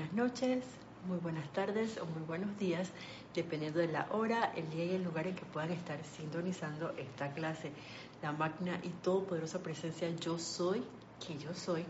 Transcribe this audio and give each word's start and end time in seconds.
buenas 0.00 0.14
noches, 0.14 0.64
muy 1.06 1.18
buenas 1.18 1.52
tardes 1.52 1.98
o 1.98 2.06
muy 2.06 2.22
buenos 2.26 2.56
días, 2.58 2.88
dependiendo 3.34 3.80
de 3.80 3.88
la 3.88 4.06
hora, 4.12 4.50
el 4.56 4.70
día 4.70 4.86
y 4.86 4.94
el 4.94 5.04
lugar 5.04 5.26
en 5.26 5.34
que 5.34 5.44
puedan 5.44 5.72
estar 5.72 6.02
sintonizando 6.16 6.94
esta 6.96 7.34
clase. 7.34 7.70
La 8.22 8.32
magna 8.32 8.80
y 8.82 8.88
todopoderosa 9.02 9.62
presencia 9.62 10.08
yo 10.18 10.38
soy, 10.38 10.82
que 11.26 11.36
yo 11.36 11.52
soy, 11.52 11.84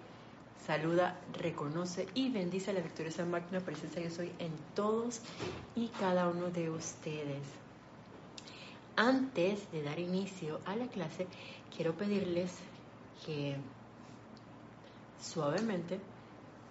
saluda, 0.67 1.21
reconoce 1.35 2.09
y 2.15 2.33
bendice 2.33 2.73
a 2.73 2.75
la 2.75 2.81
victoriosa 2.81 3.25
magna 3.25 3.61
presencia 3.61 4.03
yo 4.03 4.11
soy 4.11 4.33
en 4.41 4.51
todos 4.75 5.21
y 5.77 5.87
cada 6.01 6.27
uno 6.27 6.51
de 6.51 6.69
ustedes. 6.69 7.45
Antes 8.97 9.71
de 9.71 9.85
dar 9.85 10.01
inicio 10.01 10.61
a 10.65 10.75
la 10.75 10.89
clase, 10.89 11.29
quiero 11.77 11.95
pedirles 11.95 12.51
que 13.25 13.57
suavemente 15.23 16.01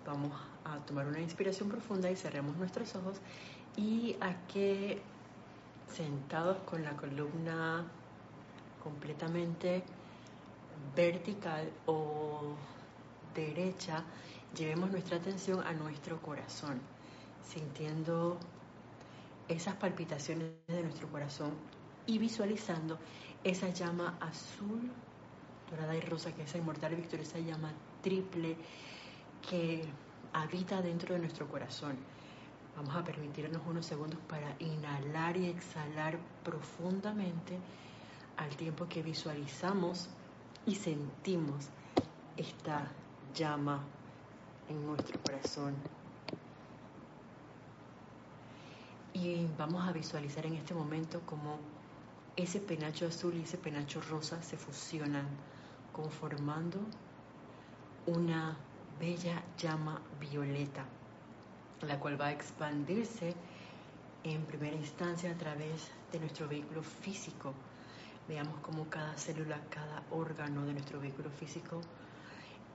vamos 0.05 0.48
a 0.66 0.77
tomar 0.86 1.08
una 1.08 1.20
inspiración 1.20 1.70
profunda 1.70 2.09
y 2.12 2.16
cerremos 2.16 2.55
nuestros 2.58 2.95
ojos 2.95 3.17
y 3.76 4.16
a 4.22 4.36
que 4.47 5.02
sentados 5.88 6.58
con 6.59 6.83
la 6.83 6.95
columna 6.95 7.86
completamente 8.83 9.83
vertical 10.95 11.70
o 11.86 12.56
derecha, 13.36 14.03
llevemos 14.56 14.92
nuestra 14.92 15.17
atención 15.17 15.61
a 15.66 15.73
nuestro 15.73 16.22
corazón, 16.22 16.80
sintiendo 17.48 18.38
esas 19.48 19.76
palpitaciones 19.76 20.52
de 20.67 20.83
nuestro 20.83 21.08
corazón 21.09 21.52
y 22.05 22.17
visualizando 22.17 23.00
esa 23.44 23.70
llama 23.70 24.17
azul, 24.20 24.92
dorada 25.70 25.95
y 25.95 26.02
rosa, 26.02 26.33
que 26.33 26.44
es 26.44 26.50
esa 26.50 26.58
inmortal 26.58 26.94
y 26.94 26.98
victoriosa 26.98 27.39
llama 27.39 27.73
triple 28.02 28.58
que 29.50 29.83
habita 30.33 30.81
dentro 30.81 31.13
de 31.13 31.19
nuestro 31.19 31.47
corazón. 31.47 31.97
Vamos 32.75 32.95
a 32.95 33.03
permitirnos 33.03 33.61
unos 33.67 33.85
segundos 33.85 34.19
para 34.27 34.55
inhalar 34.59 35.36
y 35.38 35.47
exhalar 35.47 36.17
profundamente 36.44 37.58
al 38.38 38.55
tiempo 38.55 38.88
que 38.88 39.03
visualizamos 39.03 40.09
y 40.66 40.75
sentimos 40.75 41.67
esta 42.38 42.88
llama 43.33 43.83
en 44.69 44.86
nuestro 44.86 45.19
corazón. 45.21 45.75
Y 49.14 49.47
vamos 49.58 49.86
a 49.86 49.91
visualizar 49.91 50.45
en 50.45 50.53
este 50.53 50.73
momento 50.73 51.21
como 51.25 51.58
ese 52.38 52.61
penacho 52.61 53.08
azul 53.08 53.36
y 53.36 53.41
ese 53.41 53.58
penacho 53.58 53.99
rosa 53.99 54.41
se 54.41 54.55
fusionan, 54.55 55.27
conformando 55.91 56.80
una 58.05 58.55
bella 59.00 59.42
llama 59.58 60.02
violeta, 60.19 60.83
la 61.81 62.00
cual 62.00 62.19
va 62.19 62.28
a 62.28 62.31
expandirse 62.31 63.33
en 64.23 64.44
primera 64.45 64.75
instancia 64.75 65.31
a 65.31 65.38
través 65.38 65.89
de 66.11 66.19
nuestro 66.19 66.47
vehículo 66.47 66.83
físico. 66.83 67.53
Veamos 68.27 68.60
cómo 68.61 68.89
cada 68.89 69.17
célula, 69.17 69.60
cada 69.70 70.04
órgano 70.11 70.65
de 70.65 70.73
nuestro 70.73 70.99
vehículo 70.99 71.30
físico 71.30 71.82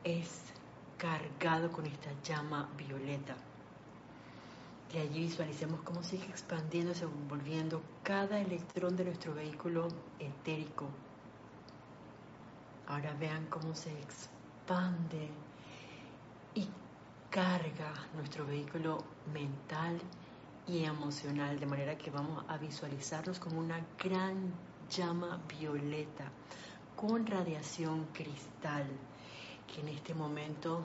es 0.03 0.41
cargado 0.99 1.71
con 1.71 1.87
esta 1.87 2.11
llama 2.23 2.69
violeta. 2.77 3.37
De 4.93 5.01
allí 5.01 5.21
visualicemos 5.21 5.81
cómo 5.83 6.03
sigue 6.03 6.25
expandiéndose, 6.27 7.05
envolviendo 7.05 7.83
cada 8.03 8.41
electrón 8.41 8.97
de 8.97 9.05
nuestro 9.05 9.35
vehículo 9.35 9.89
etérico. 10.19 10.89
Ahora 12.87 13.13
vean 13.15 13.47
cómo 13.47 13.75
se 13.75 13.91
expande 13.99 15.31
y 16.55 16.69
carga 17.31 17.93
nuestro 18.15 18.47
vehículo 18.47 18.99
mental 19.33 20.01
y 20.67 20.85
emocional, 20.85 21.59
de 21.59 21.67
manera 21.67 21.99
que 21.99 22.11
vamos 22.11 22.45
a 22.49 22.57
visualizarnos 22.59 23.39
como 23.39 23.59
una 23.61 23.85
gran 24.03 24.53
llama 24.89 25.41
violeta 25.59 26.31
con 26.97 27.27
radiación 27.27 28.07
cristal, 28.13 28.87
que 29.67 29.81
en 29.81 29.89
este 29.89 30.15
momento 30.15 30.85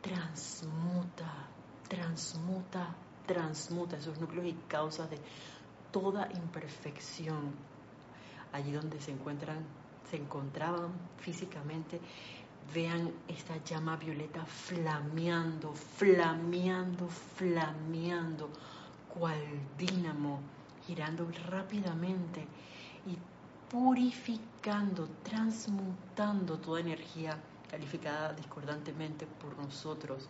transmuta, 0.00 1.48
transmuta, 1.88 2.94
transmuta 3.26 3.96
esos 3.96 4.20
núcleos 4.20 4.46
y 4.46 4.52
causas 4.68 5.10
de 5.10 5.18
toda 5.90 6.28
imperfección. 6.32 7.54
Allí 8.52 8.72
donde 8.72 9.00
se 9.00 9.10
encuentran, 9.10 9.64
se 10.10 10.16
encontraban 10.16 10.92
físicamente 11.18 12.00
Vean 12.74 13.12
esta 13.28 13.56
llama 13.64 13.96
violeta 13.96 14.44
flameando, 14.44 15.72
flameando, 15.72 17.08
flameando, 17.08 18.50
cual 19.08 19.40
dínamo, 19.78 20.40
girando 20.86 21.28
rápidamente 21.48 22.46
y 23.06 23.16
purificando, 23.70 25.08
transmutando 25.22 26.58
toda 26.58 26.80
energía 26.80 27.38
calificada 27.70 28.32
discordantemente 28.32 29.26
por 29.26 29.56
nosotros. 29.56 30.28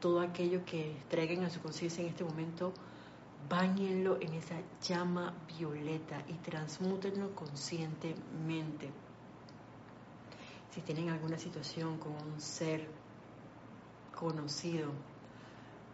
Todo 0.00 0.20
aquello 0.20 0.64
que 0.64 0.96
traigan 1.08 1.44
a 1.44 1.50
su 1.50 1.60
conciencia 1.60 2.02
en 2.02 2.10
este 2.10 2.24
momento, 2.24 2.72
bañenlo 3.48 4.18
en 4.20 4.34
esa 4.34 4.56
llama 4.82 5.34
violeta 5.58 6.22
y 6.28 6.34
transmútenlo 6.34 7.34
conscientemente 7.34 8.90
si 10.70 10.80
tienen 10.82 11.08
alguna 11.08 11.38
situación 11.38 11.98
con 11.98 12.12
un 12.12 12.40
ser 12.40 12.88
conocido 14.14 14.90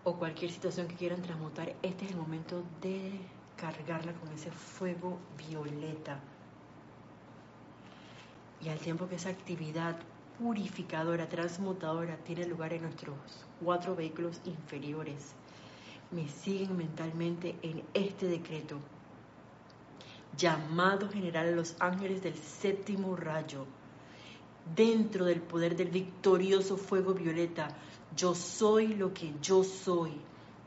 o 0.02 0.16
cualquier 0.16 0.50
situación 0.50 0.88
que 0.88 0.96
quieran 0.96 1.22
transmutar, 1.22 1.74
este 1.82 2.04
es 2.04 2.10
el 2.10 2.16
momento 2.16 2.62
de 2.82 3.12
cargarla 3.56 4.12
con 4.14 4.32
ese 4.32 4.50
fuego 4.50 5.18
violeta. 5.38 6.20
Y 8.60 8.68
al 8.68 8.78
tiempo 8.78 9.08
que 9.08 9.16
esa 9.16 9.30
actividad 9.30 9.96
purificadora, 10.38 11.28
transmutadora 11.28 12.16
tiene 12.16 12.46
lugar 12.46 12.72
en 12.72 12.82
nuestros 12.82 13.16
cuatro 13.62 13.94
vehículos 13.94 14.40
inferiores, 14.44 15.32
me 16.10 16.28
siguen 16.28 16.76
mentalmente 16.76 17.56
en 17.62 17.82
este 17.94 18.26
decreto. 18.26 18.78
Llamado 20.36 21.08
general 21.08 21.48
a 21.48 21.52
los 21.52 21.76
ángeles 21.78 22.22
del 22.22 22.36
séptimo 22.36 23.14
rayo 23.14 23.66
dentro 24.74 25.24
del 25.24 25.40
poder 25.40 25.76
del 25.76 25.88
victorioso 25.88 26.76
fuego 26.76 27.14
violeta. 27.14 27.68
Yo 28.16 28.34
soy 28.34 28.94
lo 28.94 29.12
que 29.12 29.32
yo 29.42 29.64
soy. 29.64 30.12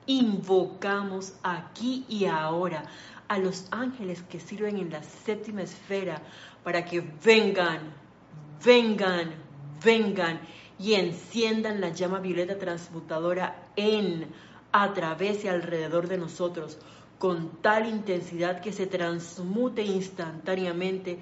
Invocamos 0.06 1.34
aquí 1.44 2.06
y 2.08 2.26
ahora 2.26 2.84
a 3.28 3.38
los 3.40 3.68
ángeles 3.72 4.24
que 4.24 4.40
sirven 4.40 4.78
en 4.78 4.90
la 4.90 5.04
séptima 5.04 5.62
esfera 5.62 6.22
para 6.64 6.86
que 6.86 7.02
vengan, 7.24 7.94
vengan, 8.64 9.34
vengan 9.84 10.40
y 10.80 10.94
enciendan 10.94 11.82
la 11.82 11.90
llama 11.90 12.20
violeta 12.20 12.58
transmutadora 12.58 13.68
en, 13.76 14.28
a 14.72 14.94
través 14.94 15.44
y 15.44 15.48
alrededor 15.48 16.08
de 16.08 16.18
nosotros, 16.18 16.78
con 17.20 17.62
tal 17.62 17.88
intensidad 17.90 18.62
que 18.62 18.72
se 18.72 18.86
transmute 18.86 19.84
instantáneamente 19.84 21.20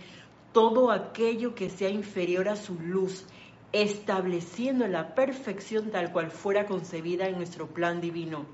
todo 0.55 0.89
aquello 0.89 1.53
que 1.53 1.69
sea 1.69 1.89
inferior 1.89 2.47
a 2.47 2.55
su 2.55 2.79
luz, 2.79 3.25
estableciendo 3.73 4.87
la 4.87 5.13
perfección 5.13 5.91
tal 5.91 6.13
cual 6.13 6.31
fuera 6.31 6.65
concebida 6.65 7.27
en 7.27 7.35
nuestro 7.35 7.67
plan 7.67 7.99
divino. 7.99 8.45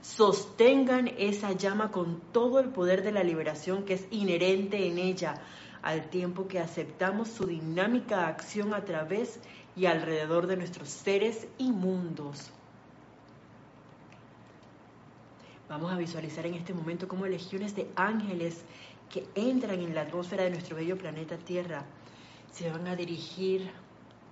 Sostengan 0.00 1.08
esa 1.18 1.52
llama 1.52 1.90
con 1.90 2.22
todo 2.32 2.58
el 2.58 2.70
poder 2.70 3.02
de 3.02 3.12
la 3.12 3.22
liberación 3.22 3.84
que 3.84 3.92
es 3.94 4.06
inherente 4.10 4.88
en 4.88 4.96
ella, 4.96 5.42
al 5.82 6.08
tiempo 6.08 6.48
que 6.48 6.58
aceptamos 6.58 7.28
su 7.28 7.44
dinámica 7.44 8.28
acción 8.28 8.72
a 8.72 8.86
través 8.86 9.38
y 9.76 9.84
alrededor 9.84 10.46
de 10.46 10.56
nuestros 10.56 10.88
seres 10.88 11.46
y 11.58 11.70
mundos. 11.70 12.50
Vamos 15.68 15.92
a 15.92 15.98
visualizar 15.98 16.46
en 16.46 16.54
este 16.54 16.72
momento 16.72 17.08
cómo 17.08 17.26
legiones 17.26 17.76
de 17.76 17.90
ángeles 17.94 18.64
que 19.12 19.26
entran 19.34 19.80
en 19.80 19.94
la 19.94 20.00
atmósfera 20.02 20.44
de 20.44 20.50
nuestro 20.50 20.74
bello 20.74 20.96
planeta 20.96 21.36
Tierra 21.36 21.84
se 22.50 22.70
van 22.70 22.86
a 22.86 22.96
dirigir 22.96 23.70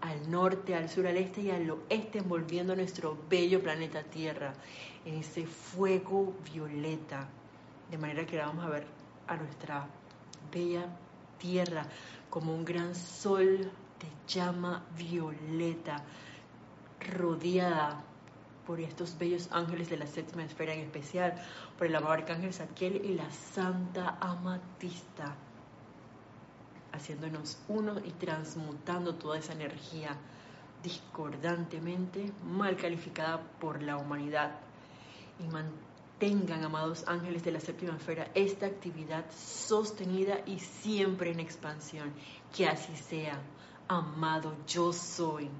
al 0.01 0.31
norte, 0.31 0.75
al 0.75 0.89
sur, 0.89 1.07
al 1.07 1.19
este 1.19 1.43
y 1.43 1.51
al 1.51 1.71
oeste, 1.71 2.19
envolviendo 2.19 2.75
nuestro 2.75 3.19
bello 3.29 3.63
planeta 3.63 4.03
Tierra 4.03 4.55
en 5.05 5.17
ese 5.17 5.47
fuego 5.47 6.35
violeta. 6.51 7.29
De 7.91 7.99
manera 7.99 8.25
que 8.25 8.39
vamos 8.39 8.65
a 8.65 8.71
ver 8.71 8.87
a 9.27 9.37
nuestra 9.37 9.87
bella 10.51 10.87
Tierra 11.39 11.87
como 12.31 12.55
un 12.55 12.65
gran 12.65 12.95
sol 12.95 13.59
de 13.59 14.09
llama 14.27 14.87
violeta, 14.97 16.03
rodeada 17.19 18.03
por 18.71 18.79
estos 18.79 19.19
bellos 19.19 19.49
ángeles 19.51 19.91
de 19.91 19.97
la 19.97 20.07
séptima 20.07 20.45
esfera, 20.45 20.73
en 20.73 20.83
especial 20.83 21.35
por 21.77 21.89
el 21.89 21.97
amado 21.97 22.13
arcángel 22.13 22.53
Saquiel 22.53 23.05
y 23.05 23.15
la 23.15 23.29
santa 23.33 24.17
amatista, 24.21 25.35
haciéndonos 26.93 27.59
uno 27.67 27.99
y 27.99 28.13
transmutando 28.13 29.17
toda 29.17 29.41
esa 29.41 29.55
energía 29.55 30.17
discordantemente 30.85 32.31
mal 32.45 32.77
calificada 32.77 33.43
por 33.59 33.83
la 33.83 33.97
humanidad. 33.97 34.53
Y 35.41 35.49
mantengan, 35.49 36.63
amados 36.63 37.03
ángeles 37.09 37.43
de 37.43 37.51
la 37.51 37.59
séptima 37.59 37.97
esfera, 37.97 38.31
esta 38.37 38.67
actividad 38.67 39.25
sostenida 39.33 40.43
y 40.47 40.61
siempre 40.61 41.33
en 41.33 41.41
expansión. 41.41 42.13
Que 42.57 42.69
así 42.69 42.95
sea. 42.95 43.37
Amado, 43.89 44.55
yo 44.69 44.93
soy. 44.93 45.51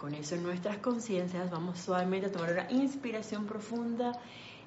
Con 0.00 0.14
eso 0.14 0.34
en 0.34 0.44
nuestras 0.44 0.78
conciencias 0.78 1.50
vamos 1.50 1.78
suavemente 1.78 2.28
a 2.28 2.32
tomar 2.32 2.52
una 2.52 2.70
inspiración 2.70 3.44
profunda 3.44 4.12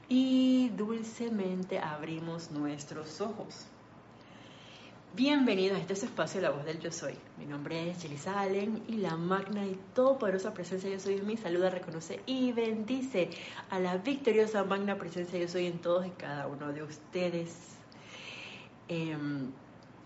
y 0.07 0.69
dulcemente 0.77 1.79
abrimos 1.79 2.51
nuestros 2.51 3.19
ojos. 3.19 3.65
Bienvenidos 5.15 5.79
a 5.79 5.81
este 5.81 5.93
espacio 5.93 6.39
La 6.39 6.51
Voz 6.51 6.63
del 6.65 6.79
Yo 6.79 6.91
Soy. 6.91 7.15
Mi 7.39 7.47
nombre 7.47 7.89
es 7.89 8.03
Jelisa 8.03 8.39
Allen 8.39 8.83
y 8.87 8.97
la 8.97 9.17
magna 9.17 9.65
y 9.65 9.75
todopoderosa 9.95 10.53
presencia 10.53 10.91
Yo 10.91 10.99
Soy 10.99 11.15
en 11.15 11.25
mí 11.25 11.35
saluda, 11.35 11.71
reconoce 11.71 12.19
y 12.27 12.51
bendice 12.51 13.31
a 13.71 13.79
la 13.79 13.97
victoriosa 13.97 14.63
magna 14.63 14.99
presencia 14.99 15.39
Yo 15.39 15.47
Soy 15.47 15.65
en 15.65 15.79
todos 15.79 16.05
y 16.05 16.11
cada 16.11 16.45
uno 16.45 16.71
de 16.71 16.83
ustedes. 16.83 17.55
Em, 18.87 19.49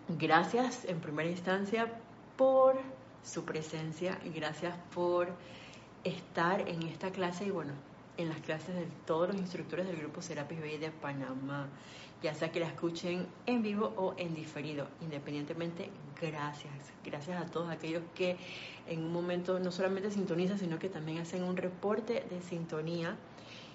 gracias 0.08 0.86
en 0.86 1.02
primera 1.02 1.30
instancia 1.30 1.92
por 2.38 2.80
su 3.28 3.44
presencia 3.44 4.20
y 4.24 4.30
gracias 4.30 4.76
por 4.94 5.30
estar 6.04 6.68
en 6.68 6.84
esta 6.84 7.12
clase 7.12 7.46
y 7.46 7.52
bueno, 7.52 7.74
en 8.18 8.30
las 8.30 8.40
clases 8.40 8.76
de 8.76 8.88
todos 9.06 9.28
los 9.28 9.38
instructores 9.38 9.86
del 9.86 9.98
grupo 9.98 10.22
Serapis 10.22 10.60
Bay 10.60 10.78
de 10.78 10.92
Panamá, 10.92 11.68
ya 12.24 12.34
sea 12.34 12.52
que 12.52 12.60
la 12.60 12.68
escuchen 12.68 13.28
en 13.46 13.62
vivo 13.62 13.94
o 13.96 14.16
en 14.18 14.34
diferido. 14.34 14.88
Independientemente, 15.02 15.90
gracias. 16.20 16.74
Gracias 17.06 17.40
a 17.40 17.46
todos 17.46 17.70
aquellos 17.70 18.02
que 18.16 18.38
en 18.88 19.04
un 19.04 19.14
momento 19.14 19.60
no 19.60 19.72
solamente 19.72 20.10
sintonizan, 20.10 20.58
sino 20.58 20.80
que 20.80 20.90
también 20.90 21.20
hacen 21.20 21.44
un 21.44 21.58
reporte 21.58 22.26
de 22.30 22.42
sintonía. 22.42 23.16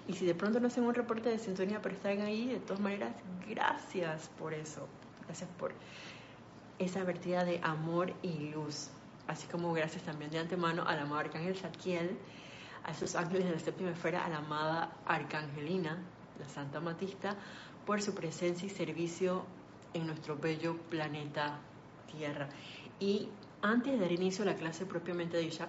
Y 0.07 0.13
si 0.13 0.25
de 0.25 0.35
pronto 0.35 0.59
no 0.59 0.67
hacen 0.67 0.83
un 0.83 0.93
reporte 0.93 1.29
de 1.29 1.39
sintonía, 1.39 1.81
pero 1.81 1.95
están 1.95 2.19
ahí, 2.21 2.47
de 2.47 2.59
todas 2.59 2.81
maneras, 2.81 3.13
gracias 3.47 4.29
por 4.37 4.53
eso. 4.53 4.87
Gracias 5.25 5.49
por 5.57 5.71
esa 6.79 7.03
vertida 7.05 7.45
de 7.45 7.61
amor 7.63 8.13
y 8.21 8.49
luz. 8.49 8.89
Así 9.27 9.47
como 9.47 9.71
gracias 9.73 10.03
también 10.03 10.31
de 10.31 10.39
antemano 10.39 10.83
al 10.85 10.99
amado 10.99 11.21
Arcángel 11.21 11.55
Saquiel 11.55 12.17
a 12.83 12.91
esos 12.91 13.15
ángeles 13.15 13.45
de 13.45 13.51
la 13.51 13.59
séptima 13.59 13.91
esfera, 13.91 14.25
a 14.25 14.29
la 14.29 14.37
amada 14.37 14.97
Arcangelina, 15.05 15.97
la 16.39 16.49
Santa 16.49 16.79
Matista, 16.79 17.35
por 17.85 18.01
su 18.01 18.13
presencia 18.13 18.65
y 18.65 18.69
servicio 18.69 19.45
en 19.93 20.07
nuestro 20.07 20.35
bello 20.37 20.77
planeta 20.89 21.59
Tierra. 22.11 22.49
Y 22.99 23.29
antes 23.61 23.93
de 23.93 23.99
dar 23.99 24.11
inicio 24.11 24.43
a 24.43 24.47
la 24.47 24.55
clase 24.55 24.85
propiamente 24.85 25.37
dicha, 25.37 25.67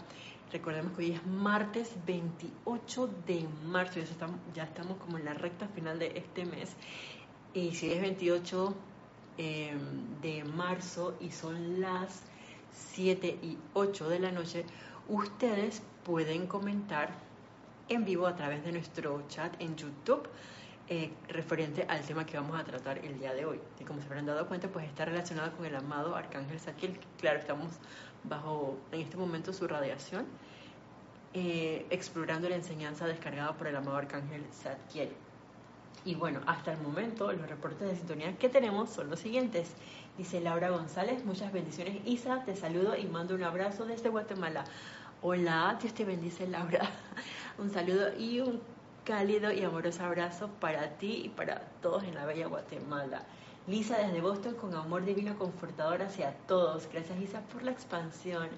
recordemos 0.53 0.93
que 0.93 1.05
hoy 1.05 1.13
es 1.13 1.27
martes 1.27 1.95
28 2.05 3.11
de 3.27 3.47
marzo, 3.65 4.01
ya 4.01 4.05
estamos, 4.05 4.41
ya 4.53 4.65
estamos 4.65 4.99
como 4.99 5.19
en 5.19 5.25
la 5.25 5.35
recta 5.35 5.69
final 5.69 5.99
de 5.99 6.19
este 6.19 6.45
mes. 6.45 6.75
Y 7.55 7.73
si 7.73 7.93
es 7.93 8.01
28 8.01 8.75
em, 9.39 10.21
de 10.21 10.45
marzo 10.45 11.17
y 11.21 11.31
son 11.31 11.81
las 11.81 12.23
7 12.75 13.39
y 13.43 13.59
8 13.73 14.09
de 14.09 14.19
la 14.19 14.33
noche, 14.33 14.65
ustedes 15.09 15.83
pueden 16.05 16.47
comentar 16.47 17.11
en 17.89 18.05
vivo 18.05 18.27
a 18.27 18.37
través 18.37 18.65
de 18.65 18.73
nuestro 18.73 19.23
chat 19.29 19.55
en 19.61 19.77
YouTube 19.77 20.29
eh, 20.87 21.11
referente 21.29 21.87
al 21.89 22.03
tema 22.03 22.27
que 22.27 22.37
vamos 22.37 22.61
a 22.61 22.65
tratar 22.65 22.99
el 22.99 23.19
día 23.19 23.33
de 23.33 23.47
hoy. 23.47 23.59
Y 23.81 23.85
como 23.85 24.01
se 24.01 24.07
habrán 24.07 24.27
dado 24.27 24.47
cuenta, 24.47 24.69
pues 24.69 24.87
está 24.87 25.07
relacionado 25.07 25.57
con 25.57 25.65
el 25.65 25.75
amado 25.75 26.15
Arcángel 26.15 26.61
Saquiel. 26.61 26.99
Claro, 27.19 27.39
estamos 27.39 27.73
bajo 28.25 28.77
en 28.93 29.01
este 29.01 29.17
momento 29.17 29.55
su 29.55 29.67
radiación, 29.67 30.27
eh, 31.33 31.87
explorando 31.89 32.51
la 32.51 32.57
enseñanza 32.57 33.07
descargada 33.07 33.55
por 33.55 33.67
el 33.67 33.77
amado 33.77 33.97
Arcángel 33.97 34.45
Saquiel. 34.53 35.09
Y 36.05 36.17
bueno, 36.17 36.41
hasta 36.47 36.73
el 36.73 36.81
momento 36.81 37.33
los 37.33 37.49
reportes 37.49 37.89
de 37.89 37.97
sintonía 37.97 38.37
que 38.37 38.51
tenemos 38.51 38.91
son 38.91 39.09
los 39.09 39.21
siguientes. 39.21 39.73
Dice 40.17 40.41
Laura 40.41 40.71
González, 40.71 41.25
muchas 41.25 41.53
bendiciones. 41.53 41.97
Isa, 42.05 42.45
te 42.45 42.55
saludo 42.55 42.97
y 42.97 43.05
mando 43.07 43.35
un 43.35 43.43
abrazo 43.43 43.85
desde 43.85 44.11
Guatemala. 44.11 44.63
Hola, 45.23 45.77
Dios 45.81 45.93
te 45.93 46.05
bendice 46.05 46.47
Laura. 46.47 46.89
Un 47.59 47.69
saludo 47.71 48.17
y 48.17 48.39
un 48.39 48.61
cálido 49.05 49.51
y 49.51 49.65
amoroso 49.65 50.05
abrazo 50.05 50.51
para 50.61 50.91
ti 50.99 51.23
y 51.25 51.29
para 51.31 51.63
todos 51.83 52.05
en 52.05 52.15
la 52.15 52.27
bella 52.27 52.47
Guatemala. 52.47 53.23
Lisa 53.67 53.99
desde 53.99 54.21
Boston 54.21 54.55
con 54.55 54.73
amor 54.75 55.05
divino 55.05 55.37
confortador 55.37 56.03
hacia 56.03 56.33
todos. 56.47 56.89
Gracias 56.93 57.19
Lisa 57.19 57.41
por 57.53 57.65
la 57.65 57.73
expansión. 57.73 58.51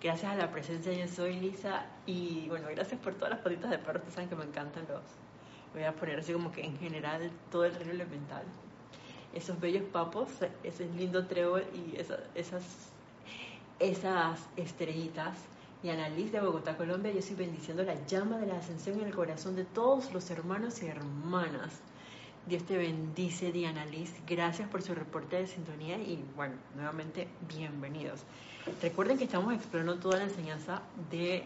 Gracias 0.00 0.32
a 0.32 0.36
la 0.36 0.50
presencia 0.50 0.90
yo 0.94 1.06
soy 1.06 1.38
Lisa 1.38 1.84
y 2.06 2.48
bueno, 2.48 2.68
gracias 2.70 2.98
por 2.98 3.12
todas 3.12 3.28
las 3.28 3.40
patitas 3.40 3.70
de 3.70 3.76
perro. 3.76 3.98
Ustedes 3.98 4.14
saben 4.14 4.30
que 4.30 4.36
me 4.36 4.44
encantan 4.44 4.86
los. 4.88 5.02
Voy 5.74 5.82
a 5.82 5.92
poner 5.92 6.20
así 6.20 6.32
como 6.32 6.50
que 6.50 6.64
en 6.64 6.78
general 6.78 7.30
todo 7.50 7.66
el 7.66 7.74
reino 7.74 7.92
elemental. 7.92 8.44
Esos 9.34 9.60
bellos 9.60 9.84
papos, 9.84 10.28
ese 10.62 10.86
lindo 10.96 11.26
trébol 11.26 11.64
y 11.74 11.96
esas, 12.00 12.20
esas, 12.34 12.64
esas 13.78 14.40
estrellitas 14.56 15.36
y 15.82 15.90
Annalise 15.90 16.32
de 16.32 16.40
Bogotá, 16.40 16.76
Colombia. 16.76 17.12
Yo 17.12 17.18
estoy 17.18 17.36
bendiciendo 17.36 17.82
la 17.82 17.94
llama 18.06 18.38
de 18.38 18.46
la 18.46 18.56
ascensión 18.56 19.00
en 19.00 19.06
el 19.06 19.14
corazón 19.14 19.54
de 19.54 19.64
todos 19.64 20.12
los 20.14 20.30
hermanos 20.30 20.82
y 20.82 20.86
hermanas. 20.86 21.80
Dios 22.46 22.62
te 22.64 22.76
bendice, 22.76 23.52
Diana 23.52 23.84
Liz. 23.86 24.14
Gracias 24.26 24.68
por 24.68 24.82
su 24.82 24.94
reporte 24.94 25.36
de 25.36 25.46
sintonía 25.46 25.98
y 25.98 26.24
bueno, 26.36 26.54
nuevamente 26.74 27.28
bienvenidos. 27.48 28.20
Recuerden 28.80 29.18
que 29.18 29.24
estamos 29.24 29.52
explorando 29.52 29.96
toda 29.98 30.18
la 30.18 30.24
enseñanza 30.24 30.82
de 31.10 31.44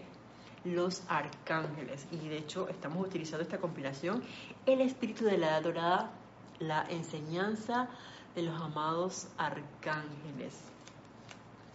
los 0.64 1.02
arcángeles 1.08 2.06
y 2.10 2.28
de 2.28 2.38
hecho 2.38 2.68
estamos 2.68 3.06
utilizando 3.06 3.42
esta 3.42 3.58
compilación, 3.58 4.22
El 4.66 4.80
Espíritu 4.80 5.24
de 5.24 5.38
la 5.38 5.48
Edad 5.48 5.62
Dorada, 5.62 6.10
la 6.58 6.86
enseñanza 6.88 7.88
de 8.34 8.42
los 8.42 8.60
amados 8.60 9.28
arcángeles. 9.36 10.54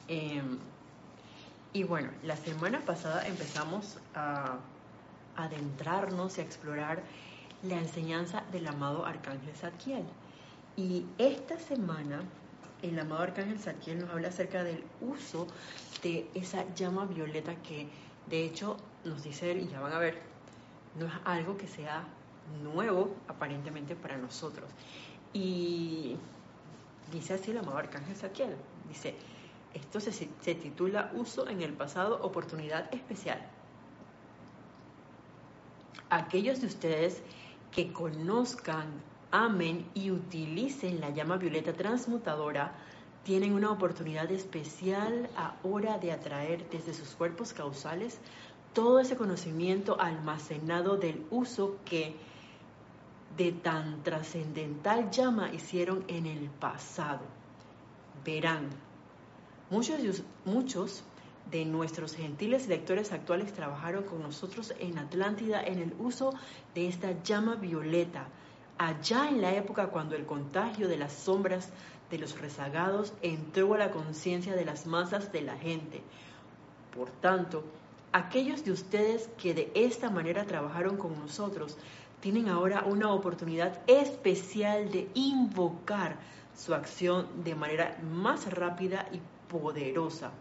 Eh, 0.07 0.41
y 1.73 1.83
bueno, 1.83 2.09
la 2.23 2.37
semana 2.37 2.81
pasada 2.81 3.25
empezamos 3.25 3.97
a 4.13 4.57
adentrarnos 5.35 6.37
y 6.37 6.41
a 6.41 6.43
explorar 6.43 7.01
la 7.63 7.79
enseñanza 7.79 8.43
del 8.51 8.67
amado 8.67 9.05
Arcángel 9.05 9.55
Zadkiel. 9.55 10.05
Y 10.75 11.05
esta 11.17 11.57
semana 11.57 12.21
el 12.81 12.99
amado 12.99 13.23
Arcángel 13.23 13.59
Zadkiel 13.59 13.99
nos 13.99 14.09
habla 14.11 14.27
acerca 14.27 14.63
del 14.63 14.83
uso 15.01 15.47
de 16.03 16.29
esa 16.33 16.65
llama 16.75 17.05
violeta 17.05 17.55
que 17.55 17.87
de 18.27 18.45
hecho 18.45 18.77
nos 19.03 19.23
dice 19.23 19.51
él, 19.51 19.61
y 19.61 19.67
ya 19.67 19.79
van 19.79 19.93
a 19.93 19.99
ver, 19.99 20.21
no 20.99 21.07
es 21.07 21.13
algo 21.25 21.57
que 21.57 21.67
sea 21.67 22.03
nuevo 22.63 23.15
aparentemente 23.27 23.95
para 23.95 24.17
nosotros. 24.17 24.69
Y 25.33 26.15
dice 27.11 27.33
así 27.33 27.51
el 27.51 27.57
amado 27.57 27.77
Arcángel 27.77 28.15
Zadkiel, 28.15 28.55
dice, 28.87 29.15
esto 29.73 29.99
se, 29.99 30.11
se 30.11 30.55
titula 30.55 31.11
Uso 31.15 31.47
en 31.47 31.61
el 31.61 31.73
pasado, 31.73 32.19
oportunidad 32.21 32.93
especial. 32.93 33.41
Aquellos 36.09 36.61
de 36.61 36.67
ustedes 36.67 37.21
que 37.71 37.91
conozcan, 37.91 38.85
amen 39.31 39.89
y 39.95 40.11
utilicen 40.11 41.01
la 41.01 41.09
llama 41.09 41.37
violeta 41.37 41.73
transmutadora 41.73 42.73
tienen 43.23 43.53
una 43.53 43.71
oportunidad 43.71 44.29
especial 44.31 45.29
ahora 45.35 45.97
de 45.97 46.11
atraer 46.11 46.69
desde 46.69 46.93
sus 46.93 47.09
cuerpos 47.09 47.53
causales 47.53 48.19
todo 48.73 48.99
ese 48.99 49.15
conocimiento 49.15 49.99
almacenado 49.99 50.97
del 50.97 51.25
uso 51.29 51.77
que 51.85 52.15
de 53.37 53.51
tan 53.51 54.03
trascendental 54.03 55.09
llama 55.09 55.51
hicieron 55.53 56.03
en 56.07 56.25
el 56.25 56.49
pasado. 56.49 57.21
Verán, 58.23 58.69
Muchos, 59.73 61.03
de 61.49 61.65
nuestros 61.65 62.15
gentiles 62.15 62.67
lectores 62.67 63.11
actuales 63.11 63.53
trabajaron 63.53 64.03
con 64.03 64.21
nosotros 64.21 64.73
en 64.79 64.99
Atlántida 64.99 65.63
en 65.63 65.79
el 65.79 65.93
uso 65.97 66.33
de 66.75 66.87
esta 66.87 67.23
llama 67.23 67.55
violeta, 67.55 68.27
allá 68.77 69.27
en 69.29 69.41
la 69.41 69.55
época 69.55 69.87
cuando 69.87 70.15
el 70.15 70.27
contagio 70.27 70.87
de 70.87 70.97
las 70.97 71.11
sombras 71.11 71.69
de 72.11 72.19
los 72.19 72.39
rezagados 72.39 73.13
entró 73.23 73.73
a 73.73 73.79
la 73.79 73.89
conciencia 73.89 74.55
de 74.55 74.65
las 74.65 74.85
masas 74.85 75.31
de 75.31 75.41
la 75.41 75.57
gente. 75.57 76.01
Por 76.95 77.09
tanto, 77.09 77.63
aquellos 78.11 78.63
de 78.63 78.73
ustedes 78.73 79.27
que 79.41 79.55
de 79.55 79.71
esta 79.73 80.11
manera 80.11 80.45
trabajaron 80.45 80.97
con 80.97 81.19
nosotros 81.19 81.77
tienen 82.23 82.47
ahora 82.47 82.85
una 82.85 83.11
oportunidad 83.11 83.81
especial 83.85 84.89
de 84.93 85.09
invocar 85.13 86.15
su 86.55 86.73
acción 86.73 87.27
de 87.43 87.53
manera 87.53 87.97
más 88.01 88.49
rápida 88.49 89.09
y 89.11 89.19
poderosa. 89.51 90.31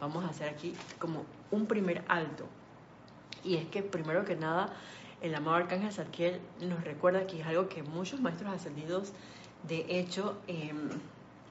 Vamos 0.00 0.24
a 0.24 0.28
hacer 0.28 0.48
aquí 0.48 0.72
como 1.00 1.24
un 1.50 1.66
primer 1.66 2.04
alto. 2.06 2.46
Y 3.42 3.56
es 3.56 3.66
que 3.66 3.82
primero 3.82 4.24
que 4.24 4.36
nada, 4.36 4.72
el 5.20 5.34
amado 5.34 5.56
Arcángel 5.56 5.90
Zadkiel 5.90 6.40
nos 6.60 6.84
recuerda 6.84 7.26
que 7.26 7.40
es 7.40 7.46
algo 7.48 7.68
que 7.68 7.82
muchos 7.82 8.20
maestros 8.20 8.54
ascendidos 8.54 9.12
de 9.66 9.84
hecho 9.88 10.38
em, 10.46 10.88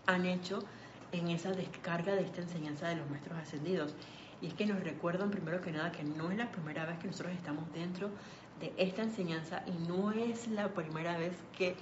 han 0.05 0.27
hecho 0.27 0.63
en 1.12 1.27
esa 1.27 1.51
descarga 1.51 2.15
de 2.15 2.22
esta 2.22 2.39
enseñanza 2.39 2.88
de 2.88 2.96
los 2.96 3.10
maestros 3.10 3.38
ascendidos. 3.38 3.96
Y 4.41 4.48
es 4.48 4.53
que 4.53 4.65
nos 4.65 4.81
recuerdan 4.81 5.29
primero 5.29 5.60
que 5.60 5.74
nada 5.74 5.91
que 5.91 6.05
no 6.05 6.31
es 6.31 6.38
la 6.38 6.50
primera 6.50 6.86
vez 6.86 6.98
que 7.00 7.08
nosotros 7.08 7.34
estamos 7.36 7.70
dentro 7.74 8.10
de 8.61 8.73
esta 8.77 9.01
enseñanza 9.03 9.63
y 9.65 9.71
no 9.87 10.11
es 10.11 10.47
la 10.47 10.69
primera 10.69 11.17
vez 11.17 11.33
que 11.57 11.75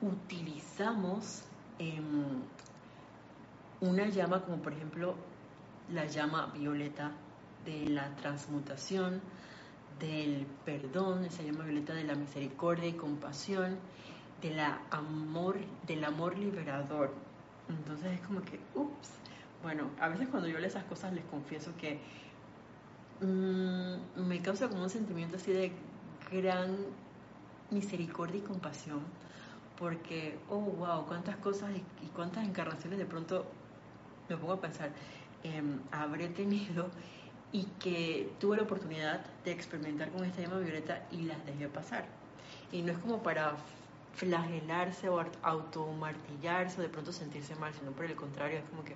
utilizamos 0.00 1.42
em, 1.78 2.42
una 3.80 4.08
llama 4.08 4.42
como 4.42 4.58
por 4.58 4.72
ejemplo 4.72 5.14
la 5.92 6.06
llama 6.06 6.46
violeta 6.54 7.12
de 7.64 7.86
la 7.86 8.14
transmutación, 8.16 9.20
del 9.98 10.46
perdón, 10.64 11.24
esa 11.24 11.42
llama 11.42 11.64
violeta 11.64 11.94
de 11.94 12.04
la 12.04 12.14
misericordia 12.14 12.88
y 12.88 12.92
compasión, 12.94 13.78
de 14.40 14.60
amor, 14.90 15.58
del 15.86 16.04
amor 16.04 16.38
liberador. 16.38 17.12
Entonces 17.68 18.12
es 18.12 18.20
como 18.26 18.42
que, 18.42 18.58
ups, 18.74 19.10
bueno, 19.62 19.90
a 20.00 20.08
veces 20.08 20.28
cuando 20.28 20.48
yo 20.48 20.58
leo 20.58 20.66
esas 20.66 20.84
cosas 20.84 21.12
les 21.12 21.24
confieso 21.26 21.72
que 21.76 22.00
mm, 23.20 24.26
me 24.26 24.42
causa 24.42 24.68
como 24.68 24.82
un 24.82 24.90
sentimiento 24.90 25.36
así 25.36 25.52
de 25.52 25.72
gran 26.32 26.76
misericordia 27.70 28.38
y 28.38 28.42
compasión, 28.42 29.00
porque, 29.78 30.38
oh, 30.48 30.58
wow, 30.58 31.06
cuántas 31.06 31.36
cosas 31.36 31.70
y, 31.76 32.06
cuántas 32.08 32.44
encarnaciones 32.44 32.98
de 32.98 33.06
pronto 33.06 33.46
me 34.28 34.36
pongo 34.36 34.54
a 34.54 34.60
pensar, 34.60 34.90
em, 35.42 35.80
habré 35.90 36.28
tenido 36.28 36.88
y 37.52 37.64
que 37.80 38.32
tuve 38.40 38.56
la 38.56 38.62
oportunidad 38.62 39.24
de 39.44 39.52
experimentar 39.52 40.10
con 40.10 40.24
esta 40.24 40.40
llama 40.40 40.58
violeta 40.58 41.06
y 41.10 41.22
las 41.22 41.44
dejé 41.44 41.68
pasar. 41.68 42.06
Y 42.70 42.82
no 42.82 42.92
es 42.92 42.98
como 42.98 43.22
para 43.22 43.56
flagelarse 44.14 45.08
o 45.08 45.24
automartillarse 45.42 46.80
o 46.80 46.82
de 46.82 46.88
pronto 46.88 47.12
sentirse 47.12 47.54
mal, 47.56 47.72
sino 47.74 47.92
por 47.92 48.04
el 48.04 48.14
contrario, 48.14 48.58
es 48.58 48.64
como 48.70 48.84
que, 48.84 48.94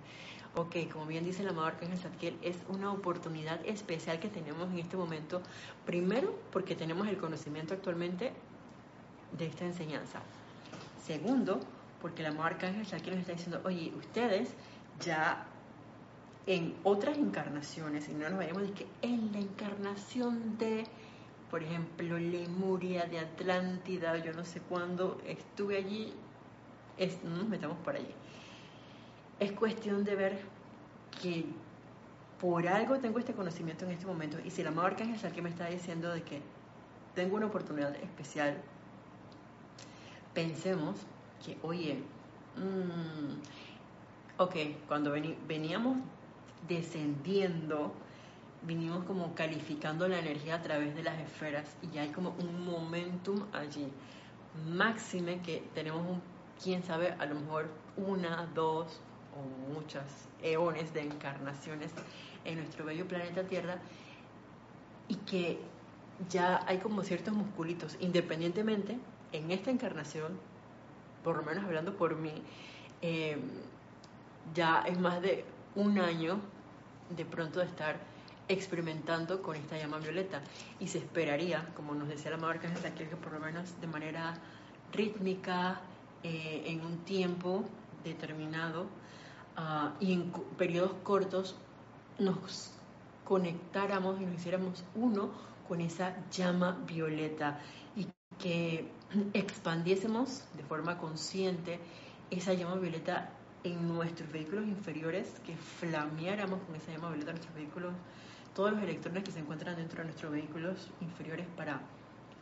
ok, 0.56 0.90
como 0.92 1.06
bien 1.06 1.24
dice 1.24 1.42
el 1.42 1.48
amado 1.48 1.68
Arcángel 1.68 1.98
Zadkiel, 1.98 2.38
es 2.42 2.56
una 2.68 2.90
oportunidad 2.90 3.60
especial 3.66 4.18
que 4.18 4.28
tenemos 4.28 4.70
en 4.70 4.78
este 4.78 4.96
momento, 4.96 5.42
primero 5.84 6.34
porque 6.50 6.74
tenemos 6.74 7.06
el 7.08 7.18
conocimiento 7.18 7.74
actualmente 7.74 8.32
de 9.36 9.46
esta 9.46 9.64
enseñanza. 9.64 10.20
Segundo, 11.04 11.60
porque 12.00 12.22
el 12.22 12.28
amado 12.28 12.44
Arcángel 12.44 12.86
Zadkiel 12.86 13.16
nos 13.16 13.20
está 13.20 13.32
diciendo, 13.32 13.60
oye, 13.64 13.92
ustedes 13.96 14.50
ya 15.00 15.46
en 16.46 16.74
otras 16.84 17.18
encarnaciones, 17.18 18.08
y 18.08 18.14
no 18.14 18.28
nos 18.28 18.38
vayamos 18.38 18.62
de 18.62 18.72
que 18.72 18.86
en 19.02 19.32
la 19.32 19.38
encarnación 19.38 20.56
de 20.58 20.86
por 21.50 21.62
ejemplo, 21.62 22.18
Lemuria, 22.18 23.06
de 23.06 23.20
Atlántida, 23.20 24.16
yo 24.18 24.32
no 24.32 24.44
sé 24.44 24.60
cuándo 24.60 25.20
estuve 25.26 25.76
allí, 25.76 26.12
es, 26.98 27.22
no 27.22 27.36
nos 27.36 27.48
metamos 27.48 27.78
por 27.78 27.94
allí. 27.94 28.12
Es 29.38 29.52
cuestión 29.52 30.04
de 30.04 30.16
ver 30.16 30.38
que 31.20 31.44
por 32.40 32.66
algo 32.68 32.98
tengo 32.98 33.18
este 33.18 33.32
conocimiento 33.32 33.84
en 33.84 33.92
este 33.92 34.06
momento 34.06 34.38
y 34.44 34.50
si 34.50 34.62
el 34.62 34.68
amado 34.68 34.88
Arcángel 34.88 35.16
es 35.16 35.24
el 35.24 35.32
que 35.32 35.42
me 35.42 35.50
está 35.50 35.66
diciendo 35.66 36.12
de 36.12 36.22
que 36.22 36.40
tengo 37.14 37.36
una 37.36 37.46
oportunidad 37.46 37.94
especial, 37.96 38.56
pensemos 40.34 40.96
que, 41.44 41.56
oye, 41.62 42.02
mmm, 42.56 43.40
ok, 44.38 44.54
cuando 44.86 45.12
veníamos 45.48 45.98
descendiendo, 46.68 47.92
vinimos 48.62 49.04
como 49.04 49.34
calificando 49.34 50.08
la 50.08 50.18
energía 50.18 50.56
a 50.56 50.62
través 50.62 50.94
de 50.94 51.02
las 51.02 51.18
esferas 51.20 51.76
y 51.92 51.98
hay 51.98 52.08
como 52.10 52.34
un 52.38 52.64
momentum 52.64 53.44
allí. 53.52 53.88
Máxime 54.68 55.40
que 55.40 55.62
tenemos 55.74 56.00
un, 56.00 56.20
quién 56.62 56.82
sabe, 56.82 57.12
a 57.18 57.26
lo 57.26 57.34
mejor 57.36 57.68
una, 57.96 58.46
dos 58.54 59.00
o 59.36 59.72
muchas 59.74 60.04
eones 60.42 60.92
de 60.94 61.02
encarnaciones 61.02 61.90
en 62.44 62.58
nuestro 62.58 62.84
bello 62.84 63.06
planeta 63.06 63.44
Tierra 63.44 63.78
y 65.08 65.16
que 65.16 65.58
ya 66.28 66.62
hay 66.66 66.78
como 66.78 67.02
ciertos 67.02 67.34
musculitos, 67.34 67.96
independientemente 68.00 68.98
en 69.32 69.50
esta 69.50 69.70
encarnación, 69.70 70.38
por 71.22 71.36
lo 71.36 71.42
menos 71.42 71.64
hablando 71.64 71.96
por 71.96 72.16
mí, 72.16 72.42
eh, 73.02 73.36
ya 74.54 74.82
es 74.86 74.98
más 74.98 75.20
de 75.20 75.44
un 75.74 75.98
año 75.98 76.40
de 77.14 77.24
pronto 77.24 77.60
de 77.60 77.66
estar 77.66 77.96
experimentando 78.48 79.42
con 79.42 79.56
esta 79.56 79.76
llama 79.76 79.98
violeta. 79.98 80.40
Y 80.80 80.88
se 80.88 80.98
esperaría, 80.98 81.68
como 81.74 81.94
nos 81.94 82.08
decía 82.08 82.30
la 82.30 82.36
marca 82.36 82.68
de 82.68 82.88
aquí, 82.88 83.04
que 83.04 83.16
por 83.16 83.32
lo 83.32 83.40
menos 83.40 83.80
de 83.80 83.86
manera 83.86 84.34
rítmica, 84.92 85.80
eh, 86.22 86.64
en 86.66 86.80
un 86.80 86.98
tiempo 87.04 87.64
determinado 88.02 88.86
ah, 89.56 89.94
y 90.00 90.12
en 90.12 90.30
periodos 90.56 90.92
cortos, 91.02 91.56
nos 92.18 92.70
conectáramos 93.24 94.20
y 94.20 94.24
nos 94.24 94.36
hiciéramos 94.36 94.84
uno 94.94 95.30
con 95.68 95.80
esa 95.80 96.14
llama 96.30 96.78
violeta 96.86 97.58
y 97.96 98.06
que 98.38 98.88
expandiésemos 99.34 100.44
de 100.56 100.62
forma 100.62 100.98
consciente 100.98 101.80
esa 102.30 102.54
llama 102.54 102.76
violeta 102.76 103.30
en 103.64 103.88
nuestros 103.88 104.30
vehículos 104.30 104.66
inferiores, 104.66 105.40
que 105.44 105.56
flameáramos 105.56 106.60
con 106.62 106.76
esa 106.76 106.92
llama 106.92 107.08
violeta 107.08 107.32
nuestros 107.32 107.54
vehículos 107.54 107.92
todos 108.54 108.72
los 108.72 108.82
electrones 108.82 109.22
que 109.22 109.32
se 109.32 109.40
encuentran 109.40 109.76
dentro 109.76 109.98
de 109.98 110.04
nuestros 110.04 110.32
vehículos 110.32 110.90
inferiores 111.02 111.46
para 111.56 111.78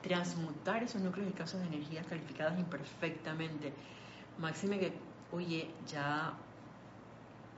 transmutar 0.00 0.82
esos 0.84 1.02
núcleos 1.02 1.28
y 1.28 1.32
casos 1.32 1.60
de 1.60 1.66
energía 1.66 2.02
calificadas 2.02 2.56
imperfectamente. 2.56 3.72
Máxime 4.38 4.78
que, 4.78 4.92
oye, 5.32 5.70
ya 5.88 6.34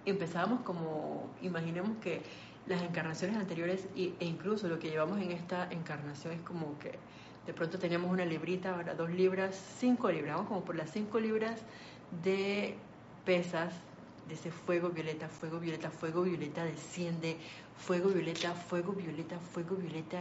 empezábamos 0.07 0.61
como, 0.63 1.29
imaginemos 1.43 1.99
que 1.99 2.23
las 2.67 2.83
encarnaciones 2.83 3.37
anteriores 3.37 3.87
e 3.97 4.15
incluso 4.21 4.69
lo 4.69 4.79
que 4.79 4.89
llevamos 4.89 5.21
en 5.21 5.31
esta 5.31 5.71
encarnación 5.71 6.35
es 6.35 6.41
como 6.41 6.79
que 6.79 6.99
de 7.47 7.53
pronto 7.53 7.79
teníamos 7.79 8.11
una 8.11 8.25
librita, 8.25 8.75
ahora 8.75 8.95
dos 8.95 9.11
libras, 9.11 9.57
cinco 9.79 10.11
libras, 10.11 10.35
vamos 10.35 10.49
como 10.49 10.65
por 10.65 10.75
las 10.75 10.91
cinco 10.91 11.21
libras 11.21 11.61
de 12.25 12.75
pesas 13.25 13.73
de 14.27 14.35
ese 14.35 14.51
fuego 14.51 14.89
violeta, 14.91 15.29
fuego 15.29 15.61
violeta, 15.61 15.91
fuego 15.91 16.23
violeta 16.23 16.65
desciende, 16.65 17.37
fuego 17.77 18.09
violeta, 18.09 18.53
fuego 18.53 18.93
violeta, 18.93 19.39
fuego 19.39 19.77
violeta 19.77 20.19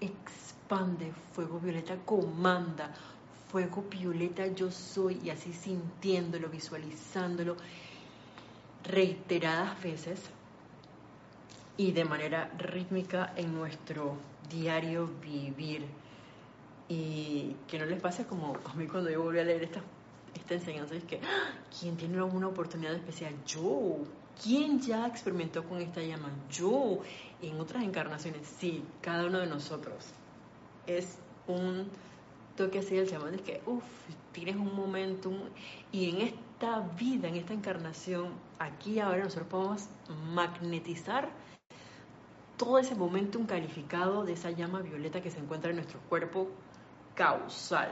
expande, 0.00 1.12
fuego 1.32 1.58
violeta 1.58 1.96
comanda, 2.04 2.92
fuego 3.50 3.84
violeta 3.90 4.46
yo 4.46 4.70
soy 4.70 5.20
y 5.24 5.30
así 5.30 5.52
sintiéndolo, 5.52 6.48
visualizándolo 6.48 7.56
reiteradas 8.84 9.80
veces 9.82 10.20
y 11.76 11.92
de 11.92 12.04
manera 12.04 12.50
rítmica 12.58 13.32
en 13.36 13.54
nuestro 13.54 14.16
diario 14.50 15.08
vivir. 15.22 15.86
Y 16.88 17.56
que 17.68 17.78
no 17.78 17.86
les 17.86 18.00
pase 18.00 18.26
como 18.26 18.56
a 18.64 18.74
mí 18.74 18.86
cuando 18.86 19.10
yo 19.10 19.22
volví 19.22 19.38
a 19.38 19.44
leer 19.44 19.62
estas 19.62 19.82
esta 20.34 20.54
enseñanza 20.54 20.94
es 20.94 21.04
que, 21.04 21.16
¡ah! 21.16 21.52
¿quién 21.78 21.96
tiene 21.96 22.22
una 22.22 22.48
oportunidad 22.48 22.94
especial? 22.94 23.34
Yo. 23.46 23.98
¿Quién 24.42 24.80
ya 24.80 25.06
experimentó 25.06 25.62
con 25.64 25.80
esta 25.80 26.02
llama? 26.02 26.30
Yo. 26.50 27.00
En 27.42 27.60
otras 27.60 27.82
encarnaciones, 27.82 28.46
sí, 28.58 28.82
cada 29.00 29.26
uno 29.26 29.38
de 29.38 29.46
nosotros. 29.46 30.06
Es 30.86 31.18
un 31.46 31.88
toque 32.56 32.78
así 32.78 32.96
del 32.96 33.08
llamado 33.08 33.30
es 33.30 33.42
que, 33.42 33.60
uff, 33.66 33.84
tienes 34.32 34.56
un 34.56 34.74
momentum. 34.74 35.36
Y 35.90 36.10
en 36.10 36.20
esta 36.62 36.78
vida, 36.96 37.26
en 37.26 37.34
esta 37.34 37.54
encarnación, 37.54 38.34
aquí 38.60 39.00
ahora 39.00 39.24
nosotros 39.24 39.48
podemos 39.48 39.88
magnetizar 40.32 41.28
todo 42.56 42.78
ese 42.78 42.94
momentum 42.94 43.46
calificado 43.46 44.24
de 44.24 44.34
esa 44.34 44.52
llama 44.52 44.80
violeta 44.80 45.20
que 45.20 45.32
se 45.32 45.40
encuentra 45.40 45.70
en 45.70 45.76
nuestro 45.76 45.98
cuerpo 46.08 46.48
causal. 47.16 47.90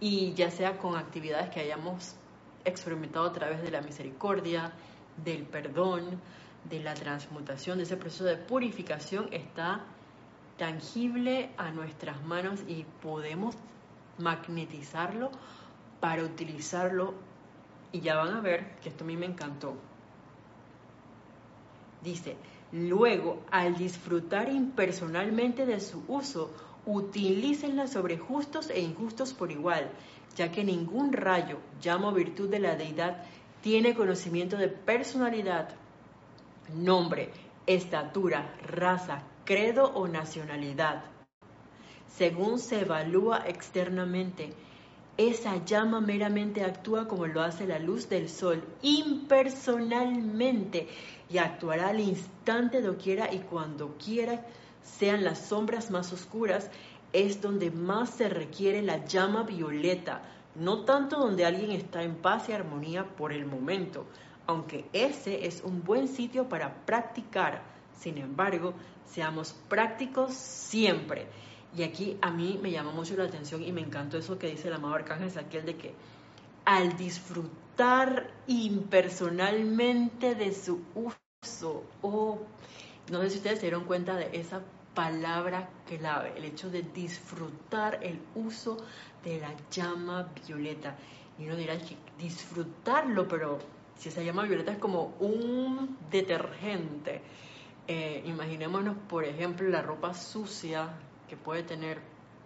y 0.00 0.32
ya 0.32 0.50
sea 0.50 0.78
con 0.78 0.96
actividades 0.96 1.50
que 1.50 1.60
hayamos 1.60 2.16
experimentado 2.64 3.26
a 3.26 3.32
través 3.32 3.62
de 3.62 3.70
la 3.70 3.82
misericordia, 3.82 4.72
del 5.22 5.44
perdón, 5.44 6.20
de 6.68 6.80
la 6.80 6.94
transmutación, 6.94 7.78
de 7.78 7.84
ese 7.84 7.96
proceso 7.96 8.24
de 8.24 8.36
purificación, 8.36 9.28
está 9.30 9.84
tangible 10.58 11.50
a 11.56 11.70
nuestras 11.70 12.20
manos 12.24 12.64
y 12.66 12.84
podemos 13.00 13.54
magnetizarlo 14.18 15.30
para 16.00 16.24
utilizarlo. 16.24 17.14
Y 17.92 18.00
ya 18.00 18.16
van 18.16 18.34
a 18.34 18.40
ver 18.40 18.76
que 18.80 18.88
esto 18.88 19.04
a 19.04 19.06
mí 19.06 19.16
me 19.16 19.26
encantó. 19.26 19.76
Dice, 22.02 22.36
luego, 22.72 23.42
al 23.50 23.76
disfrutar 23.76 24.48
impersonalmente 24.48 25.66
de 25.66 25.78
su 25.78 26.02
uso, 26.08 26.50
utilícenla 26.86 27.86
sobre 27.86 28.18
justos 28.18 28.70
e 28.70 28.80
injustos 28.80 29.32
por 29.32 29.52
igual, 29.52 29.90
ya 30.34 30.50
que 30.50 30.64
ningún 30.64 31.12
rayo, 31.12 31.58
llamo 31.82 32.12
virtud 32.12 32.48
de 32.48 32.58
la 32.58 32.74
deidad, 32.74 33.24
tiene 33.60 33.94
conocimiento 33.94 34.56
de 34.56 34.68
personalidad, 34.68 35.68
nombre, 36.74 37.30
estatura, 37.66 38.52
raza, 38.66 39.22
credo 39.44 39.92
o 39.94 40.08
nacionalidad. 40.08 41.04
Según 42.16 42.58
se 42.58 42.80
evalúa 42.80 43.44
externamente, 43.46 44.52
Esa 45.16 45.64
llama 45.64 46.00
meramente 46.00 46.64
actúa 46.64 47.06
como 47.06 47.26
lo 47.26 47.42
hace 47.42 47.66
la 47.66 47.78
luz 47.78 48.08
del 48.08 48.30
sol, 48.30 48.64
impersonalmente, 48.80 50.88
y 51.28 51.36
actuará 51.38 51.88
al 51.88 52.00
instante 52.00 52.80
doquiera 52.80 53.32
y 53.32 53.40
cuando 53.40 53.98
quiera, 53.98 54.42
sean 54.82 55.22
las 55.22 55.48
sombras 55.48 55.90
más 55.90 56.14
oscuras, 56.14 56.70
es 57.12 57.42
donde 57.42 57.70
más 57.70 58.08
se 58.10 58.30
requiere 58.30 58.80
la 58.80 59.04
llama 59.04 59.42
violeta, 59.42 60.22
no 60.54 60.84
tanto 60.84 61.18
donde 61.18 61.44
alguien 61.44 61.72
está 61.72 62.02
en 62.02 62.14
paz 62.16 62.48
y 62.48 62.52
armonía 62.52 63.04
por 63.04 63.32
el 63.32 63.44
momento, 63.44 64.06
aunque 64.46 64.86
ese 64.94 65.46
es 65.46 65.62
un 65.62 65.84
buen 65.84 66.08
sitio 66.08 66.48
para 66.48 66.86
practicar. 66.86 67.62
Sin 67.98 68.16
embargo, 68.16 68.72
seamos 69.04 69.52
prácticos 69.68 70.32
siempre 70.32 71.26
y 71.76 71.82
aquí 71.82 72.18
a 72.20 72.30
mí 72.30 72.58
me 72.62 72.70
llama 72.70 72.92
mucho 72.92 73.16
la 73.16 73.24
atención 73.24 73.62
y 73.62 73.72
me 73.72 73.80
encantó 73.80 74.18
eso 74.18 74.38
que 74.38 74.48
dice 74.48 74.68
el 74.68 74.74
amado 74.74 74.94
Arcángel 74.94 75.30
Saquiel 75.30 75.64
de 75.64 75.76
que 75.76 75.94
al 76.64 76.96
disfrutar 76.96 78.30
impersonalmente 78.46 80.34
de 80.34 80.52
su 80.52 80.82
uso, 80.94 81.84
o 82.02 82.40
no 83.10 83.20
sé 83.22 83.30
si 83.30 83.36
ustedes 83.38 83.58
se 83.58 83.66
dieron 83.66 83.84
cuenta 83.84 84.16
de 84.16 84.28
esa 84.32 84.62
palabra 84.94 85.70
clave, 85.86 86.34
el 86.36 86.44
hecho 86.44 86.70
de 86.70 86.82
disfrutar 86.82 87.98
el 88.02 88.20
uso 88.34 88.76
de 89.24 89.40
la 89.40 89.54
llama 89.70 90.30
violeta. 90.46 90.96
Y 91.38 91.46
uno 91.46 91.56
dirá 91.56 91.78
que 91.78 91.96
disfrutarlo, 92.18 93.26
pero 93.26 93.58
si 93.96 94.10
esa 94.10 94.22
llama 94.22 94.44
violeta 94.44 94.72
es 94.72 94.78
como 94.78 95.14
un 95.18 95.96
detergente. 96.10 97.22
Eh, 97.88 98.22
imaginémonos, 98.26 98.96
por 99.08 99.24
ejemplo, 99.24 99.68
la 99.68 99.82
ropa 99.82 100.14
sucia 100.14 100.90
que 101.32 101.38
puede 101.38 101.62
tener, 101.62 101.98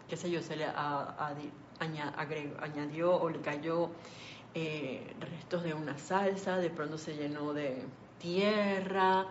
qué 0.09 0.17
sé 0.17 0.31
yo, 0.31 0.41
se 0.41 0.55
le 0.55 0.65
añadió 1.81 3.17
o 3.17 3.29
le 3.29 3.41
cayó 3.41 3.91
eh, 4.55 5.13
restos 5.19 5.65
de 5.65 5.75
una 5.75 5.99
salsa, 5.99 6.59
de 6.59 6.71
pronto 6.71 6.97
se 6.97 7.17
llenó 7.17 7.53
de 7.53 7.83
tierra, 8.21 9.27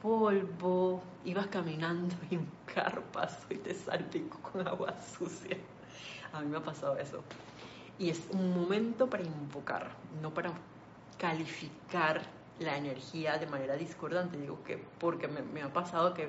polvo, 0.00 1.02
ibas 1.24 1.48
caminando 1.48 2.14
y 2.30 2.36
un 2.36 2.48
carro 2.72 3.02
pasó 3.12 3.44
y 3.50 3.56
te 3.56 3.74
salpicó 3.74 4.38
con 4.52 4.68
agua 4.68 4.94
sucia. 5.00 5.56
A 6.32 6.42
mí 6.42 6.46
me 6.46 6.58
ha 6.58 6.62
pasado 6.62 6.96
eso. 6.96 7.24
Y 7.98 8.10
es 8.10 8.22
un 8.30 8.54
momento 8.54 9.10
para 9.10 9.24
invocar, 9.24 9.90
no 10.22 10.32
para 10.32 10.52
calificar 11.18 12.22
la 12.60 12.76
energía 12.76 13.36
de 13.38 13.48
manera 13.48 13.74
discordante. 13.74 14.38
Digo 14.38 14.62
que 14.62 14.76
porque 15.00 15.26
me 15.26 15.62
ha 15.62 15.72
pasado 15.72 16.14
que 16.14 16.28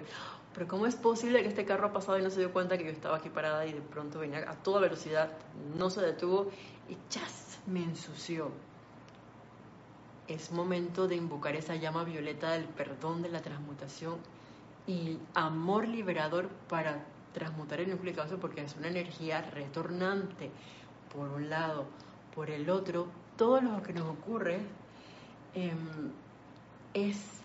pero 0.58 0.68
¿cómo 0.68 0.88
es 0.88 0.96
posible 0.96 1.44
que 1.44 1.50
este 1.50 1.66
carro 1.66 1.90
ha 1.90 1.94
pasado 1.94 2.18
y 2.18 2.24
no 2.24 2.32
se 2.32 2.40
dio 2.40 2.52
cuenta 2.52 2.80
que 2.80 2.86
yo 2.86 2.90
estaba 2.90 3.18
aquí 3.18 3.30
parada 3.30 3.68
y 3.68 3.74
de 3.74 3.82
pronto 3.82 4.18
venía 4.18 4.50
a 4.50 4.56
toda 4.56 4.82
velocidad, 4.82 5.30
no 5.78 5.92
se 5.92 6.02
detuvo 6.02 6.50
y 6.90 6.98
¡chas! 7.10 7.60
me 7.68 7.84
ensució? 7.84 8.50
Es 10.28 10.52
momento 10.52 11.08
de 11.08 11.16
invocar 11.16 11.56
esa 11.56 11.76
llama 11.76 12.04
violeta 12.06 12.54
del 12.54 12.64
perdón, 12.64 13.22
de 13.22 13.30
la 13.30 13.44
transmutación 13.44 14.16
y 14.88 15.20
amor 15.36 15.88
liberador 15.88 16.50
para 16.68 17.06
transmutar 17.34 17.80
el 17.80 17.92
núcleo 17.92 18.16
caso 18.16 18.40
porque 18.40 18.64
es 18.64 18.76
una 18.78 18.88
energía 18.88 19.44
retornante, 19.52 20.50
por 21.14 21.30
un 21.30 21.52
lado. 21.52 21.86
Por 22.34 22.50
el 22.50 22.72
otro, 22.72 23.06
todo 23.38 23.62
lo 23.62 23.84
que 23.84 23.94
nos 23.94 24.08
ocurre 24.08 24.62
em, 25.54 25.78
es 26.96 27.38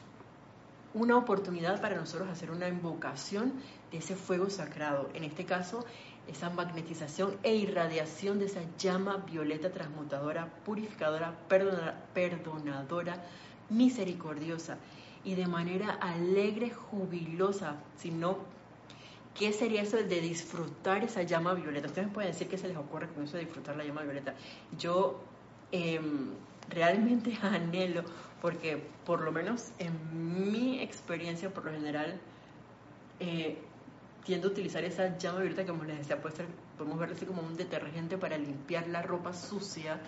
una 0.94 1.16
oportunidad 1.16 1.81
para 1.81 1.96
nosotros 1.96 2.28
hacer 2.28 2.50
una 2.50 2.68
invocación 2.68 3.55
de 3.90 3.98
ese 3.98 4.14
fuego 4.16 4.50
sagrado. 4.50 5.09
En 5.14 5.24
este 5.24 5.44
caso, 5.44 5.85
esa 6.28 6.50
magnetización 6.50 7.37
e 7.42 7.55
irradiación 7.55 8.38
de 8.38 8.46
esa 8.46 8.61
llama 8.78 9.16
violeta 9.18 9.70
transmutadora, 9.70 10.48
purificadora, 10.64 11.35
perdonadora, 11.48 13.24
misericordiosa 13.70 14.76
y 15.24 15.35
de 15.35 15.46
manera 15.46 15.90
alegre, 16.00 16.70
jubilosa, 16.70 17.76
sino 17.96 18.38
¿Qué 19.35 19.50
sería 19.55 19.81
eso 19.81 19.96
de 19.96 20.20
disfrutar 20.20 21.05
esa 21.05 21.22
llama 21.22 21.55
violeta? 21.55 21.87
Ustedes 21.87 22.09
pueden 22.12 22.33
decir 22.33 22.48
que 22.48 22.59
se 22.59 22.68
les 22.68 22.76
ocurre 22.76 23.09
con 23.09 23.24
eso 23.24 23.38
de 23.38 23.44
disfrutar 23.44 23.76
la 23.76 23.85
llama 23.85 24.02
violeta. 24.02 24.35
Yo 24.78 25.22
em, 25.70 26.33
realmente 26.68 27.38
anhelo 27.42 28.05
porque 28.42 28.83
por 29.07 29.20
lo 29.20 29.31
menos 29.31 29.70
en 29.78 30.42
mi 30.50 30.81
experiencia, 30.81 31.55
por 31.55 31.64
lo 31.64 31.70
general, 31.70 32.18
eh, 33.20 33.57
tiendo 34.24 34.48
a 34.48 34.50
utilizar 34.50 34.83
esa 34.83 35.16
llama 35.16 35.38
violeta 35.38 35.62
que 35.62 35.70
como 35.70 35.85
les 35.85 35.98
decía, 35.98 36.20
puede 36.20 36.35
ser, 36.35 36.46
podemos 36.76 36.98
verlo 36.98 37.14
así 37.14 37.24
como 37.24 37.40
un 37.40 37.57
detergente 37.57 38.18
para 38.18 38.37
limpiar 38.37 38.88
la 38.88 39.00
ropa 39.00 39.33
sucia 39.33 40.00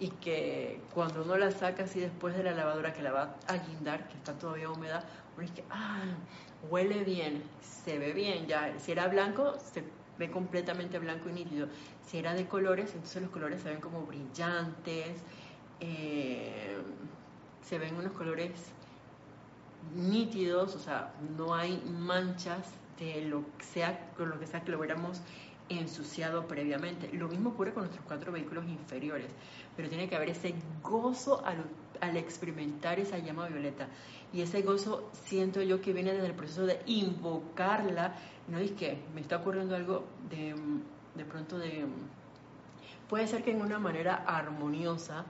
y 0.00 0.08
que 0.08 0.80
cuando 0.92 1.22
uno 1.22 1.36
la 1.36 1.52
saca 1.52 1.84
así 1.84 2.00
después 2.00 2.36
de 2.36 2.42
la 2.42 2.52
lavadora 2.52 2.92
que 2.92 3.02
la 3.02 3.12
va 3.12 3.36
a 3.46 3.56
guindar, 3.58 4.08
que 4.08 4.16
está 4.16 4.32
todavía 4.36 4.68
húmeda, 4.68 5.04
uno 5.36 5.46
dice, 5.46 5.62
ah, 5.70 6.02
huele 6.68 7.04
bien, 7.04 7.40
se 7.62 8.00
ve 8.00 8.12
bien, 8.12 8.48
ya, 8.48 8.74
si 8.80 8.90
era 8.90 9.06
blanco, 9.06 9.54
se 9.72 9.84
ve 10.18 10.28
completamente 10.28 10.98
blanco 10.98 11.28
y 11.28 11.34
nítido, 11.34 11.68
si 12.04 12.18
era 12.18 12.34
de 12.34 12.48
colores, 12.48 12.90
entonces 12.94 13.22
los 13.22 13.30
colores 13.30 13.62
se 13.62 13.68
ven 13.68 13.80
como 13.80 14.02
brillantes, 14.06 15.18
eh, 15.78 16.76
se 17.62 17.78
ven 17.78 17.96
unos 17.96 18.12
colores 18.12 18.52
nítidos, 19.94 20.74
o 20.74 20.78
sea, 20.78 21.12
no 21.36 21.54
hay 21.54 21.82
manchas 21.98 22.72
de 22.98 23.22
lo 23.22 23.44
que 23.56 23.64
sea, 23.64 24.10
con 24.16 24.28
lo 24.28 24.38
que 24.38 24.46
sea 24.46 24.62
que 24.62 24.70
lo 24.70 24.78
hubiéramos 24.78 25.22
ensuciado 25.70 26.46
previamente. 26.46 27.10
Lo 27.12 27.28
mismo 27.28 27.50
ocurre 27.50 27.72
con 27.72 27.84
nuestros 27.84 28.04
cuatro 28.04 28.32
vehículos 28.32 28.66
inferiores, 28.66 29.30
pero 29.76 29.88
tiene 29.88 30.08
que 30.08 30.16
haber 30.16 30.30
ese 30.30 30.54
gozo 30.82 31.42
al, 31.44 32.16
experimentar 32.16 32.98
esa 32.98 33.18
llama 33.18 33.48
violeta. 33.48 33.88
Y 34.32 34.42
ese 34.42 34.62
gozo 34.62 35.10
siento 35.12 35.62
yo 35.62 35.80
que 35.80 35.92
viene 35.92 36.12
desde 36.12 36.26
el 36.26 36.34
proceso 36.34 36.66
de 36.66 36.80
invocarla. 36.86 38.14
No 38.48 38.58
es 38.58 38.72
que 38.72 39.02
me 39.14 39.20
está 39.20 39.36
ocurriendo 39.36 39.76
algo 39.76 40.04
de, 40.28 40.54
de 41.14 41.24
pronto 41.24 41.58
de... 41.58 41.86
Puede 43.08 43.26
ser 43.26 43.42
que 43.42 43.50
en 43.50 43.62
una 43.62 43.78
manera 43.78 44.24
armoniosa, 44.26 45.24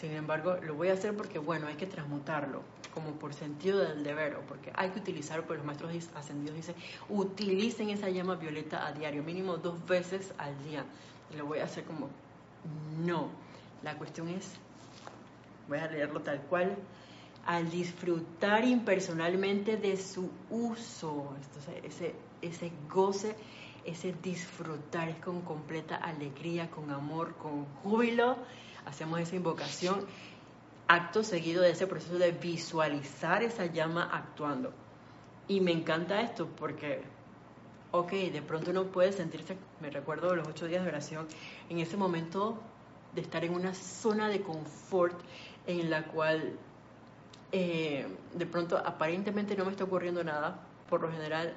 sin 0.00 0.12
embargo, 0.12 0.58
lo 0.62 0.74
voy 0.74 0.88
a 0.88 0.92
hacer 0.92 1.16
porque, 1.16 1.38
bueno, 1.38 1.66
hay 1.68 1.76
que 1.76 1.86
transmutarlo, 1.86 2.62
como 2.92 3.12
por 3.12 3.32
sentido 3.32 3.78
del 3.78 4.04
deber, 4.04 4.36
o 4.36 4.40
porque 4.42 4.70
hay 4.74 4.90
que 4.90 4.98
utilizar, 4.98 5.46
pues 5.46 5.58
los 5.58 5.66
maestros 5.66 5.90
ascendidos 6.14 6.54
dicen, 6.54 6.74
utilicen 7.08 7.88
esa 7.88 8.10
llama 8.10 8.34
violeta 8.34 8.86
a 8.86 8.92
diario, 8.92 9.22
mínimo 9.22 9.56
dos 9.56 9.84
veces 9.86 10.34
al 10.36 10.62
día. 10.64 10.84
Y 11.32 11.36
lo 11.36 11.46
voy 11.46 11.60
a 11.60 11.64
hacer 11.64 11.84
como, 11.84 12.10
no. 12.98 13.30
La 13.82 13.96
cuestión 13.96 14.28
es, 14.28 14.52
voy 15.66 15.78
a 15.78 15.86
leerlo 15.86 16.20
tal 16.20 16.42
cual, 16.42 16.76
al 17.46 17.70
disfrutar 17.70 18.64
impersonalmente 18.64 19.78
de 19.78 19.96
su 19.96 20.30
uso, 20.50 21.34
Entonces, 21.42 21.84
ese, 21.84 22.14
ese 22.42 22.70
goce, 22.92 23.34
ese 23.86 24.12
disfrutar 24.22 25.08
es 25.08 25.16
con 25.16 25.40
completa 25.40 25.96
alegría, 25.96 26.70
con 26.70 26.90
amor, 26.90 27.34
con 27.36 27.64
júbilo 27.82 28.36
hacemos 28.86 29.20
esa 29.20 29.36
invocación, 29.36 30.06
acto 30.88 31.22
seguido 31.22 31.62
de 31.62 31.70
ese 31.70 31.86
proceso 31.86 32.18
de 32.18 32.32
visualizar 32.32 33.42
esa 33.42 33.66
llama 33.66 34.08
actuando. 34.10 34.72
Y 35.48 35.60
me 35.60 35.72
encanta 35.72 36.22
esto 36.22 36.48
porque, 36.56 37.02
ok, 37.90 38.12
de 38.12 38.42
pronto 38.42 38.70
uno 38.70 38.84
puede 38.84 39.12
sentirse, 39.12 39.56
me 39.80 39.90
recuerdo 39.90 40.34
los 40.34 40.48
ocho 40.48 40.66
días 40.66 40.82
de 40.82 40.88
oración, 40.88 41.26
en 41.68 41.78
ese 41.78 41.96
momento 41.96 42.58
de 43.14 43.20
estar 43.20 43.44
en 43.44 43.54
una 43.54 43.74
zona 43.74 44.28
de 44.28 44.40
confort 44.42 45.18
en 45.66 45.90
la 45.90 46.04
cual 46.04 46.56
eh, 47.52 48.06
de 48.34 48.46
pronto 48.46 48.76
aparentemente 48.76 49.56
no 49.56 49.64
me 49.64 49.72
está 49.72 49.84
ocurriendo 49.84 50.22
nada, 50.22 50.60
por 50.88 51.00
lo 51.00 51.10
general 51.10 51.54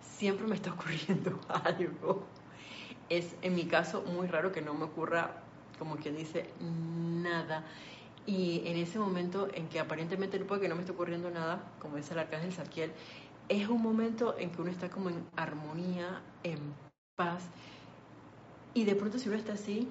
siempre 0.00 0.46
me 0.46 0.54
está 0.54 0.72
ocurriendo 0.74 1.38
algo. 1.48 2.24
Es 3.10 3.34
en 3.42 3.54
mi 3.54 3.66
caso 3.66 4.02
muy 4.02 4.26
raro 4.28 4.50
que 4.50 4.62
no 4.62 4.72
me 4.72 4.84
ocurra 4.84 5.43
como 5.84 5.96
que 5.96 6.10
dice 6.10 6.46
nada. 6.60 7.62
Y 8.26 8.62
en 8.64 8.78
ese 8.78 8.98
momento 8.98 9.48
en 9.52 9.68
que 9.68 9.78
aparentemente 9.78 10.38
no 10.38 10.46
puede 10.46 10.62
que 10.62 10.68
no 10.68 10.76
me 10.76 10.80
esté 10.80 10.92
ocurriendo 10.92 11.30
nada, 11.30 11.62
como 11.78 11.96
dice 11.96 12.14
el 12.14 12.20
arcángel 12.20 12.54
Saquiel, 12.54 12.90
es 13.50 13.68
un 13.68 13.82
momento 13.82 14.34
en 14.38 14.50
que 14.50 14.62
uno 14.62 14.70
está 14.70 14.88
como 14.88 15.10
en 15.10 15.26
armonía, 15.36 16.22
en 16.42 16.58
paz. 17.16 17.42
Y 18.72 18.84
de 18.84 18.94
pronto 18.94 19.18
si 19.18 19.28
uno 19.28 19.36
está 19.36 19.52
así, 19.52 19.88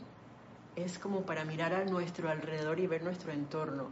es 0.75 0.97
como 0.97 1.21
para 1.21 1.45
mirar 1.45 1.75
a 1.75 1.85
nuestro 1.85 2.27
alrededor 2.27 2.79
y 2.79 2.87
ver 2.87 3.03
nuestro 3.03 3.31
entorno. 3.31 3.89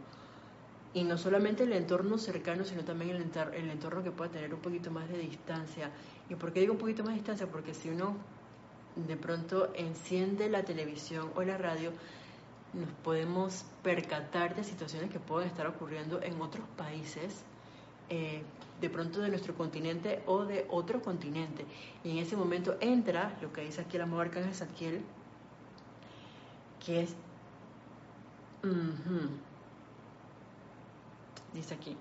Y 0.94 1.04
no 1.04 1.16
solamente 1.16 1.62
el 1.62 1.72
entorno 1.72 2.18
cercano, 2.18 2.64
sino 2.64 2.82
también 2.82 3.12
el, 3.12 3.22
entorno, 3.22 3.52
el 3.52 3.70
entorno 3.70 4.02
que 4.02 4.10
pueda 4.10 4.32
tener 4.32 4.52
un 4.52 4.60
poquito 4.60 4.90
más 4.90 5.08
de 5.08 5.18
distancia. 5.18 5.92
¿Y 6.28 6.34
por 6.34 6.52
qué 6.52 6.60
digo 6.60 6.72
un 6.72 6.80
poquito 6.80 7.04
más 7.04 7.12
de 7.12 7.18
distancia? 7.20 7.46
Porque 7.46 7.74
si 7.74 7.90
uno 7.90 8.16
de 8.96 9.16
pronto 9.16 9.72
enciende 9.74 10.48
la 10.48 10.64
televisión 10.64 11.30
o 11.34 11.42
la 11.42 11.56
radio, 11.56 11.92
nos 12.72 12.90
podemos 13.04 13.64
percatar 13.82 14.54
de 14.54 14.64
situaciones 14.64 15.10
que 15.10 15.20
pueden 15.20 15.48
estar 15.48 15.66
ocurriendo 15.66 16.22
en 16.22 16.40
otros 16.40 16.66
países, 16.76 17.44
eh, 18.08 18.42
de 18.80 18.90
pronto 18.90 19.20
de 19.20 19.28
nuestro 19.28 19.54
continente 19.54 20.22
o 20.26 20.44
de 20.44 20.66
otro 20.70 21.02
continente. 21.02 21.64
Y 22.02 22.10
en 22.10 22.18
ese 22.18 22.36
momento 22.36 22.76
entra 22.80 23.36
lo 23.40 23.52
que 23.52 23.62
dice 23.62 23.80
aquí 23.80 23.96
el 23.96 24.02
amor 24.02 24.26
Arcángel 24.26 25.02
que 26.84 27.02
es... 27.02 27.14
Dice 31.52 31.74
aquí, 31.74 31.96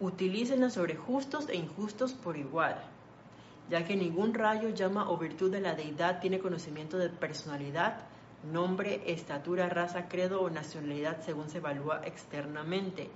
utilícenla 0.00 0.70
sobre 0.70 0.96
justos 0.96 1.48
e 1.48 1.56
injustos 1.56 2.12
por 2.12 2.36
igual, 2.36 2.82
ya 3.70 3.84
que 3.84 3.96
ningún 3.96 4.34
rayo, 4.34 4.70
llama 4.70 5.10
o 5.10 5.16
virtud 5.18 5.50
de 5.50 5.60
la 5.60 5.74
deidad 5.74 6.20
tiene 6.20 6.38
conocimiento 6.38 6.98
de 6.98 7.10
personalidad, 7.10 8.00
nombre, 8.50 9.02
estatura, 9.06 9.68
raza, 9.68 10.08
credo 10.08 10.40
o 10.40 10.50
nacionalidad 10.50 11.20
según 11.22 11.50
se 11.50 11.58
evalúa 11.58 12.02
externamente. 12.04 13.10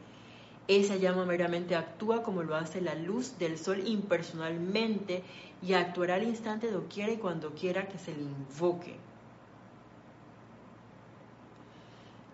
Esa 0.68 0.96
llama 0.96 1.24
meramente 1.24 1.74
actúa 1.74 2.22
como 2.22 2.42
lo 2.42 2.54
hace 2.54 2.80
la 2.80 2.94
luz 2.94 3.38
del 3.38 3.58
sol 3.58 3.86
impersonalmente 3.86 5.24
y 5.60 5.74
actuará 5.74 6.16
al 6.16 6.24
instante 6.24 6.70
doquiera 6.70 7.12
y 7.12 7.16
cuando 7.16 7.52
quiera 7.54 7.88
que 7.88 7.98
se 7.98 8.14
le 8.14 8.22
invoque. 8.22 8.96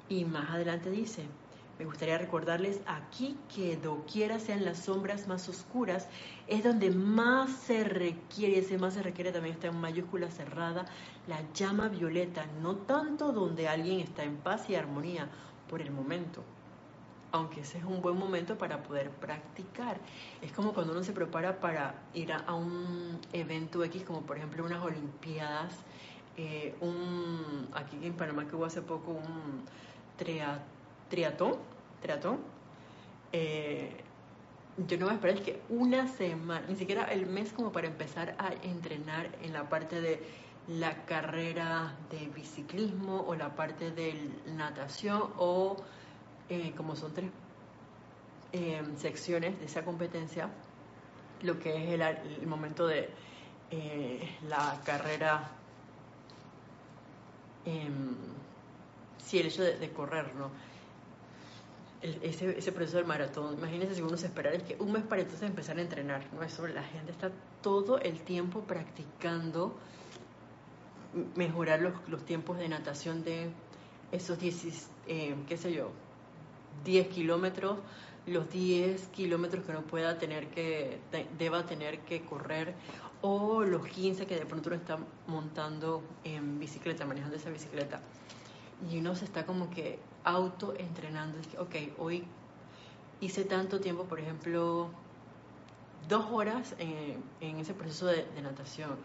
Y 0.09 0.25
más 0.25 0.51
adelante 0.51 0.91
dice, 0.91 1.25
me 1.79 1.85
gustaría 1.85 2.19
recordarles 2.19 2.81
aquí 2.87 3.37
que 3.55 3.77
doquiera 3.77 4.41
sean 4.41 4.65
las 4.65 4.79
sombras 4.81 5.29
más 5.29 5.49
oscuras, 5.49 6.09
es 6.49 6.65
donde 6.65 6.91
más 6.91 7.51
se 7.51 7.85
requiere, 7.85 8.59
ese 8.59 8.79
más 8.79 8.95
se 8.95 9.03
requiere 9.03 9.31
también 9.31 9.55
está 9.55 9.69
en 9.69 9.81
mayúscula 9.81 10.31
cerrada, 10.31 10.87
la 11.29 11.41
llama 11.53 11.89
violeta, 11.89 12.47
no 12.61 12.77
tanto 12.77 13.33
donde 13.33 13.69
alguien 13.69 14.01
está 14.01 14.25
en 14.25 14.37
paz 14.37 14.69
y 14.69 14.75
armonía 14.75 15.29
por 15.69 15.81
el 15.81 15.93
momento, 15.93 16.43
aunque 17.31 17.61
ese 17.61 17.79
es 17.79 17.85
un 17.85 18.03
buen 18.03 18.19
momento 18.19 18.59
para 18.59 18.83
poder 18.83 19.11
practicar. 19.11 19.99
Es 20.43 20.51
como 20.51 20.73
cuando 20.73 20.93
uno 20.93 21.05
se 21.05 21.13
prepara 21.13 21.61
para 21.61 21.95
ir 22.13 22.33
a, 22.33 22.55
un 22.55 23.21
evento 23.33 23.85
X, 23.85 24.03
como 24.03 24.23
por 24.23 24.37
ejemplo 24.37 24.65
unas 24.65 24.83
Olimpiadas, 24.83 25.75
eh, 26.37 26.75
un, 26.81 27.69
aquí 27.73 27.99
en 28.03 28.15
Panamá 28.15 28.49
que 28.49 28.57
hubo 28.57 28.65
hace 28.65 28.83
poco 28.83 29.13
un 29.13 29.63
triatlón 30.17 30.78
triatón, 31.09 31.57
triatón 32.01 32.39
eh, 33.33 33.91
yo 34.87 34.97
no 34.97 35.09
a 35.09 35.15
esperar 35.15 35.43
que 35.43 35.61
una 35.69 36.07
semana, 36.07 36.65
ni 36.69 36.77
siquiera 36.77 37.05
el 37.05 37.27
mes 37.27 37.53
como 37.53 37.73
para 37.73 37.89
empezar 37.89 38.37
a 38.39 38.53
entrenar 38.63 39.29
en 39.43 39.53
la 39.53 39.69
parte 39.69 40.01
de 40.01 40.23
la 40.69 41.05
carrera 41.05 41.97
de 42.11 42.29
biciclismo 42.29 43.25
o 43.27 43.35
la 43.35 43.57
parte 43.57 43.91
de 43.91 44.31
natación 44.47 45.31
o 45.39 45.77
eh, 46.49 46.73
como 46.77 46.95
son 46.95 47.13
tres 47.13 47.31
eh, 48.53 48.83
secciones 48.99 49.59
de 49.59 49.67
esa 49.67 49.85
competencia, 49.85 50.49
lo 51.43 51.59
que 51.59 51.95
es 51.95 52.01
el, 52.01 52.47
momento 52.47 52.87
de 52.87 53.11
la 54.49 54.81
carrera, 54.85 55.51
em, 57.67 58.15
sí, 59.19 59.39
el 59.39 59.47
hecho 59.49 59.63
de 59.63 59.93
correr, 59.93 60.35
¿no? 60.35 60.51
Ese, 62.03 62.59
ese, 62.59 62.73
proceso 62.73 62.99
del 62.99 63.07
maratón. 63.07 63.55
Imagínense 63.59 63.95
si 63.95 64.03
uno 64.03 64.17
se 64.17 64.27
esperara 64.27 64.57
es 64.57 64.63
que 64.63 64.77
un 64.79 64.93
mes 64.93 65.03
para 65.03 65.23
entonces 65.23 65.49
empezar 65.49 65.79
a 65.79 65.83
entrenar. 65.83 66.23
No, 66.33 66.43
eso 66.43 66.67
la 66.67 66.83
gente 66.83 67.13
está 67.13 67.31
todo 67.63 67.99
el 67.99 68.21
tiempo 68.21 68.61
practicando 68.61 69.77
mejorar 71.35 71.81
los, 71.81 71.95
los 72.09 72.25
tiempos 72.25 72.59
de 72.59 72.69
natación 72.69 73.25
de 73.25 73.51
esos 74.13 74.39
10, 74.39 74.89
eh, 75.07 75.35
qué 75.47 75.57
sé 75.57 75.73
yo, 75.73 75.91
10 76.85 77.09
kilómetros, 77.09 77.79
los 78.27 78.51
10 78.51 79.09
kilómetros 79.09 79.65
que 79.65 79.71
uno 79.73 79.83
pueda 79.83 80.19
tener 80.19 80.49
que, 80.49 81.01
deba 81.39 81.67
tener 81.67 82.01
que 82.01 82.23
correr, 82.23 82.75
o 83.21 83.63
los 83.63 83.87
15 83.87 84.27
que 84.27 84.37
de 84.37 84.47
pronto 84.47 84.69
uno 84.69 84.77
está 84.77 84.99
montando 85.27 86.03
en 86.25 86.59
bicicleta, 86.59 87.05
manejando 87.05 87.37
esa 87.37 87.51
bicicleta. 87.51 88.01
Y 88.91 88.99
uno 88.99 89.17
se 89.17 89.25
está 89.25 89.45
como 89.45 89.71
que 89.71 89.99
autoentrenando. 90.29 91.39
Ok, 91.59 91.75
hoy 91.99 92.25
hice 93.21 93.45
tanto 93.45 93.81
tiempo, 93.81 94.05
por 94.05 94.21
ejemplo, 94.21 94.91
dos 96.09 96.27
horas 96.31 96.75
en, 96.79 97.59
ese 97.59 97.75
proceso 97.75 98.07
de, 98.07 98.27
natación, 98.43 98.97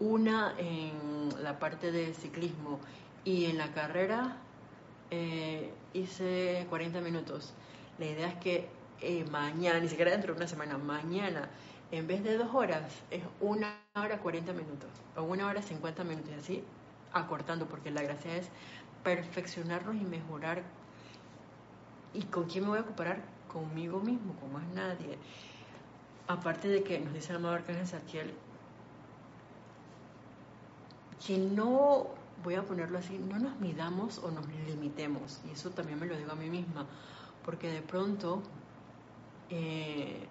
una 0.00 0.54
en 0.58 1.30
la 1.42 1.58
parte 1.58 1.92
de 1.92 2.12
ciclismo 2.14 2.80
y 3.24 3.46
en 3.46 3.58
la 3.58 3.72
carrera 3.72 4.36
eh, 5.10 5.72
hice 5.92 6.66
40 6.68 7.00
minutos. 7.00 7.54
La 7.98 8.06
idea 8.06 8.28
es 8.28 8.34
que 8.36 8.68
eh, 9.00 9.24
mañana, 9.30 9.78
ni 9.78 9.88
siquiera 9.88 10.10
dentro 10.10 10.32
de 10.34 10.38
una 10.38 10.48
semana, 10.48 10.78
mañana, 10.78 11.48
en 11.92 12.06
vez 12.08 12.24
de 12.24 12.36
dos 12.36 12.52
horas, 12.54 12.90
es 13.10 13.22
una 13.40 13.78
hora 13.94 14.18
40 14.18 14.52
minutos 14.52 14.88
o 15.16 15.22
una 15.22 15.46
hora 15.46 15.62
50 15.62 16.02
minutos 16.04 16.30
y 16.32 16.34
así 16.34 16.64
acortando, 17.12 17.66
porque 17.66 17.90
la 17.90 18.02
gracia 18.02 18.36
es 18.36 18.48
perfeccionarnos 19.02 19.96
y 19.96 20.04
mejorar. 20.04 20.62
¿Y 22.14 22.22
con 22.24 22.44
quién 22.44 22.64
me 22.64 22.70
voy 22.70 22.78
a 22.78 22.84
comparar? 22.84 23.22
Conmigo 23.48 24.00
mismo, 24.00 24.34
con 24.34 24.52
más 24.52 24.66
nadie. 24.74 25.18
Aparte 26.28 26.68
de 26.68 26.82
que 26.82 27.00
nos 27.00 27.12
dice 27.12 27.30
el 27.30 27.36
amado 27.36 27.54
Arcángel 27.54 27.86
Satiel, 27.86 28.34
que 31.26 31.38
no, 31.38 32.08
voy 32.42 32.54
a 32.54 32.62
ponerlo 32.62 32.98
así, 32.98 33.18
no 33.18 33.38
nos 33.38 33.58
midamos 33.60 34.18
o 34.18 34.30
nos 34.30 34.46
limitemos. 34.66 35.40
Y 35.48 35.52
eso 35.52 35.70
también 35.70 35.98
me 35.98 36.06
lo 36.06 36.16
digo 36.16 36.32
a 36.32 36.36
mí 36.36 36.50
misma, 36.50 36.86
porque 37.44 37.68
de 37.70 37.82
pronto 37.82 38.42
eh, 39.50 40.26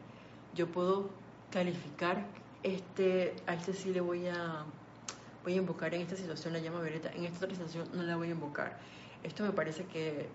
yo 0.54 0.72
puedo 0.72 1.10
calificar 1.52 2.26
este, 2.64 3.36
a 3.48 3.54
este 3.54 3.74
sí 3.74 3.94
le 3.94 4.02
voy 4.02 4.28
a 4.28 4.66
voy 5.43 5.54
a 5.54 5.58
invocar 5.58 5.93
en 5.93 6.01
esta 6.01 6.15
situación 6.15 6.54
la 6.54 6.60
llama 6.60 6.82
violeta, 6.82 7.12
en 7.12 7.25
esta 7.25 7.45
otra 7.45 7.56
situación 7.56 7.89
no 7.93 8.04
la 8.04 8.15
voy 8.15 8.30
a 8.30 8.32
invocar. 8.32 8.77
Esto 9.23 9.43
me 9.43 9.51
parece 9.51 9.86
que, 9.86 10.30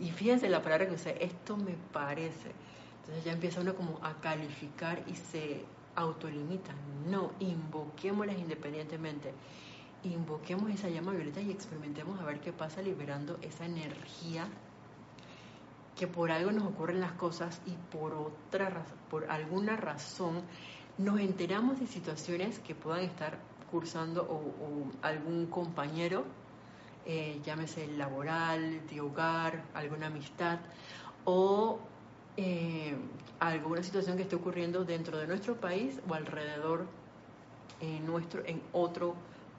y, 0.00 0.10
fíjense 0.10 0.48
la 0.48 0.62
palabra 0.62 0.88
que 0.88 0.94
usé, 0.94 1.22
esto 1.24 1.56
me 1.56 1.74
parece. 1.92 2.52
Entonces 3.00 3.24
ya 3.24 3.32
empieza 3.32 3.60
uno 3.60 3.74
como 3.74 3.98
a 4.02 4.20
calificar 4.20 5.02
y 5.06 5.14
se 5.14 5.64
autolimita. 5.96 6.72
No, 7.08 7.32
invoquémoslas 7.40 8.38
independientemente. 8.38 9.32
Invoquemos 10.04 10.70
esa 10.70 10.88
llama 10.88 11.12
violeta 11.12 11.40
y 11.40 11.50
experimentemos 11.50 12.20
a 12.20 12.24
ver 12.24 12.40
qué 12.40 12.52
pasa 12.52 12.82
liberando 12.82 13.38
esa 13.42 13.66
energía 13.66 14.48
que 15.96 16.06
por 16.06 16.30
algo 16.30 16.50
nos 16.50 16.64
ocurren 16.64 17.00
las 17.00 17.12
cosas 17.12 17.60
y 17.66 17.72
por 17.94 18.14
otra 18.14 18.86
por 19.10 19.30
alguna 19.30 19.76
razón 19.76 20.40
nos 20.96 21.20
enteramos 21.20 21.78
de 21.78 21.86
situaciones 21.86 22.58
que 22.60 22.74
puedan 22.74 23.04
estar 23.04 23.38
cursando 23.70 24.22
o, 24.22 24.90
algún 25.02 25.46
compañero, 25.46 26.24
eh, 27.06 27.40
llámese 27.44 27.86
laboral, 27.86 28.86
de 28.86 29.00
hogar, 29.00 29.64
alguna 29.74 30.06
amistad 30.06 30.58
o 31.24 31.78
eh, 32.36 32.94
alguna 33.38 33.82
situación 33.82 34.16
que 34.16 34.22
esté 34.22 34.36
ocurriendo 34.36 34.84
dentro 34.84 35.18
de 35.18 35.26
nuestro 35.26 35.56
país 35.56 35.98
o 36.08 36.14
alrededor 36.14 36.86
en, 37.80 38.06
nuestro, 38.06 38.44
en 38.44 38.62
otro 38.72 39.14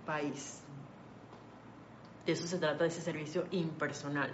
país. 0.06 0.62
De 2.26 2.34
eso 2.34 2.48
se 2.48 2.58
trata 2.60 2.84
de 2.84 2.90
ese 2.90 3.02
servicio 3.02 3.46
impersonal. 3.52 4.32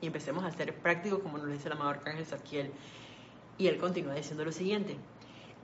Y 0.00 0.06
empecemos 0.06 0.44
a 0.44 0.50
ser 0.50 0.74
prácticos 0.76 1.20
como 1.20 1.38
nos 1.38 1.48
dice 1.48 1.68
el 1.68 1.72
amado 1.72 1.90
Arcángel 1.90 2.26
Saquiel. 2.26 2.72
Y 3.56 3.68
él 3.68 3.78
continúa 3.78 4.14
diciendo 4.14 4.44
lo 4.44 4.52
siguiente. 4.52 4.96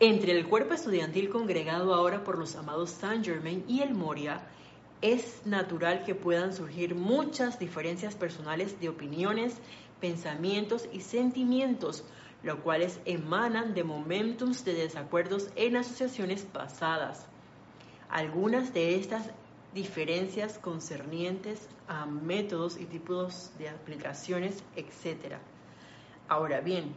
Entre 0.03 0.33
el 0.33 0.49
cuerpo 0.49 0.73
estudiantil 0.73 1.29
congregado 1.29 1.93
ahora 1.93 2.25
por 2.25 2.39
los 2.39 2.57
amados 2.57 2.89
Saint 2.89 3.23
Germain 3.23 3.63
y 3.69 3.83
el 3.83 3.93
Moria, 3.93 4.41
es 5.03 5.45
natural 5.45 6.05
que 6.05 6.15
puedan 6.15 6.55
surgir 6.55 6.95
muchas 6.95 7.59
diferencias 7.59 8.15
personales 8.15 8.81
de 8.81 8.89
opiniones, 8.89 9.59
pensamientos 10.01 10.89
y 10.91 11.03
sentimientos, 11.03 12.03
los 12.43 12.61
cuales 12.61 12.99
emanan 13.05 13.75
de 13.75 13.85
momentos 13.85 14.65
de 14.65 14.73
desacuerdos 14.73 15.51
en 15.55 15.77
asociaciones 15.77 16.45
pasadas. 16.51 17.27
Algunas 18.09 18.73
de 18.73 18.97
estas 18.97 19.29
diferencias 19.75 20.59
concernientes 20.59 21.69
a 21.89 22.07
métodos 22.07 22.81
y 22.81 22.87
tipos 22.87 23.51
de 23.59 23.69
aplicaciones, 23.69 24.65
etc. 24.77 25.35
Ahora 26.27 26.63
bien, 26.63 26.95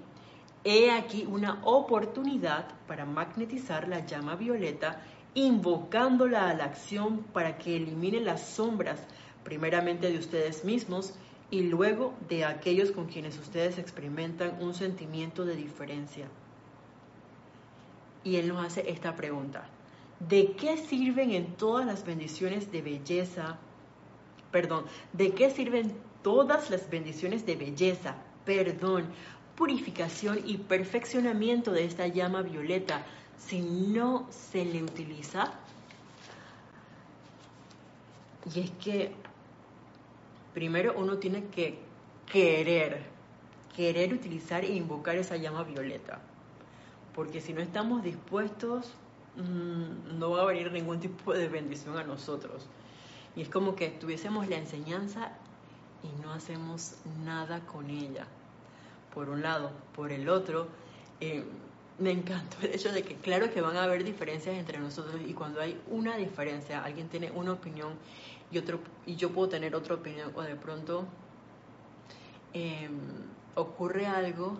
He 0.65 0.91
aquí 0.91 1.25
una 1.29 1.59
oportunidad 1.65 2.67
para 2.87 3.05
magnetizar 3.05 3.87
la 3.89 4.05
llama 4.05 4.35
violeta, 4.35 5.01
invocándola 5.33 6.49
a 6.49 6.53
la 6.53 6.65
acción 6.65 7.23
para 7.33 7.57
que 7.57 7.75
elimine 7.75 8.21
las 8.21 8.41
sombras, 8.41 9.05
primeramente 9.43 10.09
de 10.09 10.17
ustedes 10.17 10.63
mismos 10.63 11.15
y 11.51 11.63
luego 11.63 12.13
de 12.29 12.45
aquellos 12.45 12.91
con 12.91 13.07
quienes 13.07 13.37
ustedes 13.37 13.77
experimentan 13.77 14.57
un 14.61 14.73
sentimiento 14.73 15.43
de 15.43 15.55
diferencia. 15.55 16.27
Y 18.23 18.37
él 18.37 18.47
nos 18.47 18.65
hace 18.65 18.89
esta 18.89 19.15
pregunta. 19.15 19.67
¿De 20.19 20.53
qué 20.53 20.77
sirven 20.77 21.31
en 21.31 21.55
todas 21.55 21.85
las 21.85 22.05
bendiciones 22.05 22.71
de 22.71 22.81
belleza? 22.81 23.57
Perdón, 24.51 24.85
¿de 25.11 25.33
qué 25.33 25.49
sirven 25.49 25.93
todas 26.21 26.69
las 26.69 26.89
bendiciones 26.89 27.45
de 27.45 27.57
belleza? 27.57 28.15
Perdón, 28.45 29.07
purificación 29.55 30.39
y 30.45 30.57
perfeccionamiento 30.57 31.71
de 31.71 31.85
esta 31.85 32.07
llama 32.07 32.41
violeta 32.41 33.05
si 33.37 33.61
no 33.61 34.27
se 34.29 34.65
le 34.65 34.83
utiliza. 34.83 35.53
Y 38.53 38.59
es 38.59 38.71
que 38.71 39.13
primero 40.53 40.93
uno 40.97 41.17
tiene 41.17 41.45
que 41.45 41.79
querer, 42.31 43.03
querer 43.75 44.13
utilizar 44.13 44.63
e 44.63 44.73
invocar 44.73 45.15
esa 45.15 45.37
llama 45.37 45.63
violeta. 45.63 46.21
Porque 47.13 47.41
si 47.41 47.53
no 47.53 47.61
estamos 47.61 48.03
dispuestos, 48.03 48.91
mm, 49.35 50.17
no 50.17 50.31
va 50.31 50.41
a 50.41 50.45
venir 50.45 50.71
ningún 50.71 50.99
tipo 50.99 51.33
de 51.33 51.47
bendición 51.47 51.97
a 51.97 52.03
nosotros. 52.03 52.67
Y 53.35 53.41
es 53.41 53.49
como 53.49 53.75
que 53.75 53.89
tuviésemos 53.89 54.47
la 54.47 54.57
enseñanza 54.57 55.31
y 56.03 56.21
no 56.21 56.33
hacemos 56.33 56.95
nada 57.23 57.61
con 57.65 57.89
ella. 57.89 58.27
Por 59.13 59.29
un 59.29 59.41
lado. 59.41 59.71
Por 59.95 60.11
el 60.11 60.27
otro, 60.29 60.67
eh, 61.19 61.43
me 61.99 62.11
encantó 62.11 62.57
el 62.61 62.73
hecho 62.73 62.91
de 62.91 63.03
que 63.03 63.15
claro 63.15 63.51
que 63.51 63.61
van 63.61 63.77
a 63.77 63.83
haber 63.83 64.03
diferencias 64.03 64.55
entre 64.55 64.79
nosotros 64.79 65.21
y 65.25 65.33
cuando 65.33 65.61
hay 65.61 65.79
una 65.89 66.17
diferencia, 66.17 66.83
alguien 66.83 67.07
tiene 67.09 67.31
una 67.31 67.53
opinión 67.53 67.93
y, 68.51 68.57
otro, 68.57 68.79
y 69.05 69.15
yo 69.15 69.31
puedo 69.31 69.49
tener 69.49 69.75
otra 69.75 69.95
opinión 69.95 70.31
o 70.35 70.41
de 70.41 70.55
pronto 70.55 71.05
em, 72.53 72.99
ocurre 73.55 74.05
algo 74.05 74.57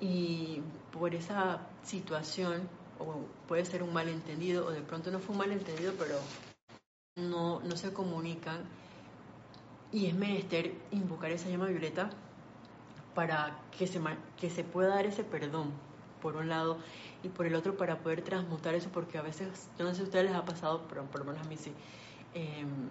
y 0.00 0.60
por 0.90 1.14
esa 1.14 1.60
situación, 1.82 2.68
o 2.98 3.24
puede 3.46 3.64
ser 3.64 3.82
un 3.82 3.92
malentendido, 3.92 4.66
o 4.66 4.70
de 4.70 4.82
pronto 4.82 5.10
no 5.10 5.20
fue 5.20 5.32
un 5.32 5.38
malentendido, 5.38 5.92
pero 5.98 6.16
no, 7.16 7.60
no 7.60 7.76
se 7.76 7.92
comunican, 7.92 8.64
y 9.92 10.06
es 10.06 10.14
menester 10.14 10.74
invocar 10.90 11.30
esa 11.30 11.48
llama 11.48 11.66
violeta 11.66 12.10
para 13.14 13.58
que 13.76 13.86
se, 13.86 14.00
que 14.38 14.50
se 14.50 14.64
pueda 14.64 14.88
dar 14.88 15.06
ese 15.06 15.24
perdón, 15.24 15.70
por 16.20 16.36
un 16.36 16.48
lado, 16.48 16.78
y 17.22 17.28
por 17.28 17.46
el 17.46 17.54
otro 17.54 17.76
para 17.76 17.98
poder 17.98 18.22
transmutar 18.22 18.74
eso, 18.74 18.90
porque 18.92 19.18
a 19.18 19.22
veces, 19.22 19.68
yo 19.78 19.84
no 19.84 19.90
sé 19.90 19.96
si 19.96 20.02
a 20.02 20.04
ustedes 20.04 20.24
les 20.26 20.34
ha 20.34 20.44
pasado, 20.44 20.82
pero 20.88 21.04
por 21.04 21.20
lo 21.20 21.26
menos 21.26 21.46
a 21.46 21.48
mí 21.48 21.56
sí, 21.56 21.72
em, 22.34 22.88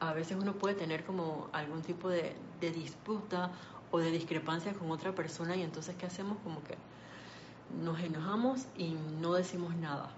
a 0.00 0.12
veces 0.12 0.36
uno 0.40 0.54
puede 0.54 0.74
tener 0.74 1.04
como 1.04 1.48
algún 1.52 1.82
tipo 1.82 2.08
de, 2.08 2.34
disputa 2.60 3.50
o 3.90 3.98
de 3.98 4.10
discrepancia 4.10 4.72
con 4.72 4.90
otra 4.90 5.14
persona 5.14 5.54
y 5.54 5.62
entonces 5.62 5.94
¿qué 5.96 6.06
hacemos? 6.06 6.38
Como 6.42 6.64
que 6.64 6.76
nos 7.82 8.00
enojamos 8.00 8.66
y 8.74 8.96
no 9.20 9.34
decimos 9.34 9.76
nada. 9.76 10.08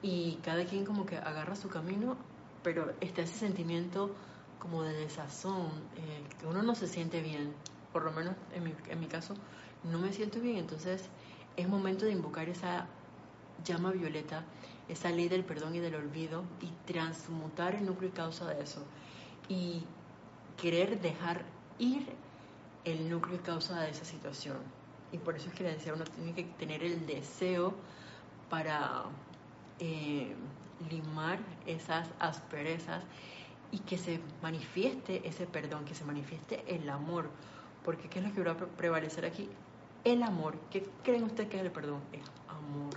Y 0.00 0.36
cada 0.44 0.64
quien 0.64 0.84
como 0.84 1.06
que 1.06 1.16
agarra 1.16 1.56
su 1.56 1.68
camino, 1.68 2.16
pero 2.62 2.92
está 3.00 3.22
ese 3.22 3.36
sentimiento 3.36 4.14
como 4.60 4.82
de 4.82 4.92
desazón, 4.92 5.70
eh, 5.96 6.22
que 6.38 6.46
uno 6.46 6.62
no 6.62 6.74
se 6.74 6.86
siente 6.86 7.20
bien, 7.20 7.52
por 7.92 8.04
lo 8.04 8.12
menos 8.12 8.34
en 8.54 8.64
mi, 8.64 8.74
en 8.88 9.00
mi 9.00 9.06
caso, 9.06 9.34
no 9.84 9.98
me 9.98 10.12
siento 10.12 10.40
bien, 10.40 10.56
entonces 10.56 11.08
es 11.56 11.68
momento 11.68 12.04
de 12.04 12.12
invocar 12.12 12.48
esa 12.48 12.86
llama 13.64 13.90
violeta, 13.92 14.44
esa 14.88 15.10
ley 15.10 15.28
del 15.28 15.44
perdón 15.44 15.74
y 15.74 15.78
del 15.78 15.94
olvido 15.94 16.44
y 16.60 16.70
transmutar 16.90 17.74
el 17.74 17.86
núcleo 17.86 18.10
y 18.10 18.12
causa 18.12 18.46
de 18.48 18.62
eso 18.62 18.84
y 19.48 19.84
querer 20.60 21.00
dejar 21.00 21.42
ir 21.78 22.06
el 22.84 23.10
núcleo 23.10 23.36
y 23.36 23.38
causa 23.38 23.80
de 23.80 23.90
esa 23.90 24.04
situación. 24.04 24.56
Y 25.12 25.18
por 25.18 25.36
eso 25.36 25.48
es 25.48 25.54
que 25.54 25.64
le 25.64 25.72
decía, 25.72 25.92
uno 25.92 26.04
tiene 26.04 26.34
que 26.34 26.44
tener 26.44 26.84
el 26.84 27.06
deseo 27.06 27.74
para 28.48 29.04
eh, 29.78 30.34
limar 30.88 31.40
esas 31.66 32.08
asperezas 32.18 33.02
y 33.72 33.78
que 33.78 33.98
se 33.98 34.20
manifieste 34.42 35.26
ese 35.26 35.46
perdón, 35.46 35.84
que 35.84 35.94
se 35.94 36.04
manifieste 36.04 36.62
el 36.66 36.88
amor. 36.88 37.30
Porque 37.84 38.08
¿qué 38.08 38.18
es 38.18 38.26
lo 38.26 38.32
que 38.32 38.42
va 38.42 38.52
a 38.52 38.56
prevalecer 38.56 39.24
aquí? 39.24 39.48
El 40.04 40.22
amor. 40.22 40.54
¿Qué 40.70 40.86
creen 41.02 41.24
ustedes 41.24 41.48
que 41.48 41.58
es 41.58 41.62
el 41.62 41.70
perdón? 41.70 42.00
Es 42.12 42.22
amor. 42.48 42.94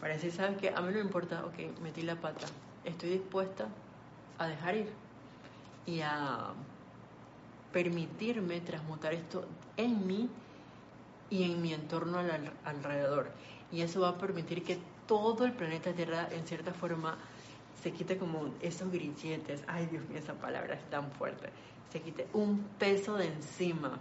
Para 0.00 0.14
decir, 0.14 0.32
¿sabes 0.32 0.58
qué? 0.58 0.68
A 0.68 0.80
mí 0.80 0.88
no 0.88 0.94
me 0.94 1.00
importa, 1.00 1.44
ok, 1.46 1.80
metí 1.80 2.02
la 2.02 2.16
pata. 2.16 2.46
Estoy 2.84 3.10
dispuesta 3.10 3.68
a 4.38 4.46
dejar 4.46 4.76
ir 4.76 4.92
y 5.86 6.00
a 6.00 6.52
permitirme 7.72 8.60
transmutar 8.60 9.14
esto 9.14 9.46
en 9.76 10.06
mí 10.06 10.28
y 11.30 11.44
en 11.44 11.62
mi 11.62 11.72
entorno 11.72 12.18
alrededor. 12.64 13.30
Y 13.72 13.80
eso 13.80 14.00
va 14.00 14.10
a 14.10 14.18
permitir 14.18 14.62
que 14.62 14.78
todo 15.06 15.44
el 15.44 15.52
planeta 15.52 15.92
Tierra, 15.92 16.28
en 16.30 16.46
cierta 16.46 16.72
forma, 16.72 17.16
se 17.82 17.92
quite 17.92 18.16
como 18.16 18.54
esos 18.62 18.90
grilletes. 18.90 19.64
Ay, 19.66 19.86
Dios 19.86 20.08
mío, 20.08 20.18
esa 20.18 20.34
palabra 20.34 20.74
es 20.74 20.90
tan 20.90 21.10
fuerte. 21.12 21.50
Se 21.90 22.00
quite 22.00 22.28
un 22.32 22.58
peso 22.78 23.16
de 23.16 23.26
encima 23.26 23.98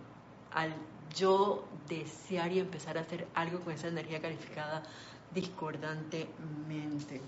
al 0.51 0.73
yo 1.15 1.65
desear 1.87 2.51
y 2.51 2.59
empezar 2.59 2.97
a 2.97 3.01
hacer 3.01 3.27
algo 3.35 3.59
con 3.59 3.73
esa 3.73 3.87
energía 3.87 4.21
calificada 4.21 4.83
discordantemente. 5.33 7.21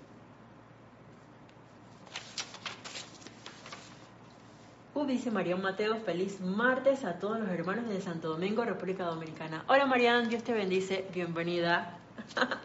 Uh, 4.94 5.06
dice 5.06 5.30
María 5.30 5.58
Mateo, 5.58 6.00
feliz 6.00 6.40
martes 6.40 7.04
a 7.04 7.20
todos 7.20 7.38
los 7.38 7.50
hermanos 7.50 7.90
de 7.90 8.00
Santo 8.00 8.30
Domingo, 8.30 8.64
República 8.64 9.04
Dominicana. 9.04 9.66
Hola 9.68 9.86
Marian, 9.86 10.30
Dios 10.30 10.44
te 10.44 10.54
bendice, 10.54 11.06
bienvenida. 11.14 12.00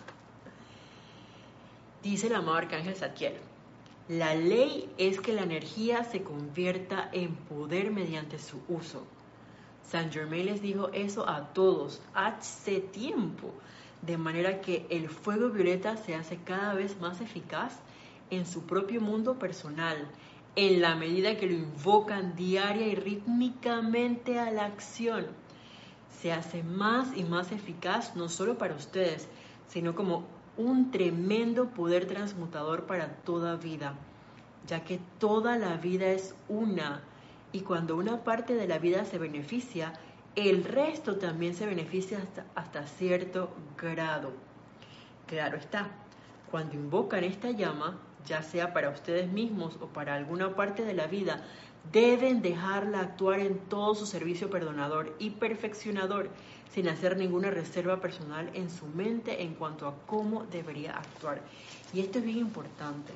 dice 2.05 2.29
el 2.29 2.37
amado 2.37 2.59
Arcángel 2.59 2.95
Zadkiel, 2.95 3.35
la 4.11 4.35
ley 4.35 4.93
es 4.99 5.21
que 5.21 5.33
la 5.33 5.43
energía 5.43 6.03
se 6.03 6.25
convierta 6.25 7.09
en 7.13 7.37
poder 7.37 7.93
mediante 7.93 8.41
su 8.41 8.61
uso. 8.69 9.05
Saint 9.85 10.13
Germain 10.13 10.47
les 10.47 10.61
dijo 10.61 10.91
eso 10.93 11.29
a 11.29 11.53
todos 11.53 12.03
hace 12.13 12.81
tiempo, 12.81 13.55
de 14.03 14.19
manera 14.19 14.61
que 14.63 14.85
el 14.91 15.09
fuego 15.09 15.51
violeta 15.51 15.97
se 15.97 16.17
hace 16.17 16.39
cada 16.39 16.75
vez 16.75 17.01
más 17.01 17.21
eficaz 17.21 17.79
en 18.31 18.47
su 18.47 18.67
propio 18.67 19.01
mundo 19.01 19.39
personal 19.39 20.09
en 20.57 20.81
la 20.81 20.97
medida 20.97 21.37
que 21.37 21.47
lo 21.47 21.53
invocan 21.53 22.35
diaria 22.35 22.89
y 22.89 22.97
rítmicamente 22.97 24.41
a 24.41 24.51
la 24.51 24.65
acción. 24.65 25.29
Se 26.21 26.33
hace 26.33 26.65
más 26.65 27.17
y 27.17 27.23
más 27.23 27.53
eficaz 27.53 28.17
no 28.17 28.29
solo 28.29 28.59
para 28.59 28.75
ustedes, 28.75 29.29
sino 29.69 29.95
como 29.95 30.25
un 30.61 30.91
tremendo 30.91 31.71
poder 31.71 32.07
transmutador 32.07 32.87
para 32.87 33.09
toda 33.09 33.57
vida, 33.57 33.95
ya 34.67 34.85
que 34.85 35.01
toda 35.19 35.57
la 35.57 35.77
vida 35.77 36.09
es 36.09 36.35
una 36.49 37.03
y 37.53 37.61
cuando 37.61 37.97
una 37.97 38.23
parte 38.23 38.55
de 38.55 38.69
la 38.69 38.79
vida 38.79 39.05
se 39.05 39.19
beneficia, 39.19 39.93
el 40.37 40.65
resto 40.65 41.17
también 41.17 41.55
se 41.55 41.67
beneficia 41.67 42.19
hasta, 42.19 42.45
hasta 42.55 42.87
cierto 42.87 43.51
grado. 43.77 44.33
Claro 45.27 45.57
está, 45.57 45.91
cuando 46.51 46.75
invocan 46.75 47.25
esta 47.25 47.51
llama, 47.51 47.99
ya 48.27 48.43
sea 48.43 48.73
para 48.73 48.91
ustedes 48.91 49.29
mismos 49.31 49.79
o 49.81 49.87
para 49.87 50.15
alguna 50.15 50.55
parte 50.55 50.85
de 50.85 50.95
la 50.95 51.07
vida, 51.07 51.43
deben 51.93 52.43
dejarla 52.43 53.01
actuar 53.01 53.41
en 53.41 53.59
todo 53.59 53.95
su 53.95 54.07
servicio 54.07 54.51
perdonador 54.51 55.17
y 55.19 55.31
perfeccionador, 55.31 56.31
sin 56.73 56.89
hacer 56.89 57.17
ninguna 57.17 57.51
reserva 57.51 58.01
personal 58.01 58.51
en 58.55 58.71
su 58.71 58.87
mente 58.87 59.43
en 59.43 59.55
cuanto 59.55 59.89
a 59.89 59.95
cómo 60.07 60.45
debería 60.45 60.97
actuar. 60.97 61.41
Y 61.93 62.01
esto 62.01 62.19
es 62.19 62.25
bien 62.25 62.39
importante. 62.39 63.13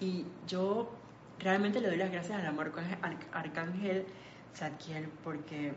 Y 0.00 0.24
yo 0.46 0.90
realmente 1.38 1.80
le 1.80 1.88
doy 1.88 1.96
las 1.96 2.10
gracias 2.10 2.40
al 2.40 2.46
amor 2.46 2.72
Arcángel 3.32 4.04
Zadkiel 4.54 5.08
porque 5.22 5.68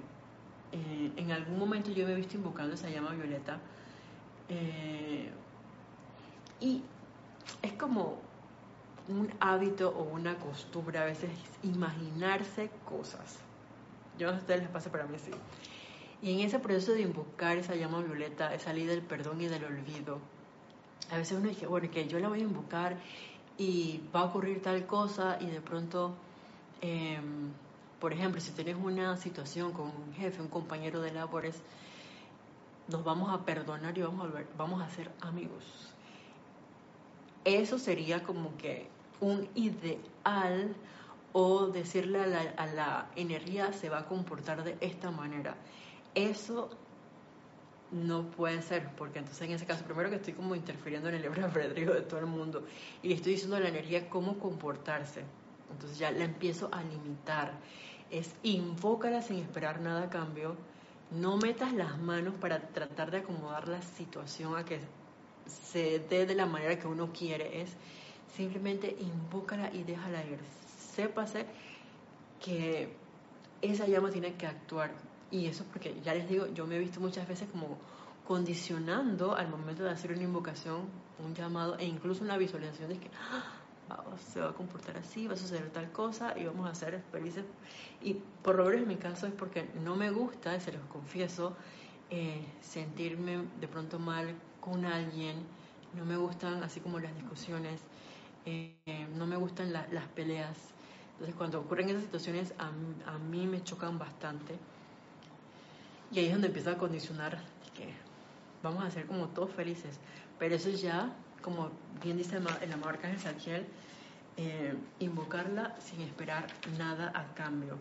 eh, 0.71 1.11
en 1.15 1.31
algún 1.31 1.59
momento 1.59 1.91
yo 1.91 2.05
me 2.05 2.13
he 2.13 2.15
visto 2.15 2.37
invocando 2.37 2.73
esa 2.73 2.89
llama 2.89 3.11
violeta. 3.11 3.59
Eh, 4.49 5.29
y 6.59 6.81
es 7.61 7.73
como 7.73 8.19
un 9.07 9.31
hábito 9.39 9.89
o 9.89 10.03
una 10.03 10.35
costumbre 10.35 10.97
a 10.97 11.05
veces 11.05 11.29
imaginarse 11.63 12.69
cosas. 12.85 13.39
Yo 14.17 14.27
no 14.27 14.33
sé 14.33 14.37
si 14.37 14.39
a 14.39 14.43
ustedes 14.43 14.61
les 14.61 14.69
pasa, 14.69 14.91
para 14.91 15.05
mí 15.05 15.17
sí. 15.17 15.31
Y 16.21 16.33
en 16.33 16.39
ese 16.41 16.59
proceso 16.59 16.93
de 16.93 17.01
invocar 17.01 17.57
esa 17.57 17.75
llama 17.75 18.01
violeta, 18.01 18.53
esa 18.53 18.73
ley 18.73 18.85
del 18.85 19.01
perdón 19.01 19.41
y 19.41 19.47
del 19.47 19.63
olvido, 19.65 20.19
a 21.11 21.17
veces 21.17 21.37
uno 21.37 21.49
dice, 21.49 21.67
bueno, 21.67 21.89
que 21.91 22.07
yo 22.07 22.19
la 22.19 22.29
voy 22.29 22.39
a 22.39 22.43
invocar 22.43 22.97
y 23.57 24.01
va 24.15 24.21
a 24.21 24.23
ocurrir 24.25 24.61
tal 24.61 24.85
cosa 24.85 25.37
y 25.39 25.47
de 25.47 25.61
pronto, 25.61 26.13
em, 26.81 27.51
por 27.99 28.13
ejemplo, 28.13 28.39
si 28.39 28.51
tienes 28.51 28.75
una 28.75 29.17
situación 29.17 29.73
con 29.73 29.87
un 29.87 30.13
jefe, 30.13 30.41
un 30.41 30.47
compañero 30.47 31.01
de 31.01 31.11
labores, 31.11 31.61
nos 32.87 33.03
vamos 33.03 33.29
a 33.33 33.45
perdonar 33.45 33.97
y 33.97 34.01
vamos 34.01 34.25
a, 34.25 34.27
volver, 34.27 34.47
vamos 34.57 34.81
a 34.81 34.89
ser 34.89 35.11
amigos. 35.21 35.93
Eso 37.45 37.79
sería 37.79 38.23
como 38.23 38.55
que 38.57 38.87
un 39.19 39.47
ideal 39.55 40.75
o 41.33 41.67
decirle 41.67 42.19
a 42.19 42.27
la, 42.27 42.41
a 42.57 42.65
la, 42.67 43.07
energía 43.15 43.73
se 43.73 43.89
va 43.89 43.99
a 43.99 44.05
comportar 44.05 44.63
de 44.63 44.77
esta 44.81 45.11
manera. 45.11 45.55
Eso 46.15 46.69
no 47.91 48.23
puede 48.31 48.61
ser, 48.61 48.89
porque 48.97 49.19
entonces 49.19 49.47
en 49.47 49.53
ese 49.53 49.65
caso, 49.65 49.83
primero 49.83 50.09
que 50.09 50.15
estoy 50.15 50.33
como 50.33 50.55
interfiriendo 50.55 51.09
en 51.09 51.15
el 51.15 51.21
libre 51.21 51.43
albedrío 51.43 51.93
de 51.93 52.01
todo 52.01 52.19
el 52.19 52.25
mundo 52.25 52.65
y 53.03 53.13
estoy 53.13 53.33
diciendo 53.33 53.57
a 53.57 53.59
la 53.59 53.69
energía 53.69 54.09
cómo 54.09 54.39
comportarse. 54.39 55.23
Entonces 55.71 55.97
ya 55.97 56.11
la 56.11 56.25
empiezo 56.25 56.69
a 56.71 56.83
limitar. 56.83 57.53
Es 58.09 58.33
invócala 58.43 59.21
sin 59.21 59.37
esperar 59.37 59.79
nada 59.81 60.03
a 60.03 60.09
cambio. 60.09 60.55
No 61.11 61.37
metas 61.37 61.73
las 61.73 61.97
manos 61.97 62.33
para 62.39 62.59
tratar 62.59 63.11
de 63.11 63.17
acomodar 63.17 63.67
la 63.67 63.81
situación 63.81 64.55
a 64.55 64.63
que 64.63 64.79
se 65.45 65.99
dé 65.99 66.25
de 66.25 66.35
la 66.35 66.45
manera 66.45 66.79
que 66.79 66.87
uno 66.87 67.11
quiere, 67.11 67.61
es 67.61 67.69
simplemente 68.35 68.95
invócala 68.99 69.73
y 69.73 69.83
déjala 69.83 70.23
ir. 70.25 70.39
sépase 70.93 71.45
que 72.39 72.93
esa 73.61 73.87
llama 73.87 74.09
tiene 74.09 74.33
que 74.35 74.47
actuar. 74.47 74.91
Y 75.31 75.47
eso 75.47 75.63
porque, 75.71 75.99
ya 76.03 76.13
les 76.13 76.27
digo, 76.29 76.47
yo 76.47 76.67
me 76.67 76.75
he 76.75 76.79
visto 76.79 76.99
muchas 76.99 77.27
veces 77.27 77.49
como 77.49 77.77
condicionando 78.27 79.35
al 79.35 79.49
momento 79.49 79.83
de 79.83 79.89
hacer 79.89 80.11
una 80.11 80.23
invocación, 80.23 80.81
un 81.23 81.33
llamado 81.33 81.77
e 81.77 81.85
incluso 81.85 82.23
una 82.23 82.37
visualización 82.37 82.89
de 82.89 82.97
que 82.97 83.09
ah, 83.31 84.03
se 84.31 84.39
va 84.39 84.49
a 84.49 84.53
comportar 84.53 84.97
así, 84.97 85.27
va 85.27 85.33
a 85.33 85.37
suceder 85.37 85.69
tal 85.71 85.91
cosa 85.91 86.37
y 86.37 86.45
vamos 86.45 86.69
a 86.69 86.75
ser 86.75 87.01
felices. 87.11 87.45
Y 88.01 88.15
por 88.43 88.55
lo 88.55 88.65
menos 88.65 88.81
en 88.81 88.87
mi 88.87 88.97
caso 88.97 89.27
es 89.27 89.33
porque 89.33 89.69
no 89.83 89.95
me 89.95 90.11
gusta, 90.11 90.59
se 90.59 90.71
los 90.71 90.83
confieso, 90.85 91.55
eh, 92.09 92.45
sentirme 92.61 93.45
de 93.59 93.67
pronto 93.67 93.99
mal 93.99 94.35
con 94.59 94.85
alguien, 94.85 95.45
no 95.93 96.05
me 96.05 96.17
gustan 96.17 96.63
así 96.63 96.79
como 96.79 96.99
las 96.99 97.13
discusiones, 97.15 97.81
eh, 98.45 99.07
no 99.15 99.25
me 99.27 99.37
gustan 99.37 99.71
las 99.73 100.07
peleas. 100.15 100.57
Entonces 101.13 101.35
cuando 101.35 101.59
ocurren 101.59 101.89
esas 101.89 102.03
situaciones 102.03 102.53
a, 102.57 102.67
a, 103.11 103.17
mí 103.19 103.47
me 103.47 103.63
chocan 103.63 103.99
bastante. 103.99 104.57
Y 106.11 106.19
ahí 106.19 106.25
es 106.25 106.31
donde 106.31 106.47
empieza 106.47 106.71
a 106.71 106.77
condicionar 106.77 107.39
que 107.75 107.93
vamos 108.61 108.83
a 108.83 108.91
ser 108.91 109.05
como 109.05 109.29
todos 109.29 109.51
felices. 109.51 109.99
Pero 110.39 110.55
eso 110.55 110.69
ya, 110.69 111.13
como 111.41 111.71
bien 112.03 112.17
dice 112.17 112.37
el 112.61 112.73
amor 112.73 112.89
Arcángel 112.89 113.19
Santiel, 113.19 113.65
eh, 114.37 114.73
invocarla 114.99 115.75
sin 115.79 116.01
esperar 116.01 116.47
nada 116.77 117.11
a 117.15 117.33
cambio. 117.33 117.77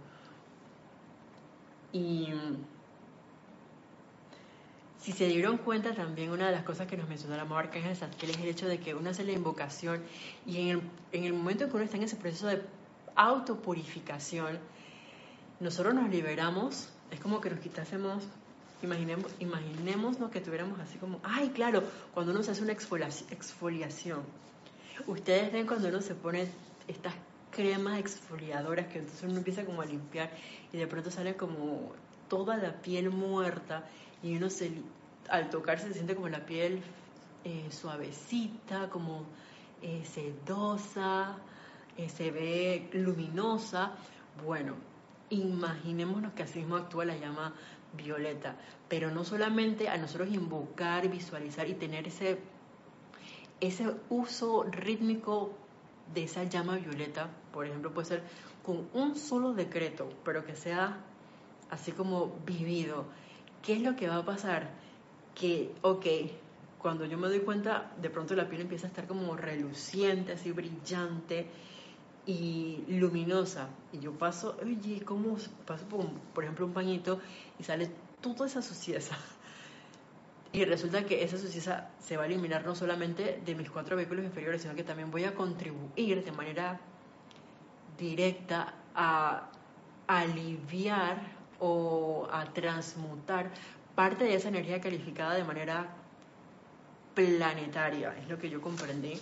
Y 1.92 2.28
si 4.98 5.12
se 5.12 5.26
dieron 5.26 5.56
cuenta 5.58 5.94
también 5.94 6.30
una 6.30 6.46
de 6.46 6.52
las 6.52 6.62
cosas 6.62 6.86
que 6.86 6.96
nos 6.96 7.08
mencionó 7.08 7.34
el 7.34 7.40
amor 7.40 7.64
Arcángel 7.64 7.96
Santiel 7.96 8.32
es 8.32 8.38
el 8.38 8.48
hecho 8.48 8.68
de 8.68 8.78
que 8.78 8.94
uno 8.94 9.10
hace 9.10 9.24
la 9.24 9.32
invocación 9.32 10.02
y 10.46 10.58
en 10.58 10.68
el, 10.68 10.82
en 11.12 11.24
el 11.24 11.32
momento 11.32 11.64
en 11.64 11.70
que 11.70 11.76
uno 11.76 11.84
está 11.84 11.96
en 11.96 12.02
ese 12.02 12.16
proceso 12.16 12.46
de 12.48 12.62
autopurificación, 13.16 14.58
nosotros 15.58 15.94
nos 15.94 16.10
liberamos, 16.10 16.90
es 17.10 17.20
como 17.20 17.40
que 17.40 17.50
nos 17.50 17.60
quitásemos, 17.60 18.22
imaginemos, 18.82 19.32
imaginemos 19.38 20.16
que 20.30 20.40
tuviéramos 20.40 20.78
así 20.80 20.98
como, 20.98 21.20
ay, 21.22 21.50
claro, 21.50 21.82
cuando 22.14 22.32
uno 22.32 22.42
se 22.42 22.52
hace 22.52 22.62
una 22.62 22.72
exfoliación. 22.72 24.22
Ustedes 25.06 25.52
ven 25.52 25.66
cuando 25.66 25.88
uno 25.88 26.00
se 26.00 26.14
pone 26.14 26.48
estas 26.86 27.14
cremas 27.50 27.98
exfoliadoras 27.98 28.86
que 28.86 28.98
entonces 28.98 29.28
uno 29.28 29.38
empieza 29.38 29.64
como 29.64 29.82
a 29.82 29.86
limpiar 29.86 30.30
y 30.72 30.76
de 30.76 30.86
pronto 30.86 31.10
sale 31.10 31.36
como 31.36 31.92
toda 32.28 32.56
la 32.56 32.80
piel 32.80 33.10
muerta 33.10 33.84
y 34.22 34.36
uno 34.36 34.50
se, 34.50 34.72
al 35.28 35.50
tocarse 35.50 35.88
se 35.88 35.94
siente 35.94 36.14
como 36.14 36.28
la 36.28 36.44
piel 36.46 36.80
eh, 37.44 37.68
suavecita, 37.70 38.88
como 38.90 39.24
eh, 39.82 40.04
sedosa, 40.04 41.36
eh, 41.96 42.08
se 42.08 42.30
ve 42.30 42.88
luminosa. 42.92 43.92
Bueno, 44.44 44.74
imaginémonos 45.30 46.32
que 46.34 46.42
así 46.42 46.58
mismo 46.58 46.76
actúa 46.76 47.04
la 47.04 47.16
llama 47.16 47.54
violeta, 47.96 48.56
pero 48.88 49.10
no 49.10 49.24
solamente 49.24 49.88
a 49.88 49.96
nosotros 49.96 50.32
invocar, 50.32 51.08
visualizar 51.08 51.68
y 51.68 51.74
tener 51.74 52.06
ese, 52.06 52.38
ese 53.60 53.94
uso 54.08 54.64
rítmico 54.64 55.52
de 56.14 56.24
esa 56.24 56.44
llama 56.44 56.76
violeta, 56.76 57.30
por 57.52 57.66
ejemplo, 57.66 57.92
puede 57.92 58.08
ser 58.08 58.22
con 58.64 58.88
un 58.92 59.16
solo 59.16 59.52
decreto, 59.52 60.08
pero 60.24 60.44
que 60.44 60.56
sea 60.56 60.98
así 61.70 61.92
como 61.92 62.38
vivido. 62.44 63.06
¿Qué 63.62 63.74
es 63.74 63.82
lo 63.82 63.96
que 63.96 64.08
va 64.08 64.16
a 64.16 64.24
pasar? 64.24 64.70
Que, 65.34 65.72
ok, 65.82 66.06
cuando 66.78 67.04
yo 67.04 67.18
me 67.18 67.28
doy 67.28 67.40
cuenta, 67.40 67.92
de 68.00 68.10
pronto 68.10 68.34
la 68.34 68.48
piel 68.48 68.62
empieza 68.62 68.86
a 68.86 68.90
estar 68.90 69.06
como 69.06 69.36
reluciente, 69.36 70.32
así 70.32 70.50
brillante, 70.50 71.46
y 72.26 72.84
luminosa. 72.88 73.68
Y 73.92 74.00
yo 74.00 74.12
paso, 74.12 74.56
oye, 74.62 75.02
¿cómo 75.04 75.36
paso 75.66 75.84
por, 75.86 76.08
por 76.34 76.44
ejemplo, 76.44 76.66
un 76.66 76.72
pañito 76.72 77.20
y 77.58 77.64
sale 77.64 77.90
toda 78.20 78.46
esa 78.46 78.62
suciedad? 78.62 79.02
Y 80.52 80.64
resulta 80.64 81.06
que 81.06 81.22
esa 81.22 81.38
suciedad 81.38 81.90
se 82.00 82.16
va 82.16 82.24
a 82.24 82.26
eliminar 82.26 82.66
no 82.66 82.74
solamente 82.74 83.40
de 83.46 83.54
mis 83.54 83.70
cuatro 83.70 83.94
vehículos 83.94 84.24
inferiores, 84.24 84.62
sino 84.62 84.74
que 84.74 84.82
también 84.82 85.08
voy 85.12 85.22
a 85.22 85.32
contribuir 85.32 86.24
de 86.24 86.32
manera 86.32 86.80
directa 87.96 88.74
a 88.96 89.48
aliviar 90.08 91.20
o 91.60 92.26
a 92.32 92.52
transmutar 92.52 93.48
parte 93.94 94.24
de 94.24 94.34
esa 94.34 94.48
energía 94.48 94.80
calificada 94.80 95.34
de 95.34 95.44
manera 95.44 95.86
planetaria. 97.14 98.16
Es 98.16 98.28
lo 98.28 98.36
que 98.38 98.50
yo 98.50 98.60
comprendí 98.60 99.20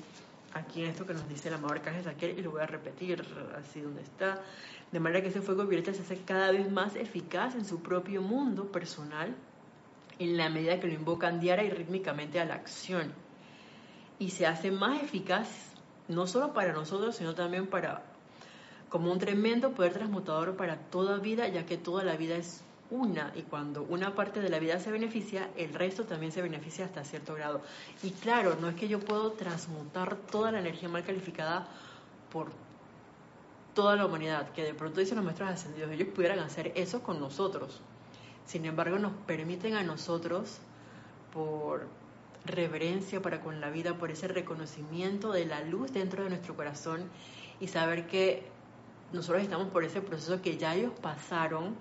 aquí 0.54 0.84
esto 0.84 1.06
que 1.06 1.14
nos 1.14 1.28
dice 1.28 1.48
el 1.48 1.54
amado 1.54 1.74
Arcángel 1.74 2.04
Saquiel 2.04 2.38
y 2.38 2.42
lo 2.42 2.50
voy 2.50 2.62
a 2.62 2.66
repetir 2.66 3.24
así 3.56 3.80
donde 3.80 4.02
está, 4.02 4.42
de 4.90 5.00
manera 5.00 5.22
que 5.22 5.28
ese 5.28 5.40
fuego 5.40 5.66
violeta 5.66 5.92
se 5.92 6.02
hace 6.02 6.22
cada 6.22 6.50
vez 6.52 6.70
más 6.70 6.96
eficaz 6.96 7.54
en 7.54 7.64
su 7.64 7.82
propio 7.82 8.22
mundo 8.22 8.70
personal 8.70 9.34
en 10.18 10.36
la 10.36 10.48
medida 10.48 10.80
que 10.80 10.88
lo 10.88 10.94
invocan 10.94 11.40
diaria 11.40 11.64
y 11.64 11.70
rítmicamente 11.70 12.40
a 12.40 12.44
la 12.44 12.54
acción. 12.54 13.12
Y 14.18 14.30
se 14.30 14.46
hace 14.46 14.72
más 14.72 15.02
eficaz 15.02 15.48
no 16.08 16.26
solo 16.26 16.52
para 16.52 16.72
nosotros 16.72 17.16
sino 17.16 17.34
también 17.34 17.66
para 17.66 18.02
como 18.88 19.12
un 19.12 19.18
tremendo 19.18 19.72
poder 19.72 19.92
transmutador 19.92 20.56
para 20.56 20.78
toda 20.90 21.18
vida 21.18 21.46
ya 21.48 21.66
que 21.66 21.76
toda 21.76 22.02
la 22.02 22.16
vida 22.16 22.36
es 22.36 22.64
una 22.90 23.32
y 23.36 23.42
cuando 23.42 23.82
una 23.82 24.14
parte 24.14 24.40
de 24.40 24.48
la 24.48 24.58
vida 24.58 24.80
se 24.80 24.90
beneficia, 24.90 25.50
el 25.56 25.74
resto 25.74 26.04
también 26.04 26.32
se 26.32 26.42
beneficia 26.42 26.84
hasta 26.84 27.04
cierto 27.04 27.34
grado. 27.34 27.60
Y 28.02 28.10
claro, 28.10 28.56
no 28.60 28.68
es 28.68 28.76
que 28.76 28.88
yo 28.88 29.00
puedo 29.00 29.32
transmutar 29.32 30.16
toda 30.16 30.52
la 30.52 30.60
energía 30.60 30.88
mal 30.88 31.04
calificada 31.04 31.68
por 32.32 32.50
toda 33.74 33.96
la 33.96 34.06
humanidad, 34.06 34.50
que 34.52 34.64
de 34.64 34.74
pronto 34.74 35.00
dicen 35.00 35.16
los 35.16 35.24
maestros 35.24 35.50
ascendidos, 35.50 35.90
ellos 35.92 36.08
pudieran 36.08 36.40
hacer 36.40 36.72
eso 36.74 37.02
con 37.02 37.20
nosotros. 37.20 37.80
Sin 38.44 38.64
embargo, 38.64 38.98
nos 38.98 39.12
permiten 39.26 39.74
a 39.74 39.84
nosotros, 39.84 40.58
por 41.32 41.86
reverencia 42.44 43.20
para 43.20 43.40
con 43.40 43.60
la 43.60 43.70
vida, 43.70 43.94
por 43.94 44.10
ese 44.10 44.28
reconocimiento 44.28 45.32
de 45.32 45.44
la 45.44 45.60
luz 45.60 45.92
dentro 45.92 46.24
de 46.24 46.30
nuestro 46.30 46.56
corazón 46.56 47.04
y 47.60 47.68
saber 47.68 48.06
que 48.06 48.48
nosotros 49.12 49.42
estamos 49.42 49.68
por 49.68 49.84
ese 49.84 50.00
proceso 50.00 50.42
que 50.42 50.56
ya 50.56 50.74
ellos 50.74 50.92
pasaron, 51.00 51.76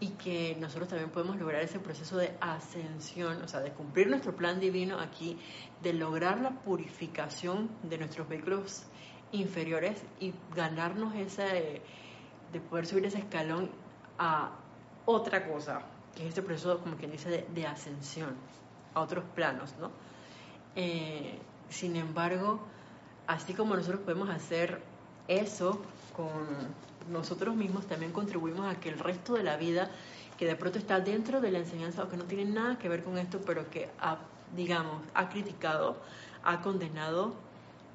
y 0.00 0.08
que 0.10 0.56
nosotros 0.60 0.88
también 0.88 1.10
podemos 1.10 1.36
lograr 1.36 1.62
ese 1.62 1.78
proceso 1.78 2.16
de 2.16 2.34
ascensión, 2.40 3.42
o 3.42 3.48
sea, 3.48 3.60
de 3.60 3.70
cumplir 3.70 4.08
nuestro 4.08 4.34
plan 4.34 4.60
divino 4.60 4.98
aquí, 4.98 5.38
de 5.82 5.92
lograr 5.92 6.40
la 6.40 6.50
purificación 6.50 7.70
de 7.82 7.98
nuestros 7.98 8.28
vehículos 8.28 8.84
inferiores 9.32 10.02
y 10.20 10.34
ganarnos 10.54 11.14
ese, 11.14 11.82
de 12.52 12.60
poder 12.60 12.86
subir 12.86 13.06
ese 13.06 13.18
escalón 13.18 13.70
a 14.18 14.50
otra 15.06 15.46
cosa, 15.48 15.82
que 16.14 16.22
es 16.22 16.28
este 16.28 16.42
proceso, 16.42 16.78
como 16.78 16.96
quien 16.96 17.10
dice, 17.10 17.46
de, 17.48 17.66
ascensión, 17.66 18.34
a 18.94 19.00
otros 19.00 19.24
planos, 19.34 19.74
¿no? 19.78 19.90
Eh, 20.76 21.38
sin 21.68 21.96
embargo, 21.96 22.60
así 23.26 23.54
como 23.54 23.76
nosotros 23.76 24.02
podemos 24.02 24.28
hacer 24.28 24.82
eso 25.28 25.82
con 26.16 26.74
nosotros 27.10 27.54
mismos 27.54 27.86
también 27.86 28.12
contribuimos 28.12 28.66
a 28.66 28.80
que 28.80 28.88
el 28.88 28.98
resto 28.98 29.34
de 29.34 29.42
la 29.42 29.56
vida, 29.56 29.90
que 30.38 30.46
de 30.46 30.56
pronto 30.56 30.78
está 30.78 31.00
dentro 31.00 31.40
de 31.40 31.50
la 31.50 31.58
enseñanza 31.58 32.02
o 32.02 32.08
que 32.08 32.16
no 32.16 32.24
tiene 32.24 32.44
nada 32.44 32.78
que 32.78 32.88
ver 32.88 33.04
con 33.04 33.18
esto, 33.18 33.40
pero 33.44 33.70
que 33.70 33.88
ha, 34.00 34.18
digamos, 34.56 35.02
ha 35.14 35.28
criticado, 35.28 35.96
ha 36.42 36.60
condenado 36.60 37.34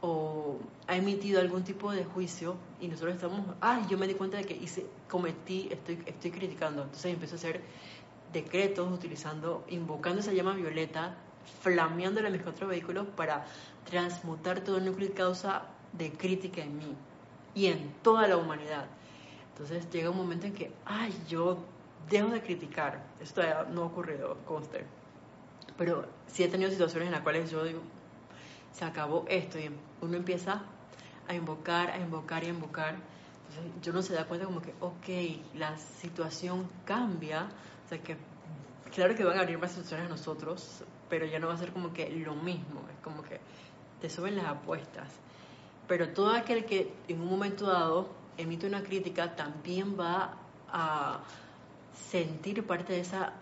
o 0.01 0.57
ha 0.87 0.95
emitido 0.95 1.41
algún 1.41 1.63
tipo 1.63 1.91
de 1.91 2.05
juicio 2.05 2.55
y 2.79 2.87
nosotros 2.87 3.15
estamos, 3.15 3.41
ay, 3.59 3.83
yo 3.89 3.97
me 3.97 4.07
di 4.07 4.13
cuenta 4.13 4.37
de 4.37 4.45
que 4.45 4.55
hice, 4.55 4.85
cometí, 5.09 5.67
estoy, 5.71 6.01
estoy 6.05 6.31
criticando. 6.31 6.83
Entonces 6.83 7.13
empiezo 7.13 7.35
a 7.35 7.37
hacer 7.37 7.61
decretos 8.31 8.91
utilizando, 8.91 9.65
invocando 9.69 10.21
esa 10.21 10.31
llama 10.31 10.53
violeta, 10.53 11.15
flameándole 11.61 12.27
a 12.27 12.31
mis 12.31 12.41
cuatro 12.41 12.67
vehículos 12.67 13.07
para 13.15 13.45
transmutar 13.89 14.61
todo 14.61 14.77
el 14.77 14.85
núcleo 14.85 15.09
de 15.09 15.13
causa 15.13 15.63
de 15.93 16.11
crítica 16.11 16.61
en 16.61 16.77
mí 16.77 16.95
y 17.55 17.65
en 17.67 17.93
toda 18.03 18.27
la 18.27 18.37
humanidad. 18.37 18.85
Entonces 19.59 19.89
llega 19.91 20.09
un 20.09 20.15
momento 20.15 20.47
en 20.47 20.53
que, 20.53 20.71
ay, 20.85 21.13
yo 21.27 21.57
dejo 22.09 22.29
de 22.29 22.41
criticar. 22.41 23.03
Esto 23.19 23.41
no 23.71 23.81
ha 23.83 23.85
ocurrido, 23.87 24.37
conste. 24.45 24.85
Pero 25.77 26.05
sí 26.27 26.43
he 26.43 26.47
tenido 26.47 26.71
situaciones 26.71 27.07
en 27.07 27.11
las 27.11 27.21
cuales 27.23 27.51
yo 27.51 27.65
digo, 27.65 27.81
se 28.71 28.85
acabó 28.85 29.25
esto 29.27 29.59
y 29.59 29.69
uno 29.99 30.15
empieza 30.15 30.61
a 31.27 31.33
invocar, 31.33 31.91
a 31.91 31.97
invocar 31.97 32.45
y 32.45 32.47
a 32.47 32.49
invocar. 32.51 32.95
Entonces 33.49 33.81
yo 33.81 33.91
no 33.91 34.01
se 34.01 34.13
da 34.13 34.23
cuenta 34.25 34.45
como 34.45 34.61
que, 34.61 34.73
ok, 34.79 35.55
la 35.55 35.77
situación 35.77 36.69
cambia. 36.85 37.49
O 37.85 37.89
sea 37.89 38.01
que, 38.01 38.15
claro 38.95 39.13
que 39.13 39.25
van 39.25 39.39
a 39.39 39.41
abrir 39.41 39.57
más 39.57 39.71
situaciones 39.71 40.05
a 40.05 40.09
nosotros, 40.09 40.85
pero 41.09 41.25
ya 41.25 41.37
no 41.37 41.47
va 41.47 41.55
a 41.55 41.57
ser 41.57 41.73
como 41.73 41.91
que 41.91 42.09
lo 42.09 42.33
mismo. 42.33 42.79
Es 42.93 43.03
como 43.03 43.23
que 43.23 43.41
te 43.99 44.09
suben 44.09 44.37
las 44.37 44.45
apuestas. 44.45 45.09
Pero 45.85 46.13
todo 46.13 46.31
aquel 46.31 46.63
que 46.63 46.93
en 47.09 47.19
un 47.19 47.29
momento 47.29 47.65
dado 47.67 48.19
emite 48.39 48.65
una 48.65 48.81
crítica 48.81 49.35
también 49.35 49.99
va 49.99 50.33
a 50.71 51.19
sentir 51.93 52.65
parte 52.65 52.93
de 52.93 53.01
esa 53.01 53.33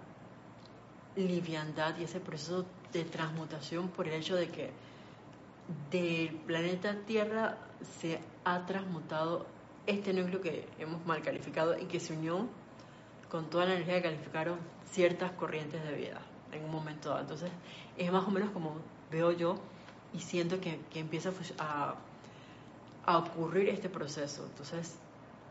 liviandad 1.16 1.98
y 1.98 2.04
ese 2.04 2.20
proceso 2.20 2.66
de 2.92 3.04
transmutación 3.04 3.90
por 3.90 4.08
el 4.08 4.16
hecho 4.16 4.36
de 4.36 4.50
que 4.50 4.72
del 5.92 6.36
planeta 6.46 6.96
Tierra 7.06 7.58
se 8.00 8.20
ha 8.44 8.66
transmutado 8.66 9.46
este 9.86 10.14
núcleo 10.14 10.42
que 10.42 10.68
hemos 10.80 11.06
mal 11.06 11.22
calificado 11.22 11.78
y 11.78 11.86
que 11.86 12.00
se 12.00 12.14
unió 12.14 12.48
con 13.30 13.50
toda 13.50 13.66
la 13.66 13.74
energía 13.74 13.98
que 13.98 14.04
calificaron 14.04 14.60
ciertas 14.92 15.32
corrientes 15.34 15.84
de 15.84 15.94
vida 15.94 16.22
en 16.52 16.64
un 16.64 16.72
momento 16.72 17.10
dado. 17.10 17.22
Entonces, 17.22 17.52
es 17.98 18.12
más 18.12 18.26
o 18.26 18.32
menos 18.32 18.50
como 18.52 18.78
veo 19.12 19.32
yo 19.32 19.58
y 20.14 20.20
siento 20.20 20.60
que, 20.60 20.80
empieza 20.96 21.32
a, 21.60 21.96
a 23.08 23.18
ocurrir 23.18 23.70
este 23.70 23.90
proceso. 23.90 24.46
Entonces, 24.46 24.96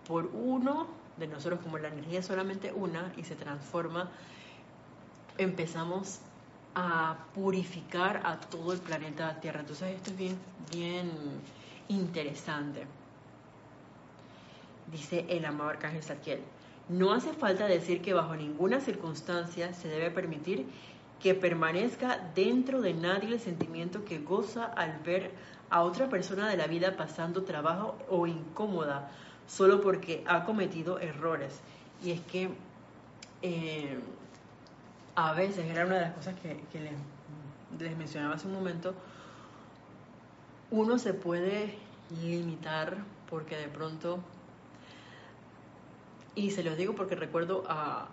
por 0.07 0.27
uno 0.27 0.87
de 1.17 1.27
nosotros, 1.27 1.61
como 1.61 1.79
la 1.79 1.89
energía 1.89 2.21
es 2.21 2.27
solamente 2.27 2.73
una 2.73 3.13
y 3.17 3.25
se 3.25 3.35
transforma, 3.35 4.11
empezamos 5.39 6.21
a 6.75 7.17
purificar 7.35 8.21
a 8.25 8.39
todo 8.39 8.75
el 8.75 8.79
planeta 8.79 9.41
Tierra. 9.41 9.61
Entonces 9.61 9.97
esto 9.97 10.11
es 10.11 10.17
bien, 10.17 10.39
bien 10.71 11.11
interesante. 11.89 12.87
Dice 14.93 15.25
el 15.29 15.45
amado 15.47 15.71
Arcángel 15.71 16.03
Saquiel. 16.03 16.41
No 16.91 17.13
hace 17.13 17.33
falta 17.33 17.67
decir 17.67 18.03
que 18.03 18.13
bajo 18.13 18.37
ninguna 18.37 18.81
circunstancia 18.81 19.73
se 19.73 19.89
debe 19.89 20.11
permitir 20.11 20.67
que 21.23 21.35
permanezca 21.35 22.19
dentro 22.35 22.81
de 22.81 22.95
nadie 22.95 23.33
el 23.33 23.41
sentimiento 23.41 24.05
que 24.05 24.19
goza 24.19 24.65
al 24.65 24.99
ver 24.99 25.31
a 25.71 25.83
otra 25.83 26.09
persona 26.09 26.49
de 26.49 26.57
la 26.57 26.67
vida 26.67 26.97
pasando 26.97 27.43
trabajo 27.43 27.97
o 28.09 28.27
incómoda 28.27 29.11
solo 29.47 29.81
porque 29.81 30.23
ha 30.27 30.45
cometido 30.45 30.99
errores. 30.99 31.61
Y 32.03 32.11
es 32.11 32.21
que 32.23 32.51
eh, 33.43 33.99
a 35.15 35.33
veces, 35.33 35.65
era 35.67 35.87
una 35.87 35.95
de 35.97 36.01
las 36.03 36.15
cosas 36.15 36.35
que, 36.41 36.61
les, 37.79 37.97
mencionaba 37.97 38.35
hace 38.35 38.47
un 38.47 38.55
momento, 38.55 38.95
uno 40.71 40.99
se 40.99 41.15
puede 41.15 41.75
limitar 42.23 42.99
porque 43.31 43.57
de 43.57 43.69
pronto, 43.69 44.21
y 46.35 46.51
se 46.51 46.63
los 46.63 46.77
digo 46.77 46.95
porque 46.95 47.17
recuerdo 47.17 47.65
a 47.69 48.09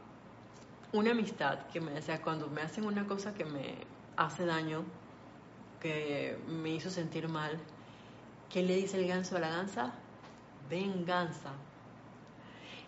una 0.93 1.11
amistad 1.11 1.57
que 1.73 1.81
me 1.81 1.91
decía, 1.91 2.21
cuando 2.21 2.47
me 2.47 2.61
hacen 2.61 2.85
una 2.85 3.05
cosa 3.05 3.33
que 3.33 3.45
me 3.45 3.75
hace 4.15 4.45
daño, 4.45 4.83
que 5.81 6.37
me 6.47 6.69
hizo 6.69 6.89
sentir 6.89 7.27
mal, 7.27 7.59
¿qué 8.49 8.61
le 8.61 8.75
dice 8.75 9.01
el 9.01 9.07
ganso 9.07 9.35
a 9.35 9.39
la 9.39 9.49
gansa? 9.49 9.91
Venganza. 10.69 11.51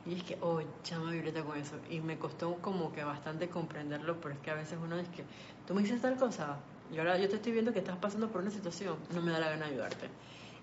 Y 0.05 0.13
es 0.13 0.23
que, 0.23 0.37
oh, 0.39 0.61
chama 0.83 1.11
violeta 1.11 1.43
con 1.43 1.57
eso. 1.57 1.77
Y 1.89 1.99
me 1.99 2.19
costó 2.19 2.55
como 2.61 2.93
que 2.93 3.03
bastante 3.03 3.49
comprenderlo, 3.49 4.21
pero 4.21 4.35
es 4.35 4.39
que 4.39 4.51
a 4.51 4.55
veces 4.55 4.77
uno 4.81 4.97
es 4.97 5.07
que, 5.09 5.23
tú 5.67 5.73
me 5.73 5.81
dices 5.81 5.99
tal 5.99 6.15
cosa, 6.15 6.57
y 6.93 6.99
ahora 6.99 7.17
yo 7.17 7.27
te 7.27 7.37
estoy 7.37 7.53
viendo 7.53 7.73
que 7.73 7.79
estás 7.79 7.97
pasando 7.97 8.29
por 8.29 8.41
una 8.41 8.51
situación, 8.51 8.97
no 9.15 9.21
me 9.23 9.31
da 9.31 9.39
la 9.39 9.49
gana 9.49 9.65
ayudarte. 9.65 10.09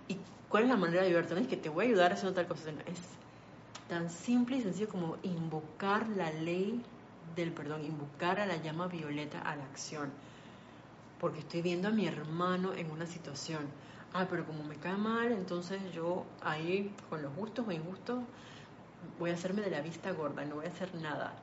¿Y 0.07 0.17
cuál 0.49 0.65
es 0.65 0.69
la 0.69 0.77
manera 0.77 1.03
de 1.03 1.09
ayudarte? 1.09 1.35
No 1.35 1.41
es 1.41 1.49
que 1.49 1.57
te 1.57 1.69
voy 1.69 1.87
a 1.87 1.89
ayudar 1.89 2.13
haciendo 2.13 2.35
tal 2.35 2.47
cosa, 2.47 2.71
es 2.71 3.01
tan 3.89 4.09
simple 4.09 4.59
y 4.59 4.63
sencillo 4.63 4.89
como 4.89 5.17
invocar 5.25 6.09
la 6.11 6.31
ley 6.31 6.81
del 7.37 7.53
perdón, 7.53 7.85
invocar 7.85 8.41
a 8.41 8.47
la 8.47 8.57
llama 8.57 8.87
violeta 8.87 9.41
a 9.41 9.57
la 9.57 9.65
acción. 9.65 10.11
Porque 11.21 11.41
estoy 11.41 11.63
viendo 11.63 11.89
a 11.89 11.91
mi 11.91 12.07
hermano 12.07 12.73
en 12.75 12.91
una 12.91 13.07
situación. 13.07 13.67
Ah, 14.13 14.27
pero 14.29 14.45
como 14.45 14.63
me 14.65 14.77
cae 14.77 14.97
mal, 14.97 15.33
entonces 15.33 15.81
yo 15.95 16.25
ahí, 16.43 16.95
con 17.09 17.23
los 17.23 17.35
gustos 17.35 17.67
o 17.67 17.73
injustos, 17.73 18.19
voy 19.19 19.31
a 19.31 19.35
hacerme 19.35 19.63
de 19.63 19.71
la 19.71 19.81
vista 19.81 20.13
gorda, 20.13 20.45
no 20.45 20.57
voy 20.57 20.67
a 20.67 20.69
hacer 20.69 20.95
nada. 20.97 21.35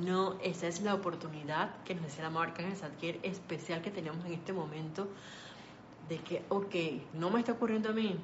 No, 0.00 0.36
esa 0.42 0.66
es 0.66 0.82
la 0.82 0.94
oportunidad 0.94 1.74
que 1.84 1.94
nos 1.94 2.04
decía 2.04 2.24
la 2.24 2.30
marca 2.30 2.62
en 2.62 2.72
el 2.72 3.20
especial 3.22 3.82
que 3.82 3.90
tenemos 3.90 4.24
en 4.26 4.34
este 4.34 4.52
momento 4.52 5.08
de 6.08 6.18
que, 6.18 6.42
ok, 6.48 6.74
no 7.14 7.30
me 7.30 7.40
está 7.40 7.52
ocurriendo 7.52 7.90
a 7.90 7.92
mí. 7.92 8.18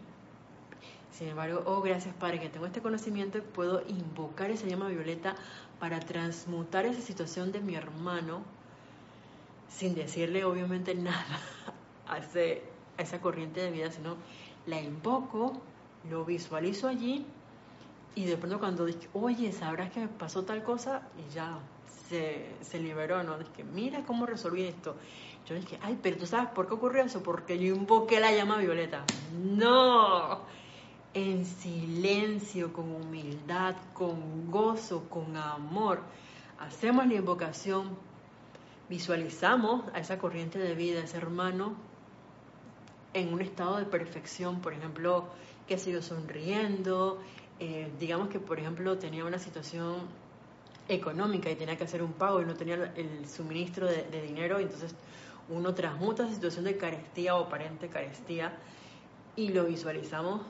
Sin 1.11 1.29
embargo, 1.29 1.62
oh, 1.66 1.81
gracias 1.81 2.12
Padre, 2.16 2.41
que 2.41 2.49
tengo 2.49 2.66
este 2.66 2.83
conocimiento 2.83 3.41
puedo 3.41 3.83
invocar 3.87 4.51
esa 4.51 4.66
llama 4.66 4.89
violeta 4.89 5.37
para 5.85 6.01
transmutar 6.01 6.87
esa 6.87 7.03
situación 7.03 7.53
de 7.53 7.61
mi 7.61 7.74
hermano 7.74 8.41
sin 9.68 9.95
decirle 9.95 10.43
obviamente 10.43 10.95
nada 10.95 11.39
a, 12.09 12.14
a 12.14 13.03
esa 13.03 13.20
corriente 13.20 13.61
de 13.61 13.70
vida, 13.70 13.93
sino 13.93 14.16
la 14.64 14.80
invoco, 14.80 15.61
lo 16.09 16.24
visualizo 16.24 16.89
allí 16.89 17.26
y 18.14 18.24
de 18.24 18.39
pronto 18.39 18.59
cuando 18.61 18.87
dije, 18.87 19.11
oye, 19.12 19.53
¿sabrás 19.53 19.93
que 19.93 20.01
me 20.01 20.09
pasó 20.09 20.45
tal 20.45 20.62
cosa? 20.62 21.03
Y 21.18 21.35
ya 21.35 21.59
se, 22.09 22.47
se 22.62 22.78
liberó, 22.78 23.22
¿no? 23.22 23.37
Dije, 23.37 23.62
mira 23.62 24.05
cómo 24.07 24.24
resolví 24.24 24.62
esto. 24.62 24.97
Yo 25.47 25.55
dije, 25.55 25.78
ay, 25.82 25.99
pero 26.03 26.16
tú 26.16 26.26
sabes 26.26 26.49
por 26.49 26.66
qué 26.66 26.72
ocurrió 26.72 27.03
eso, 27.03 27.22
porque 27.22 27.59
yo 27.59 27.74
invoqué 27.74 28.20
la 28.20 28.32
llama 28.32 28.57
violeta. 28.57 29.05
No, 29.35 30.39
en 31.15 31.47
silencio, 31.47 32.73
con 32.73 32.93
humildad, 32.93 33.77
con 33.95 34.51
gozo, 34.51 35.09
con 35.09 35.37
amor. 35.37 36.01
Hacemos 36.59 37.07
la 37.07 37.15
invocación, 37.15 37.97
visualizamos 38.89 39.85
a 39.95 40.01
esa 40.01 40.19
corriente 40.19 40.59
de 40.59 40.75
vida, 40.75 41.01
ese 41.01 41.17
hermano, 41.17 41.75
en 43.12 43.33
un 43.33 43.41
estado 43.41 43.77
de 43.77 43.87
perfección, 43.87 44.61
por 44.61 44.73
ejemplo, 44.73 45.29
que 45.69 45.79
sigo 45.79 46.03
sonriendo, 46.03 47.21
eh, 47.61 47.91
digamos 48.01 48.29
que, 48.29 48.41
por 48.41 48.59
ejemplo, 48.59 48.99
tenía 48.99 49.25
una 49.25 49.39
situación 49.39 50.09
económica 50.89 51.49
y 51.51 51.55
tenía 51.55 51.77
que 51.77 51.85
hacer 51.85 52.03
un 52.03 52.12
pago 52.12 52.43
y 52.43 52.45
no 52.45 52.55
tenía 52.55 52.93
el 52.97 53.27
suministro 53.27 53.87
de, 53.87 54.21
dinero, 54.21 54.59
entonces 54.59 54.95
uno 55.49 55.75
transmuta 55.75 56.25
esa 56.25 56.35
situación 56.35 56.65
de 56.65 56.77
carestía 56.77 57.37
o 57.37 57.45
aparente 57.45 57.89
carestía 57.89 58.59
y 59.37 59.49
lo 59.49 59.65
visualizamos 59.65 60.43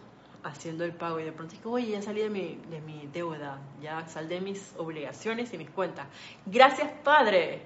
haciendo 0.45 0.85
el 0.85 0.93
pago 0.93 1.19
y 1.19 1.25
de 1.25 1.33
pronto 1.33 1.55
digo, 1.55 1.73
oye, 1.73 1.91
ya 1.91 2.03
salí 2.03 2.21
de 2.21 2.31
mi, 2.31 2.59
de 2.71 2.81
mi 2.81 3.09
deuda, 3.13 3.59
ya 3.83 4.07
salí 4.07 4.29
de 4.29 4.41
mis 4.41 4.75
obligaciones 4.77 5.53
y 5.53 5.59
mis 5.59 5.71
cuentas. 5.71 6.07
Gracias, 6.47 6.91
Padre. 7.03 7.63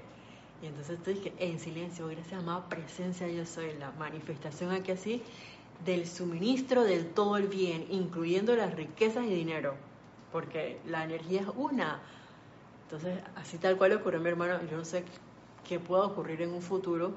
Y 0.63 0.67
entonces 0.67 1.03
tú 1.03 1.11
dije, 1.11 1.33
en 1.39 1.61
silencio, 1.61 2.09
gracias, 2.09 2.41
amada 2.41 2.69
presencia, 2.69 3.29
yo 3.29 3.45
soy 3.45 3.75
la 3.79 3.91
manifestación 3.93 4.73
aquí 4.73 4.93
así 4.93 5.23
del 5.85 6.07
suministro 6.07 6.85
del 6.85 7.07
todo 7.11 7.37
el 7.37 7.47
bien, 7.47 7.87
incluyendo 7.91 8.57
las 8.57 8.75
riquezas 8.75 9.25
y 9.25 9.31
dinero, 9.31 9.75
porque 10.33 10.81
la 10.87 11.05
energía 11.05 11.43
es 11.43 11.49
una. 11.57 12.01
Entonces, 12.85 13.19
así 13.37 13.59
tal 13.59 13.77
cual 13.77 13.93
ocurrió 13.93 14.21
mi 14.21 14.29
hermano, 14.29 14.59
yo 14.71 14.77
no 14.77 14.85
sé 14.85 15.05
qué 15.69 15.79
pueda 15.79 16.05
ocurrir 16.05 16.43
en 16.43 16.53
un 16.53 16.63
futuro. 16.63 17.13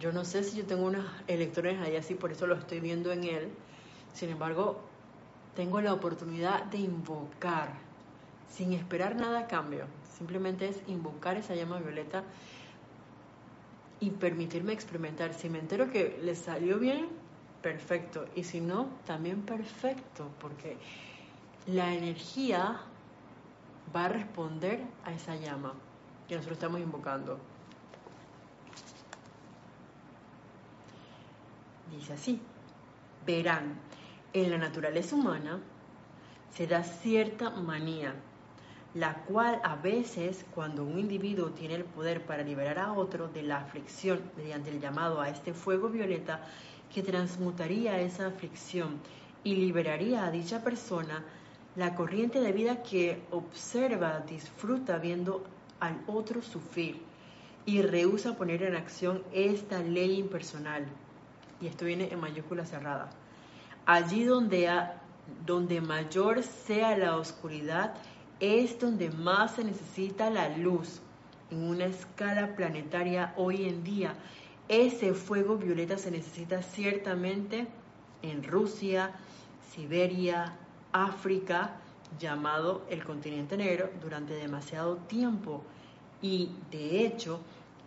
Yo 0.00 0.12
no 0.12 0.24
sé 0.24 0.42
si 0.42 0.56
yo 0.56 0.66
tengo 0.66 0.86
unos 0.86 1.04
electrones 1.26 1.80
ahí 1.80 1.96
así, 1.96 2.14
por 2.14 2.32
eso 2.32 2.46
lo 2.46 2.54
estoy 2.56 2.80
viendo 2.80 3.12
en 3.12 3.24
él. 3.24 3.48
Sin 4.16 4.30
embargo, 4.30 4.80
tengo 5.54 5.78
la 5.82 5.92
oportunidad 5.92 6.64
de 6.64 6.78
invocar, 6.78 7.68
sin 8.48 8.72
esperar 8.72 9.14
nada 9.14 9.40
a 9.40 9.46
cambio. 9.46 9.84
Simplemente 10.16 10.68
es 10.68 10.80
invocar 10.86 11.36
esa 11.36 11.54
llama 11.54 11.78
violeta 11.80 12.24
y 14.00 14.08
permitirme 14.12 14.72
experimentar. 14.72 15.34
Si 15.34 15.50
me 15.50 15.58
entero 15.58 15.90
que 15.90 16.18
le 16.22 16.34
salió 16.34 16.78
bien, 16.78 17.08
perfecto. 17.60 18.24
Y 18.34 18.44
si 18.44 18.62
no, 18.62 18.88
también 19.04 19.42
perfecto, 19.42 20.30
porque 20.40 20.78
la 21.66 21.92
energía 21.92 22.80
va 23.94 24.06
a 24.06 24.08
responder 24.08 24.80
a 25.04 25.12
esa 25.12 25.36
llama 25.36 25.74
que 26.26 26.36
nosotros 26.36 26.56
estamos 26.56 26.80
invocando. 26.80 27.38
Dice 31.90 32.14
así, 32.14 32.40
verán, 33.26 33.74
en 34.44 34.50
la 34.50 34.58
naturaleza 34.58 35.16
humana 35.16 35.60
se 36.54 36.66
da 36.66 36.82
cierta 36.82 37.48
manía, 37.48 38.14
la 38.92 39.14
cual 39.24 39.60
a 39.64 39.76
veces 39.76 40.44
cuando 40.54 40.84
un 40.84 40.98
individuo 40.98 41.50
tiene 41.50 41.76
el 41.76 41.84
poder 41.84 42.20
para 42.26 42.42
liberar 42.42 42.78
a 42.78 42.92
otro 42.92 43.28
de 43.28 43.42
la 43.42 43.58
aflicción 43.58 44.20
mediante 44.36 44.70
el 44.70 44.80
llamado 44.80 45.22
a 45.22 45.30
este 45.30 45.54
fuego 45.54 45.88
violeta, 45.88 46.40
que 46.92 47.02
transmutaría 47.02 47.98
esa 48.00 48.26
aflicción 48.26 49.00
y 49.42 49.56
liberaría 49.56 50.26
a 50.26 50.30
dicha 50.30 50.62
persona 50.62 51.24
la 51.74 51.94
corriente 51.94 52.40
de 52.40 52.52
vida 52.52 52.82
que 52.82 53.22
observa, 53.30 54.20
disfruta 54.20 54.98
viendo 54.98 55.44
al 55.80 55.98
otro 56.06 56.42
sufrir 56.42 57.00
y 57.64 57.80
rehúsa 57.80 58.36
poner 58.36 58.62
en 58.62 58.76
acción 58.76 59.22
esta 59.32 59.80
ley 59.80 60.18
impersonal. 60.18 60.86
Y 61.60 61.68
esto 61.68 61.86
viene 61.86 62.08
en 62.12 62.20
mayúscula 62.20 62.64
cerrada. 62.66 63.10
Allí 63.86 64.24
donde, 64.24 64.68
donde 65.46 65.80
mayor 65.80 66.42
sea 66.42 66.96
la 66.98 67.16
oscuridad, 67.16 67.94
es 68.40 68.78
donde 68.78 69.10
más 69.10 69.54
se 69.54 69.64
necesita 69.64 70.28
la 70.28 70.48
luz. 70.56 71.00
En 71.50 71.62
una 71.62 71.86
escala 71.86 72.56
planetaria 72.56 73.32
hoy 73.36 73.68
en 73.68 73.84
día, 73.84 74.14
ese 74.68 75.14
fuego 75.14 75.56
violeta 75.56 75.96
se 75.96 76.10
necesita 76.10 76.62
ciertamente 76.62 77.68
en 78.22 78.42
Rusia, 78.42 79.12
Siberia, 79.70 80.56
África, 80.92 81.76
llamado 82.18 82.84
el 82.90 83.04
continente 83.04 83.56
negro, 83.56 83.90
durante 84.02 84.34
demasiado 84.34 84.96
tiempo. 84.96 85.62
Y 86.20 86.50
de 86.72 87.06
hecho, 87.06 87.40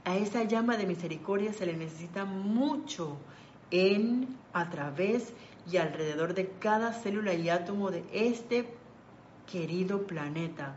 a 0.06 0.16
esa 0.16 0.44
llama 0.44 0.78
de 0.78 0.86
misericordia 0.86 1.52
se 1.52 1.66
le 1.66 1.76
necesita 1.76 2.24
mucho 2.24 3.18
en, 3.72 4.38
a 4.54 4.70
través 4.70 5.34
y 5.72 5.78
alrededor 5.78 6.34
de 6.34 6.50
cada 6.60 6.94
célula 6.94 7.34
y 7.34 7.50
átomo 7.50 7.92
de 7.92 8.04
este 8.12 8.68
querido 9.52 10.06
planeta, 10.06 10.76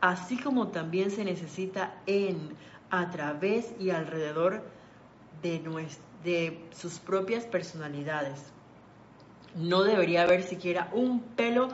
así 0.00 0.36
como 0.36 0.68
también 0.68 1.10
se 1.10 1.24
necesita 1.24 1.94
en, 2.06 2.54
a 2.90 3.10
través 3.10 3.72
y 3.78 3.90
alrededor 3.90 4.62
de, 5.42 6.58
sus 6.76 6.98
propias 6.98 7.44
personalidades. 7.44 8.38
No 9.54 9.82
debería 9.82 10.22
haber 10.22 10.42
siquiera 10.42 10.90
un 10.92 11.20
pelo 11.20 11.68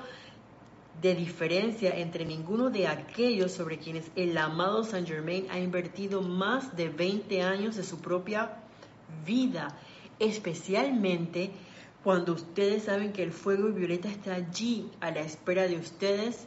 de 1.00 1.14
diferencia 1.14 1.96
entre 1.98 2.24
ninguno 2.24 2.70
de 2.70 2.86
aquellos 2.86 3.52
sobre 3.52 3.78
quienes 3.78 4.10
el 4.14 4.38
amado 4.38 4.84
Saint 4.84 5.08
Germain 5.08 5.46
ha 5.50 5.58
invertido 5.58 6.22
más 6.22 6.76
de 6.76 6.88
20 6.88 7.42
años 7.42 7.74
de 7.74 7.82
su 7.82 8.00
propia 8.00 8.58
vida, 9.26 9.76
especialmente 10.20 11.50
cuando 12.04 12.34
ustedes 12.34 12.84
saben 12.84 13.14
que 13.14 13.22
el 13.22 13.32
fuego 13.32 13.68
violeta 13.68 14.08
está 14.08 14.34
allí 14.34 14.90
a 15.00 15.10
la 15.10 15.20
espera 15.20 15.66
de 15.66 15.78
ustedes, 15.78 16.46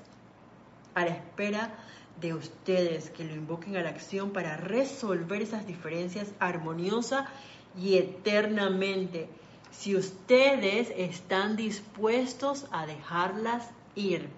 a 0.93 1.01
la 1.01 1.07
espera 1.07 1.73
de 2.21 2.35
ustedes 2.35 3.09
que 3.09 3.23
lo 3.23 3.33
invoquen 3.33 3.75
a 3.75 3.81
la 3.81 3.89
acción 3.89 4.29
para 4.29 4.55
resolver 4.57 5.41
esas 5.41 5.65
diferencias 5.65 6.31
armoniosa 6.39 7.27
y 7.75 7.97
eternamente. 7.97 9.29
Si 9.71 9.95
ustedes 9.95 10.93
están 10.95 11.55
dispuestos 11.55 12.67
a 12.71 12.85
dejarlas 12.85 13.71
ir. 13.95 14.29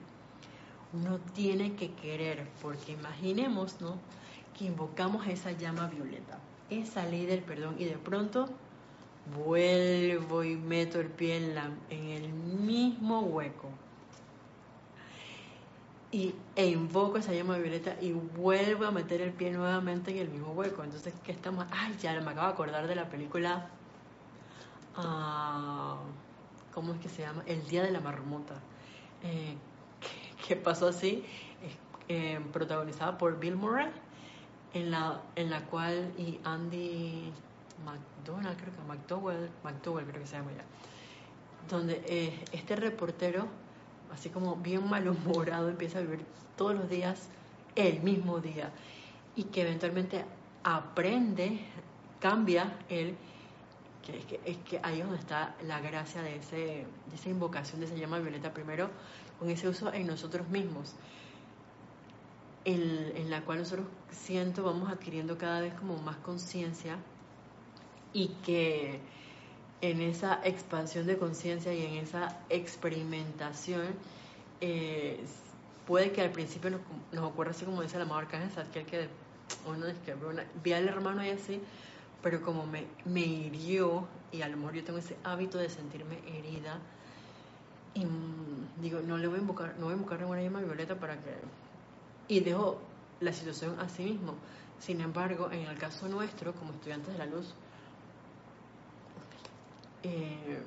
Uno 0.93 1.19
tiene 1.35 1.75
que 1.75 1.91
querer, 1.91 2.47
porque 2.61 2.93
imaginemos, 2.93 3.79
¿no? 3.81 3.97
Que 4.57 4.65
invocamos 4.65 5.27
esa 5.27 5.51
llama 5.51 5.87
violeta, 5.87 6.39
esa 6.69 7.05
ley 7.05 7.25
del 7.25 7.41
perdón, 7.41 7.75
y 7.77 7.85
de 7.85 7.97
pronto 7.97 8.49
vuelvo 9.35 10.43
y 10.43 10.55
meto 10.55 10.99
el 10.99 11.07
pie 11.07 11.37
en, 11.37 11.55
la, 11.55 11.69
en 11.89 12.09
el 12.09 12.29
mismo 12.29 13.21
hueco. 13.21 13.69
Y, 16.11 16.33
e 16.55 16.67
invoco 16.67 17.17
esa 17.17 17.33
llama 17.33 17.57
violeta 17.57 17.95
y 18.01 18.13
vuelvo 18.13 18.85
a 18.85 18.91
meter 18.91 19.21
el 19.21 19.31
pie 19.31 19.51
nuevamente 19.51 20.11
en 20.11 20.17
el 20.17 20.29
mismo 20.29 20.53
hueco. 20.53 20.83
Entonces, 20.83 21.13
¿qué 21.23 21.31
estamos? 21.31 21.65
Ay, 21.71 21.95
ya 22.01 22.19
me 22.19 22.31
acabo 22.31 22.47
de 22.47 22.53
acordar 22.53 22.87
de 22.87 22.95
la 22.95 23.09
película. 23.09 23.69
Ah, 24.95 25.97
¿Cómo 26.73 26.93
es 26.93 26.99
que 26.99 27.09
se 27.09 27.21
llama? 27.21 27.43
El 27.45 27.65
Día 27.67 27.83
de 27.83 27.91
la 27.91 27.99
Marmota 27.99 28.55
eh, 29.23 29.55
que, 30.47 30.55
pasó 30.55 30.87
así, 30.87 31.23
eh, 32.07 32.39
protagonizada 32.51 33.17
por 33.17 33.39
Bill 33.39 33.55
Murray, 33.55 33.89
en 34.73 34.91
la, 34.91 35.21
en 35.35 35.49
la 35.49 35.65
cual 35.65 36.11
y 36.17 36.39
Andy 36.43 37.31
McDonald, 37.85 38.57
creo 38.57 38.73
que 38.73 38.81
McDowell, 38.87 39.49
McDowell 39.63 40.05
creo 40.05 40.21
que 40.21 40.27
se 40.27 40.37
llama 40.37 40.51
ya, 40.51 40.63
donde 41.69 42.03
eh, 42.07 42.43
este 42.51 42.75
reportero, 42.75 43.47
así 44.13 44.29
como 44.29 44.55
bien 44.55 44.87
malhumorado, 44.89 45.69
empieza 45.69 45.99
a 45.99 46.01
vivir 46.01 46.25
todos 46.55 46.75
los 46.75 46.89
días 46.89 47.29
el 47.75 48.01
mismo 48.01 48.39
día 48.39 48.71
y 49.35 49.45
que 49.45 49.61
eventualmente 49.61 50.25
aprende, 50.63 51.59
cambia 52.19 52.77
él 52.89 53.15
es 54.13 54.25
que, 54.25 54.39
es 54.45 54.57
que 54.57 54.79
ahí 54.83 54.99
es 54.99 55.05
donde 55.05 55.19
está 55.19 55.55
la 55.63 55.79
gracia 55.79 56.21
de, 56.21 56.37
ese, 56.37 56.55
de 56.55 57.15
esa 57.15 57.29
invocación 57.29 57.79
de 57.79 57.87
esa 57.87 57.95
llama 57.95 58.19
violeta 58.19 58.53
primero, 58.53 58.89
con 59.37 59.49
ese 59.49 59.67
uso 59.67 59.93
en 59.93 60.07
nosotros 60.07 60.47
mismos, 60.49 60.95
en 62.65 63.29
la 63.29 63.41
cual 63.41 63.59
nosotros 63.59 63.87
siento 64.11 64.63
vamos 64.63 64.91
adquiriendo 64.91 65.37
cada 65.37 65.61
vez 65.61 65.73
como 65.73 65.97
más 65.97 66.17
conciencia 66.17 66.97
y 68.13 68.29
que 68.45 68.99
en 69.81 70.01
esa 70.01 70.39
expansión 70.43 71.07
de 71.07 71.17
conciencia 71.17 71.73
y 71.73 71.85
en 71.85 71.93
esa 71.95 72.37
experimentación 72.49 73.87
eh, 74.61 75.19
puede 75.87 76.11
que 76.11 76.21
al 76.21 76.31
principio 76.31 76.71
nos, 76.71 76.81
nos, 77.11 77.23
ocurra 77.23 77.51
así 77.51 77.65
como 77.65 77.81
dice 77.81 77.95
el 77.95 78.03
amado 78.03 78.19
Arcángel 78.19 78.67
que 78.73 78.83
que 78.83 79.07
uno 79.65 79.87
es 79.87 79.97
que 79.99 80.15
vi 80.63 80.73
al 80.73 80.87
hermano 80.87 81.25
y 81.25 81.29
así 81.29 81.61
pero 82.21 82.41
como 82.41 82.65
me, 82.65 82.85
me 83.05 83.21
hirió, 83.21 84.07
y 84.31 84.41
a 84.41 84.49
lo 84.49 84.57
mejor 84.57 84.73
yo 84.73 84.83
tengo 84.83 84.99
ese 84.99 85.15
hábito 85.23 85.57
de 85.57 85.69
sentirme 85.69 86.19
herida, 86.27 86.79
y 87.93 88.05
mm, 88.05 88.81
digo, 88.81 88.99
no 89.01 89.17
le 89.17 89.27
voy 89.27 89.37
a 89.37 89.41
invocar, 89.41 89.75
no 89.77 89.85
voy 89.85 89.93
a 89.93 89.97
invocar 89.97 90.19
ninguna 90.19 90.41
llama 90.41 90.61
violeta 90.61 90.95
para 90.95 91.15
que... 91.15 91.35
Y 92.27 92.41
dejo 92.41 92.79
la 93.19 93.33
situación 93.33 93.79
a 93.79 93.89
sí 93.89 94.03
mismo. 94.03 94.35
Sin 94.79 95.01
embargo, 95.01 95.49
en 95.51 95.61
el 95.61 95.77
caso 95.77 96.07
nuestro, 96.07 96.53
como 96.53 96.73
estudiantes 96.73 97.13
de 97.13 97.17
la 97.17 97.25
luz, 97.25 97.53
eh, 100.03 100.63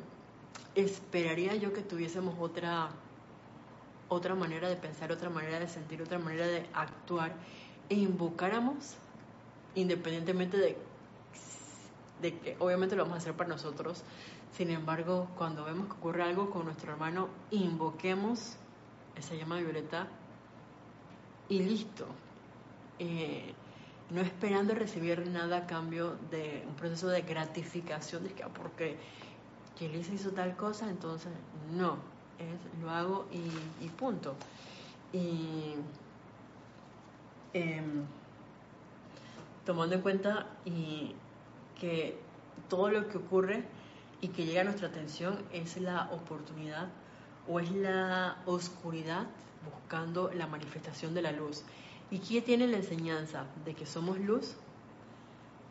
esperaría 0.74 1.54
yo 1.56 1.72
que 1.72 1.82
tuviésemos 1.82 2.36
otra, 2.38 2.90
otra 4.08 4.34
manera 4.34 4.68
de 4.68 4.76
pensar, 4.76 5.12
otra 5.12 5.30
manera 5.30 5.58
de 5.60 5.68
sentir, 5.68 6.02
otra 6.02 6.18
manera 6.18 6.46
de 6.46 6.66
actuar 6.74 7.34
e 7.88 7.94
invocáramos, 7.94 8.94
independientemente 9.74 10.56
de 10.56 10.76
de 12.22 12.38
que 12.38 12.56
obviamente 12.60 12.96
lo 12.96 13.02
vamos 13.02 13.16
a 13.16 13.18
hacer 13.18 13.34
para 13.34 13.50
nosotros. 13.50 14.02
Sin 14.56 14.70
embargo, 14.70 15.28
cuando 15.36 15.64
vemos 15.64 15.86
que 15.86 15.92
ocurre 15.92 16.22
algo 16.22 16.50
con 16.50 16.64
nuestro 16.64 16.92
hermano, 16.92 17.28
invoquemos 17.50 18.56
esa 19.16 19.34
llama 19.34 19.58
violeta 19.58 20.06
y 21.48 21.58
listo. 21.58 22.06
Eh, 22.98 23.52
no 24.10 24.20
esperando 24.20 24.74
recibir 24.74 25.26
nada 25.28 25.58
a 25.58 25.66
cambio 25.66 26.16
de 26.30 26.64
un 26.66 26.74
proceso 26.74 27.08
de 27.08 27.22
gratificación, 27.22 28.24
de 28.24 28.32
que 28.32 28.42
ah, 28.42 28.48
porque 28.52 28.96
que 29.78 29.86
él 29.86 29.96
hizo 29.96 30.30
tal 30.30 30.54
cosa, 30.56 30.88
entonces 30.90 31.32
no, 31.74 31.96
es, 32.38 32.82
lo 32.82 32.90
hago 32.90 33.26
y, 33.80 33.88
punto. 33.88 34.34
Y 35.12 35.74
em, 37.54 38.04
tomando 39.64 39.94
en 39.94 40.02
cuenta 40.02 40.46
y 40.64 41.14
que 41.80 42.18
todo 42.68 42.90
lo 42.90 43.08
que 43.08 43.18
ocurre 43.18 43.64
y 44.20 44.28
que 44.28 44.44
llega 44.44 44.60
a 44.60 44.64
nuestra 44.64 44.88
atención 44.88 45.38
es 45.52 45.76
la 45.78 46.08
oportunidad 46.12 46.88
o 47.48 47.60
es 47.60 47.70
la 47.72 48.36
oscuridad 48.46 49.26
buscando 49.64 50.30
la 50.32 50.46
manifestación 50.46 51.14
de 51.14 51.22
la 51.22 51.32
luz. 51.32 51.64
¿Y 52.10 52.18
quién 52.18 52.44
tiene 52.44 52.66
la 52.66 52.78
enseñanza 52.78 53.46
de 53.64 53.74
que 53.74 53.86
somos 53.86 54.18
luz? 54.18 54.54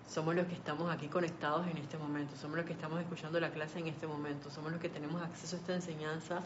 Somos 0.09 0.36
los 0.36 0.45
que 0.47 0.53
estamos 0.53 0.91
aquí 0.91 1.07
conectados 1.07 1.67
en 1.67 1.77
este 1.77 1.97
momento, 1.97 2.36
somos 2.36 2.57
los 2.57 2.65
que 2.65 2.73
estamos 2.73 2.99
escuchando 2.99 3.39
la 3.39 3.51
clase 3.51 3.79
en 3.79 3.88
este 3.88 4.07
momento, 4.07 4.49
somos 4.49 4.71
los 4.71 4.82
que 4.82 4.89
tenemos 4.89 5.21
acceso 5.21 5.55
a 5.55 5.59
esta 5.59 5.75
enseñanza 5.75 6.41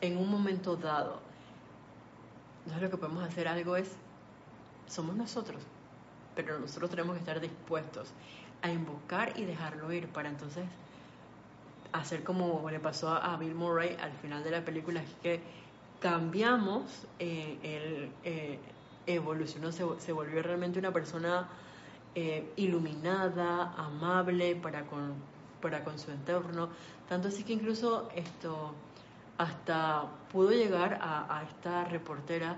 en 0.00 0.16
un 0.16 0.28
momento 0.28 0.76
dado. 0.76 1.20
Entonces 2.64 2.82
lo 2.82 2.90
que 2.90 2.96
podemos 2.96 3.22
hacer 3.22 3.46
algo 3.46 3.76
es, 3.76 3.92
somos 4.88 5.14
nosotros, 5.14 5.62
pero 6.34 6.58
nosotros 6.58 6.90
tenemos 6.90 7.14
que 7.14 7.20
estar 7.20 7.40
dispuestos 7.40 8.08
a 8.62 8.70
invocar 8.70 9.38
y 9.38 9.44
dejarlo 9.44 9.92
ir 9.92 10.08
para 10.08 10.28
entonces 10.28 10.64
hacer 11.92 12.24
como 12.24 12.68
le 12.70 12.80
pasó 12.80 13.10
a 13.10 13.36
Bill 13.36 13.54
Murray 13.54 13.96
al 14.00 14.12
final 14.12 14.42
de 14.42 14.50
la 14.50 14.64
película, 14.64 15.00
es 15.00 15.10
que 15.22 15.40
cambiamos, 16.00 17.06
eh, 17.18 17.58
él 17.62 18.10
eh, 18.24 18.58
evolucionó, 19.06 19.72
se, 19.72 19.84
se, 19.98 20.12
volvió 20.12 20.42
realmente 20.42 20.78
una 20.78 20.92
persona 20.92 21.48
eh, 22.14 22.50
iluminada, 22.56 23.74
amable 23.76 24.56
para 24.56 24.86
con, 24.86 25.14
para 25.60 25.84
con 25.84 25.98
su 25.98 26.10
entorno, 26.10 26.70
tanto 27.08 27.28
así 27.28 27.44
que 27.44 27.52
incluso 27.52 28.08
esto 28.14 28.74
hasta 29.38 30.06
pudo 30.32 30.50
llegar 30.50 30.98
a, 31.00 31.44
esta 31.48 31.84
reportera 31.84 32.56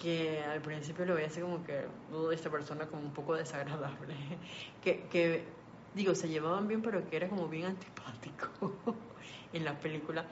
que 0.00 0.42
al 0.44 0.60
principio 0.60 1.04
lo 1.04 1.14
veía 1.14 1.26
así 1.26 1.40
como 1.40 1.64
que 1.64 1.72
de 1.72 2.34
esta 2.34 2.50
persona 2.50 2.86
como 2.86 3.02
un 3.02 3.12
poco 3.12 3.34
desagradable, 3.34 4.14
que, 4.84 5.06
que 5.10 5.44
digo, 5.94 6.14
se 6.14 6.28
llevaban 6.28 6.68
bien 6.68 6.82
pero 6.82 7.08
que 7.08 7.16
era 7.16 7.28
como 7.28 7.48
bien 7.48 7.66
antipático 7.66 8.72
en 9.52 9.64
la 9.64 9.78
película, 9.78 10.24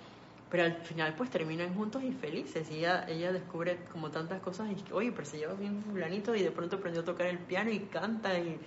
pero 0.55 0.66
al 0.66 0.76
final 0.76 1.16
pues 1.16 1.30
terminan 1.30 1.74
juntos 1.74 2.05
y 2.05 2.12
felices 2.12 2.70
y 2.70 2.76
ella, 2.76 3.05
ella 3.09 3.32
descubre 3.32 3.76
como 3.90 4.12
tantas 4.12 4.40
cosas 4.40 4.68
y 4.70 4.92
oye, 4.92 5.11
pero 5.11 5.26
se 5.26 5.36
lleva 5.36 5.55
bien 5.55 5.82
fulanito 5.82 6.32
y 6.32 6.44
de 6.44 6.52
pronto 6.52 6.76
aprendió 6.76 7.02
a 7.02 7.05
tocar 7.05 7.26
el 7.26 7.38
piano 7.38 7.72
y 7.72 7.80
canta 7.80 8.38
y 8.38 8.61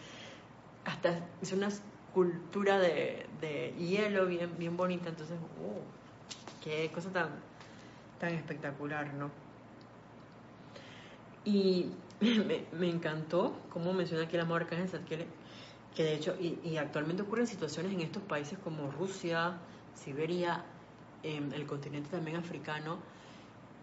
hasta 0.83 1.25
hizo 1.41 1.55
una 1.55 1.69
escultura 1.69 2.77
de, 2.77 3.25
de 3.39 3.73
hielo 3.79 4.25
bien, 4.25 4.51
bien 4.57 4.75
bonita, 4.75 5.07
entonces, 5.07 5.37
oh, 5.63 5.81
qué 6.61 6.91
cosa 6.93 7.09
tan, 7.11 7.29
tan 8.19 8.33
espectacular, 8.33 9.13
¿no? 9.13 9.31
Y 11.45 11.93
me, 12.19 12.89
encantó 12.89 13.61
cómo 13.69 13.93
menciona 13.93 14.25
aquí 14.25 14.35
la 14.35 14.43
marca 14.43 14.75
que, 15.07 15.25
que 15.95 16.03
de 16.03 16.15
hecho, 16.15 16.35
y, 16.37 16.75
actualmente 16.75 17.23
ocurren 17.23 17.47
situaciones 17.47 17.93
en 17.93 18.01
estos 18.01 18.23
países 18.23 18.59
como 18.59 18.91
Rusia, 18.91 19.57
Siberia, 19.95 20.65
em, 21.23 21.51
el 21.53 21.65
continente 21.65 22.09
también 22.09 22.37
africano, 22.37 22.97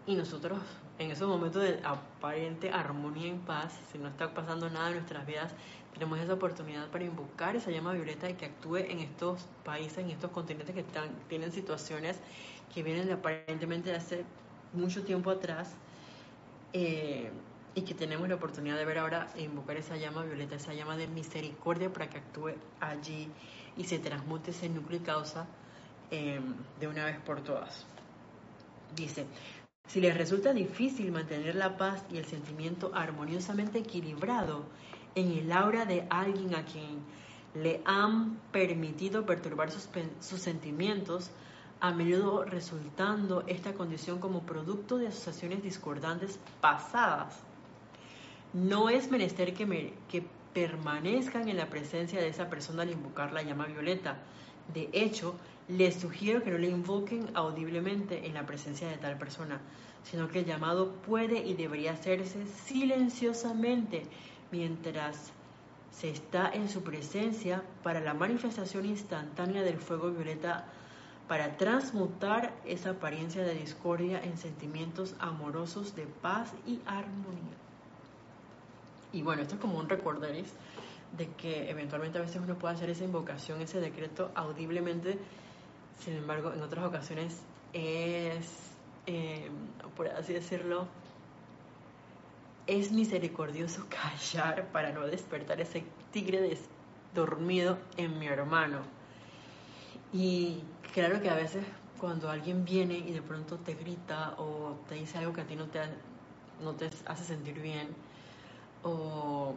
y 0.07 0.15
nosotros 0.15 0.59
en 0.99 1.11
esos 1.11 1.27
momentos 1.27 1.63
de 1.63 1.79
aparente 1.83 2.69
armonía 2.69 3.27
y 3.27 3.33
paz, 3.33 3.73
si 3.91 3.97
no 3.97 4.07
está 4.07 4.33
pasando 4.33 4.69
nada 4.69 4.89
en 4.89 4.95
nuestras 4.95 5.25
vidas, 5.25 5.53
tenemos 5.93 6.19
esa 6.19 6.33
oportunidad 6.33 6.87
para 6.89 7.05
invocar 7.05 7.55
esa 7.55 7.71
llama 7.71 7.93
violeta 7.93 8.29
y 8.29 8.35
que 8.35 8.45
actúe 8.45 8.77
en 8.77 8.99
estos 8.99 9.47
países, 9.63 9.99
en 9.99 10.11
estos 10.11 10.31
continentes 10.31 10.75
que 10.75 10.81
están, 10.81 11.09
tienen 11.27 11.51
situaciones 11.51 12.19
que 12.73 12.83
vienen 12.83 13.07
de, 13.07 13.13
aparentemente 13.13 13.89
de 13.89 13.95
hace 13.95 14.25
mucho 14.73 15.03
tiempo 15.03 15.31
atrás 15.31 15.73
eh, 16.73 17.31
y 17.73 17.81
que 17.81 17.93
tenemos 17.93 18.29
la 18.29 18.35
oportunidad 18.35 18.77
de 18.77 18.85
ver 18.85 18.99
ahora 18.99 19.27
e 19.35 19.43
invocar 19.43 19.77
esa 19.77 19.97
llama 19.97 20.23
violeta, 20.23 20.55
esa 20.55 20.73
llama 20.73 20.97
de 20.97 21.07
misericordia 21.07 21.91
para 21.91 22.09
que 22.09 22.19
actúe 22.19 22.51
allí 22.79 23.29
y 23.75 23.85
se 23.85 23.99
transmute 23.99 24.51
ese 24.51 24.69
núcleo 24.69 24.99
y 24.99 25.03
causa 25.03 25.47
eh, 26.11 26.39
de 26.79 26.87
una 26.87 27.05
vez 27.05 27.19
por 27.19 27.41
todas. 27.41 27.85
Dice, 28.95 29.25
si 29.87 30.01
les 30.01 30.17
resulta 30.17 30.53
difícil 30.53 31.11
mantener 31.11 31.55
la 31.55 31.77
paz 31.77 32.03
y 32.11 32.17
el 32.17 32.25
sentimiento 32.25 32.91
armoniosamente 32.93 33.79
equilibrado 33.79 34.65
en 35.15 35.31
el 35.31 35.51
aura 35.51 35.85
de 35.85 36.05
alguien 36.09 36.55
a 36.55 36.65
quien 36.65 36.99
le 37.53 37.81
han 37.85 38.37
permitido 38.51 39.25
perturbar 39.25 39.71
sus, 39.71 39.87
sentimientos, 40.41 41.31
a 41.79 41.91
menudo 41.91 42.43
resultando 42.43 43.43
esta 43.47 43.73
condición 43.73 44.19
como 44.19 44.41
producto 44.41 44.97
de 44.97 45.07
asociaciones 45.07 45.63
discordantes 45.63 46.39
pasadas. 46.59 47.39
No 48.53 48.89
es 48.89 49.09
menester 49.09 49.53
que, 49.53 49.65
me, 49.65 49.93
que 50.09 50.25
permanezcan 50.53 51.47
en 51.47 51.57
la 51.57 51.69
presencia 51.69 52.19
de 52.19 52.29
esa 52.29 52.49
persona 52.49 52.83
al 52.83 52.91
invocar 52.91 53.31
la 53.33 53.43
llama 53.43 53.67
violeta. 53.67 54.17
De 54.73 54.89
hecho, 54.93 55.35
les 55.67 55.95
sugiero 55.95 56.43
que 56.43 56.51
no 56.51 56.57
le 56.57 56.69
invoquen 56.69 57.29
audiblemente 57.33 58.27
en 58.27 58.33
la 58.33 58.45
presencia 58.45 58.87
de 58.87 58.97
tal 58.97 59.17
persona, 59.17 59.59
sino 60.03 60.27
que 60.27 60.39
el 60.39 60.45
llamado 60.45 60.91
puede 61.07 61.39
y 61.39 61.53
debería 61.53 61.93
hacerse 61.93 62.45
silenciosamente 62.47 64.03
mientras 64.51 65.31
se 65.91 66.09
está 66.09 66.51
en 66.53 66.69
su 66.69 66.83
presencia 66.83 67.63
para 67.81 68.01
la 68.01 68.13
manifestación 68.13 68.85
instantánea 68.85 69.63
del 69.63 69.77
fuego 69.77 70.11
violeta 70.11 70.65
para 71.27 71.57
transmutar 71.57 72.53
esa 72.65 72.91
apariencia 72.91 73.43
de 73.43 73.55
discordia 73.55 74.21
en 74.23 74.37
sentimientos 74.37 75.15
amorosos 75.19 75.95
de 75.95 76.05
paz 76.05 76.53
y 76.67 76.79
armonía. 76.85 77.57
Y 79.11 79.21
bueno, 79.21 79.41
esto 79.41 79.55
es 79.55 79.61
como 79.61 79.79
un 79.79 79.89
recordaris 79.89 80.53
de 81.17 81.27
que 81.31 81.69
eventualmente 81.69 82.17
a 82.17 82.21
veces 82.21 82.41
uno 82.43 82.55
puede 82.55 82.75
hacer 82.75 82.89
esa 82.89 83.03
invocación, 83.03 83.61
ese 83.61 83.79
decreto 83.79 84.31
audiblemente, 84.35 85.17
sin 85.99 86.15
embargo, 86.15 86.53
en 86.53 86.61
otras 86.61 86.85
ocasiones 86.85 87.41
es, 87.73 88.71
eh, 89.07 89.49
por 89.95 90.07
así 90.07 90.33
decirlo, 90.33 90.87
es 92.67 92.91
misericordioso 92.91 93.85
callar 93.89 94.67
para 94.71 94.91
no 94.91 95.05
despertar 95.05 95.61
ese 95.61 95.83
tigre 96.11 96.57
dormido 97.13 97.77
en 97.97 98.19
mi 98.19 98.27
hermano. 98.27 98.79
Y 100.11 100.63
claro 100.93 101.21
que 101.21 101.29
a 101.29 101.35
veces 101.35 101.65
cuando 101.99 102.29
alguien 102.29 102.65
viene 102.65 102.97
y 102.97 103.11
de 103.11 103.21
pronto 103.21 103.57
te 103.57 103.73
grita 103.73 104.35
o 104.37 104.77
te 104.87 104.95
dice 104.95 105.17
algo 105.17 105.33
que 105.33 105.41
a 105.41 105.45
ti 105.45 105.55
no 105.55 105.65
te, 105.67 105.79
no 106.61 106.73
te 106.73 106.89
hace 107.05 107.23
sentir 107.23 107.59
bien, 107.61 107.87
o 108.83 109.55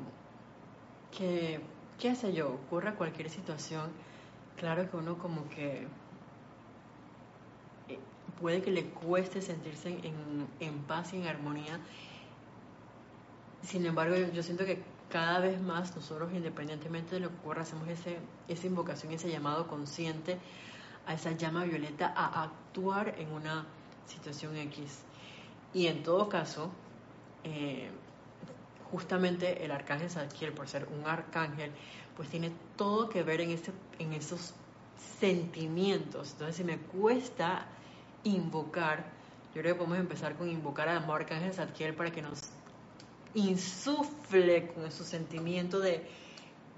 que, 1.16 1.60
qué 1.98 2.14
sé 2.14 2.32
yo, 2.32 2.50
ocurra 2.52 2.94
cualquier 2.94 3.30
situación, 3.30 3.90
claro 4.56 4.90
que 4.90 4.96
uno 4.96 5.18
como 5.18 5.48
que 5.48 5.86
eh, 7.88 7.98
puede 8.40 8.62
que 8.62 8.70
le 8.70 8.84
cueste 8.84 9.42
sentirse 9.42 9.88
en, 9.88 10.46
en 10.60 10.78
paz 10.80 11.12
y 11.12 11.16
en 11.16 11.26
armonía 11.26 11.80
sin 13.62 13.84
embargo, 13.86 14.14
yo 14.32 14.42
siento 14.42 14.64
que 14.64 14.82
cada 15.10 15.40
vez 15.40 15.60
más 15.60 15.94
nosotros, 15.96 16.32
independientemente 16.32 17.16
de 17.16 17.20
lo 17.20 17.28
que 17.30 17.36
ocurra, 17.36 17.62
hacemos 17.62 17.88
ese, 17.88 18.18
esa 18.46 18.66
invocación, 18.66 19.12
ese 19.12 19.30
llamado 19.30 19.66
consciente 19.66 20.38
a 21.06 21.14
esa 21.14 21.32
llama 21.32 21.64
violeta 21.64 22.12
a 22.14 22.44
actuar 22.44 23.14
en 23.18 23.32
una 23.32 23.66
situación 24.06 24.56
X. 24.56 25.02
Y 25.74 25.86
en 25.86 26.02
todo 26.02 26.28
caso, 26.28 26.70
eh, 27.44 27.90
justamente 28.90 29.64
el 29.64 29.70
arcángel 29.70 30.10
Zadkiel, 30.10 30.52
por 30.52 30.68
ser 30.68 30.86
un 30.86 31.06
arcángel, 31.06 31.70
pues 32.16 32.28
tiene 32.28 32.52
todo 32.76 33.08
que 33.08 33.22
ver 33.22 33.40
en, 33.40 33.50
ese, 33.50 33.72
en 33.98 34.12
esos 34.12 34.54
sentimientos. 35.20 36.32
Entonces, 36.32 36.56
si 36.56 36.64
me 36.64 36.78
cuesta 36.78 37.66
invocar, 38.24 39.04
yo 39.54 39.62
creo 39.62 39.74
que 39.74 39.78
podemos 39.78 39.98
empezar 39.98 40.36
con 40.36 40.48
invocar 40.48 40.88
al 40.88 40.98
amor 40.98 41.22
arcángel 41.22 41.52
Zadkiel 41.52 41.94
para 41.94 42.10
que 42.10 42.22
nos 42.22 42.50
insufle 43.34 44.68
con 44.68 44.90
su 44.90 45.04
sentimiento 45.04 45.80
de 45.80 46.06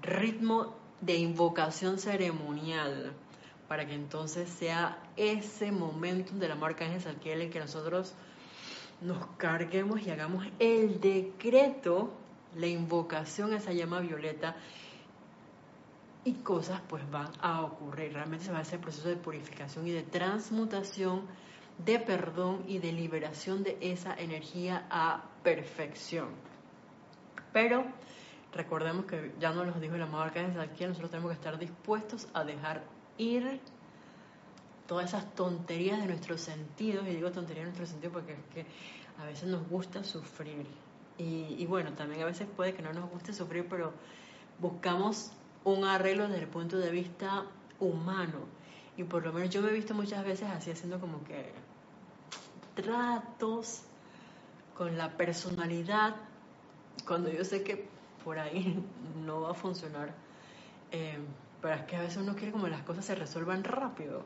ritmo 0.01 0.75
de 1.01 1.15
invocación 1.15 1.97
ceremonial 1.97 3.13
para 3.71 3.87
que 3.87 3.93
entonces 3.93 4.49
sea 4.49 4.97
ese 5.15 5.71
momento 5.71 6.33
de 6.33 6.49
la 6.49 6.55
marca 6.55 6.83
Ángel 6.83 7.41
en 7.41 7.49
que 7.49 7.59
nosotros 7.61 8.13
nos 9.01 9.25
carguemos 9.37 10.01
y 10.01 10.11
hagamos 10.11 10.45
el 10.59 11.01
decreto, 11.01 12.13
la 12.55 12.67
invocación 12.67 13.53
a 13.53 13.57
esa 13.57 13.73
llama 13.73 13.99
violeta 13.99 14.55
y 16.23 16.33
cosas 16.35 16.81
pues 16.87 17.09
van 17.09 17.31
a 17.41 17.61
ocurrir. 17.61 18.13
Realmente 18.13 18.45
se 18.45 18.51
va 18.51 18.59
a 18.59 18.61
hacer 18.61 18.75
el 18.75 18.81
proceso 18.81 19.09
de 19.09 19.15
purificación 19.15 19.87
y 19.87 19.91
de 19.91 20.03
transmutación, 20.03 21.23
de 21.83 21.99
perdón 21.99 22.63
y 22.67 22.77
de 22.77 22.91
liberación 22.91 23.63
de 23.63 23.77
esa 23.81 24.13
energía 24.13 24.85
a 24.91 25.23
perfección. 25.43 26.29
Pero 27.51 27.85
recordemos 28.53 29.05
que 29.05 29.33
ya 29.39 29.51
nos 29.51 29.65
lo 29.65 29.73
dijo 29.79 29.95
el 29.95 30.03
amado 30.03 30.23
Arcángel 30.23 30.59
aquí, 30.61 30.85
nosotros 30.85 31.09
tenemos 31.09 31.31
que 31.31 31.35
estar 31.35 31.57
dispuestos 31.57 32.27
a 32.33 32.43
dejar 32.43 32.83
ir 33.17 33.59
todas 34.91 35.05
esas 35.05 35.33
tonterías 35.35 36.01
de 36.01 36.05
nuestros 36.05 36.41
sentidos, 36.41 37.07
y 37.07 37.11
digo 37.11 37.31
tonterías 37.31 37.63
de 37.63 37.69
nuestros 37.69 37.87
sentidos 37.87 38.11
porque 38.11 38.33
es 38.33 38.45
que 38.53 38.65
a 39.21 39.25
veces 39.25 39.47
nos 39.47 39.65
gusta 39.69 40.03
sufrir. 40.03 40.65
Y, 41.17 41.55
y 41.57 41.65
bueno, 41.65 41.93
también 41.93 42.21
a 42.23 42.25
veces 42.25 42.45
puede 42.57 42.73
que 42.73 42.81
no 42.81 42.91
nos 42.91 43.09
guste 43.09 43.31
sufrir, 43.31 43.67
pero 43.69 43.93
buscamos 44.59 45.31
un 45.63 45.85
arreglo 45.85 46.27
desde 46.27 46.41
el 46.41 46.49
punto 46.49 46.77
de 46.77 46.91
vista 46.91 47.45
humano. 47.79 48.39
Y 48.97 49.05
por 49.05 49.25
lo 49.25 49.31
menos 49.31 49.49
yo 49.49 49.61
me 49.61 49.69
he 49.69 49.73
visto 49.73 49.93
muchas 49.93 50.25
veces 50.25 50.49
así 50.49 50.71
haciendo 50.71 50.99
como 50.99 51.23
que 51.23 51.53
tratos 52.75 53.83
con 54.77 54.97
la 54.97 55.15
personalidad 55.15 56.17
cuando 57.07 57.31
yo 57.31 57.45
sé 57.45 57.63
que 57.63 57.87
por 58.25 58.39
ahí 58.39 58.83
no 59.25 59.39
va 59.39 59.51
a 59.51 59.53
funcionar. 59.53 60.13
Eh, 60.91 61.17
pero 61.61 61.75
es 61.75 61.83
que 61.83 61.95
a 61.95 62.01
veces 62.01 62.17
uno 62.17 62.35
quiere 62.35 62.51
como 62.51 62.67
las 62.67 62.83
cosas 62.83 63.05
se 63.05 63.15
resuelvan 63.15 63.63
rápido. 63.63 64.25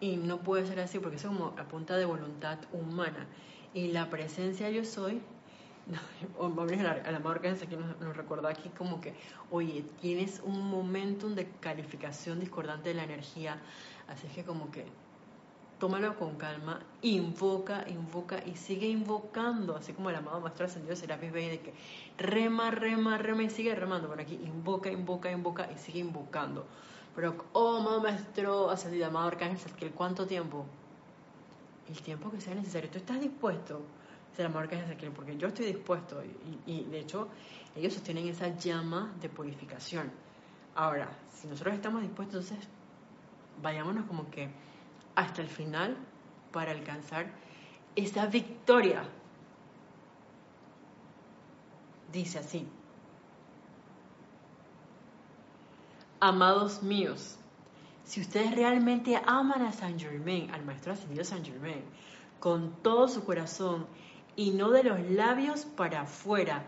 Y 0.00 0.16
no 0.16 0.38
puede 0.38 0.66
ser 0.66 0.80
así 0.80 0.98
porque 0.98 1.16
eso 1.16 1.28
es 1.30 1.36
como 1.36 1.54
a 1.58 1.64
punta 1.64 1.96
de 1.96 2.04
voluntad 2.04 2.58
humana. 2.72 3.26
Y 3.74 3.88
la 3.88 4.10
presencia 4.10 4.70
yo 4.70 4.84
soy, 4.84 5.20
vamos 6.38 6.72
a 6.72 7.10
la 7.10 7.18
marca 7.18 7.54
que 7.54 7.76
nos, 7.76 7.98
nos 8.00 8.16
recuerda 8.16 8.50
aquí 8.50 8.68
como 8.70 9.00
que, 9.00 9.14
oye, 9.50 9.84
tienes 10.00 10.40
un 10.44 10.68
momento 10.70 11.28
de 11.30 11.48
calificación 11.60 12.40
discordante 12.40 12.90
de 12.90 12.94
la 12.94 13.04
energía. 13.04 13.58
Así 14.08 14.26
que 14.28 14.44
como 14.44 14.70
que 14.70 14.86
tómalo 15.78 16.16
con 16.16 16.36
calma, 16.36 16.80
invoca, 17.02 17.84
invoca 17.88 18.42
y 18.44 18.56
sigue 18.56 18.88
invocando, 18.88 19.76
así 19.76 19.92
como 19.92 20.10
el 20.10 20.16
amado 20.16 20.40
Maestro 20.40 20.66
Ascendido 20.66 20.96
Serapis 20.96 21.32
Bey, 21.32 21.48
de 21.50 21.60
que 21.60 21.74
rema, 22.18 22.70
rema, 22.70 23.16
rema 23.18 23.44
y 23.44 23.50
sigue 23.50 23.74
remando 23.74 24.08
por 24.08 24.20
aquí, 24.20 24.34
invoca, 24.34 24.90
invoca, 24.90 25.30
invoca 25.30 25.70
y 25.72 25.78
sigue 25.78 26.00
invocando. 26.00 26.66
Pero, 27.14 27.36
oh, 27.52 28.00
Maestro 28.00 28.70
Ascendido, 28.70 29.06
amado 29.06 29.28
Arcángel 29.28 29.58
Zadkiel, 29.58 29.92
¿cuánto 29.92 30.26
tiempo? 30.26 30.64
El 31.88 32.00
tiempo 32.02 32.30
que 32.30 32.40
sea 32.40 32.54
necesario. 32.54 32.90
¿Tú 32.90 32.98
estás 32.98 33.20
dispuesto? 33.20 33.82
Ser 34.36 34.46
amado 34.46 34.60
Arcángel 34.60 34.88
Zadkiel, 34.88 35.12
porque 35.12 35.36
yo 35.36 35.48
estoy 35.48 35.66
dispuesto 35.66 36.22
y, 36.22 36.72
y 36.72 36.84
de 36.84 37.00
hecho 37.00 37.28
ellos 37.74 37.94
sostienen 37.94 38.28
esa 38.28 38.56
llama 38.56 39.12
de 39.20 39.28
purificación. 39.28 40.10
Ahora, 40.74 41.08
si 41.32 41.48
nosotros 41.48 41.74
estamos 41.74 42.02
dispuestos, 42.02 42.50
entonces 42.50 42.68
vayámonos 43.62 44.06
como 44.06 44.30
que 44.30 44.48
hasta 45.14 45.42
el 45.42 45.48
final 45.48 45.96
para 46.52 46.72
alcanzar 46.72 47.30
esa 47.96 48.26
victoria. 48.26 49.02
Dice 52.12 52.38
así, 52.38 52.66
amados 56.20 56.82
míos, 56.82 57.36
si 58.04 58.20
ustedes 58.20 58.54
realmente 58.54 59.20
aman 59.26 59.62
a 59.62 59.72
Saint 59.72 60.00
Germain, 60.00 60.50
al 60.50 60.64
Maestro 60.64 60.92
Ascendido 60.92 61.24
Saint 61.24 61.46
Germain, 61.46 61.82
con 62.40 62.72
todo 62.82 63.08
su 63.08 63.24
corazón 63.24 63.86
y 64.34 64.50
no 64.50 64.70
de 64.70 64.84
los 64.84 65.00
labios 65.10 65.64
para 65.64 66.02
afuera, 66.02 66.64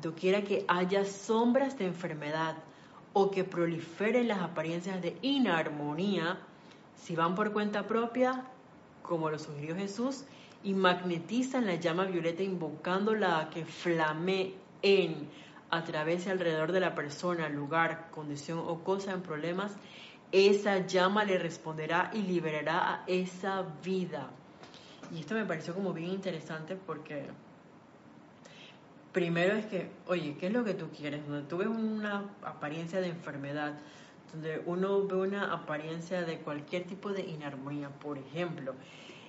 doquiera 0.00 0.42
que 0.42 0.64
haya 0.68 1.04
sombras 1.04 1.78
de 1.78 1.86
enfermedad 1.86 2.56
o 3.12 3.30
que 3.30 3.44
proliferen 3.44 4.28
las 4.28 4.40
apariencias 4.40 5.00
de 5.02 5.16
inarmonía, 5.22 6.38
si 6.94 7.16
van 7.16 7.34
por 7.34 7.52
cuenta 7.52 7.86
propia, 7.86 8.44
como 9.02 9.30
lo 9.30 9.38
sugirió 9.38 9.74
Jesús, 9.74 10.24
y 10.62 10.74
magnetizan 10.74 11.66
la 11.66 11.76
llama 11.76 12.04
violeta 12.04 12.42
invocándola 12.42 13.40
a 13.40 13.50
que 13.50 13.64
flamee 13.64 14.54
en 15.70 15.78
atravese 15.78 16.30
alrededor 16.30 16.72
de 16.72 16.80
la 16.80 16.94
persona, 16.94 17.48
lugar, 17.48 18.08
condición 18.10 18.58
o 18.58 18.82
cosa 18.84 19.12
en 19.12 19.22
problemas, 19.22 19.76
esa 20.32 20.86
llama 20.86 21.24
le 21.24 21.38
responderá 21.38 22.10
y 22.12 22.22
liberará 22.22 22.94
a 22.94 23.04
esa 23.06 23.64
vida. 23.82 24.30
Y 25.14 25.20
esto 25.20 25.34
me 25.34 25.44
pareció 25.44 25.74
como 25.74 25.92
bien 25.92 26.10
interesante 26.10 26.76
porque 26.76 27.26
primero 29.12 29.54
es 29.54 29.66
que, 29.66 29.90
oye, 30.08 30.36
¿qué 30.38 30.48
es 30.48 30.52
lo 30.52 30.64
que 30.64 30.74
tú 30.74 30.90
quieres? 30.90 31.26
Donde 31.26 31.48
tú 31.48 31.58
ves 31.58 31.68
una 31.68 32.24
apariencia 32.42 33.00
de 33.00 33.08
enfermedad, 33.08 33.78
donde 34.32 34.62
uno 34.66 35.06
ve 35.06 35.16
una 35.16 35.52
apariencia 35.52 36.22
de 36.22 36.38
cualquier 36.40 36.84
tipo 36.84 37.12
de 37.12 37.22
inarmonía, 37.22 37.88
por 37.88 38.18
ejemplo, 38.18 38.74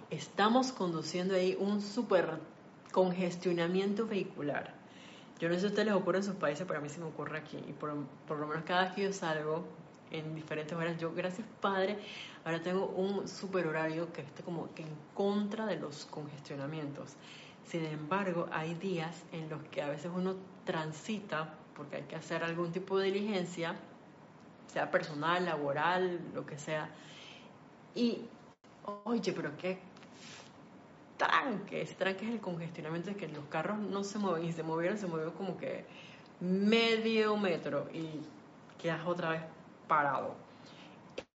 estamos 0.09 0.71
conduciendo 0.71 1.35
ahí 1.35 1.55
un 1.59 1.81
super 1.81 2.39
congestionamiento 2.91 4.07
vehicular. 4.07 4.76
Yo 5.39 5.49
no 5.49 5.55
sé 5.55 5.61
si 5.61 5.65
a 5.67 5.69
ustedes 5.69 5.87
les 5.87 5.95
ocurre 5.95 6.17
en 6.17 6.23
sus 6.23 6.35
países, 6.35 6.65
pero 6.67 6.79
a 6.79 6.81
mí 6.81 6.89
sí 6.89 6.99
me 6.99 7.05
ocurre 7.05 7.37
aquí. 7.37 7.57
Y 7.67 7.73
por, 7.73 7.93
por 8.27 8.39
lo 8.39 8.47
menos 8.47 8.63
cada 8.65 8.85
vez 8.85 8.93
que 8.93 9.03
yo 9.03 9.13
salgo, 9.13 9.65
en 10.11 10.35
diferentes 10.35 10.77
horas. 10.77 10.97
Yo, 10.99 11.13
gracias 11.13 11.47
Padre, 11.61 11.97
ahora 12.45 12.61
tengo 12.61 12.87
un 12.87 13.27
super 13.27 13.67
horario 13.67 14.11
que 14.13 14.21
esté 14.21 14.43
como 14.43 14.73
que 14.73 14.83
en 14.83 14.95
contra 15.13 15.65
de 15.65 15.77
los 15.77 16.05
congestionamientos. 16.05 17.15
Sin 17.65 17.85
embargo, 17.85 18.47
hay 18.51 18.75
días 18.75 19.23
en 19.31 19.49
los 19.49 19.61
que 19.63 19.81
a 19.81 19.89
veces 19.89 20.11
uno 20.13 20.35
transita 20.65 21.53
porque 21.75 21.97
hay 21.97 22.03
que 22.03 22.15
hacer 22.15 22.43
algún 22.43 22.71
tipo 22.71 22.97
de 22.97 23.11
diligencia, 23.11 23.75
sea 24.67 24.89
personal, 24.89 25.45
laboral, 25.45 26.19
lo 26.33 26.45
que 26.45 26.57
sea. 26.57 26.89
Y, 27.93 28.21
oye, 29.03 29.33
pero 29.33 29.55
qué 29.57 29.79
tranque, 31.17 31.81
ese 31.81 31.95
tranque 31.95 32.25
es 32.25 32.31
el 32.31 32.39
congestionamiento, 32.39 33.09
es 33.09 33.17
que 33.17 33.27
los 33.27 33.45
carros 33.45 33.79
no 33.79 34.03
se 34.03 34.19
mueven 34.19 34.45
y 34.45 34.53
se 34.53 34.63
movieron, 34.63 34.97
se 34.97 35.07
movió 35.07 35.33
como 35.33 35.57
que 35.57 35.85
medio 36.39 37.35
metro 37.37 37.89
y 37.93 38.21
quedas 38.77 39.05
otra 39.05 39.31
vez 39.31 39.41
parado. 39.87 40.35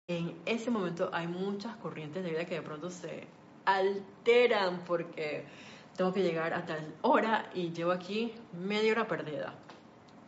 En 0.07 0.35
ese 0.45 0.71
momento 0.71 1.09
hay 1.13 1.27
muchas 1.27 1.75
corrientes 1.77 2.23
de 2.23 2.31
vida 2.31 2.45
que 2.45 2.55
de 2.55 2.61
pronto 2.61 2.89
se 2.89 3.27
alteran 3.65 4.83
porque 4.85 5.45
tengo 5.95 6.13
que 6.13 6.23
llegar 6.23 6.53
a 6.53 6.65
tal 6.65 6.95
hora 7.01 7.49
y 7.53 7.71
llevo 7.71 7.91
aquí 7.91 8.33
media 8.53 8.91
hora 8.93 9.07
perdida, 9.07 9.53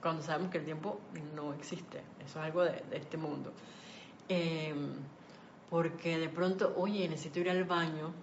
cuando 0.02 0.22
sabemos 0.22 0.52
que 0.52 0.60
el 0.60 0.66
tiempo 0.66 1.00
no 1.36 1.54
existe, 1.54 2.02
eso 2.20 2.40
es 2.40 2.46
algo 2.46 2.64
de, 2.64 2.84
este 2.92 3.18
mundo. 3.18 3.54
Em, 4.28 4.94
porque 5.70 6.18
de 6.18 6.30
pronto, 6.30 6.74
oye, 6.78 7.08
necesito 7.08 7.40
ir 7.40 7.50
al 7.50 7.64
baño, 7.64 8.14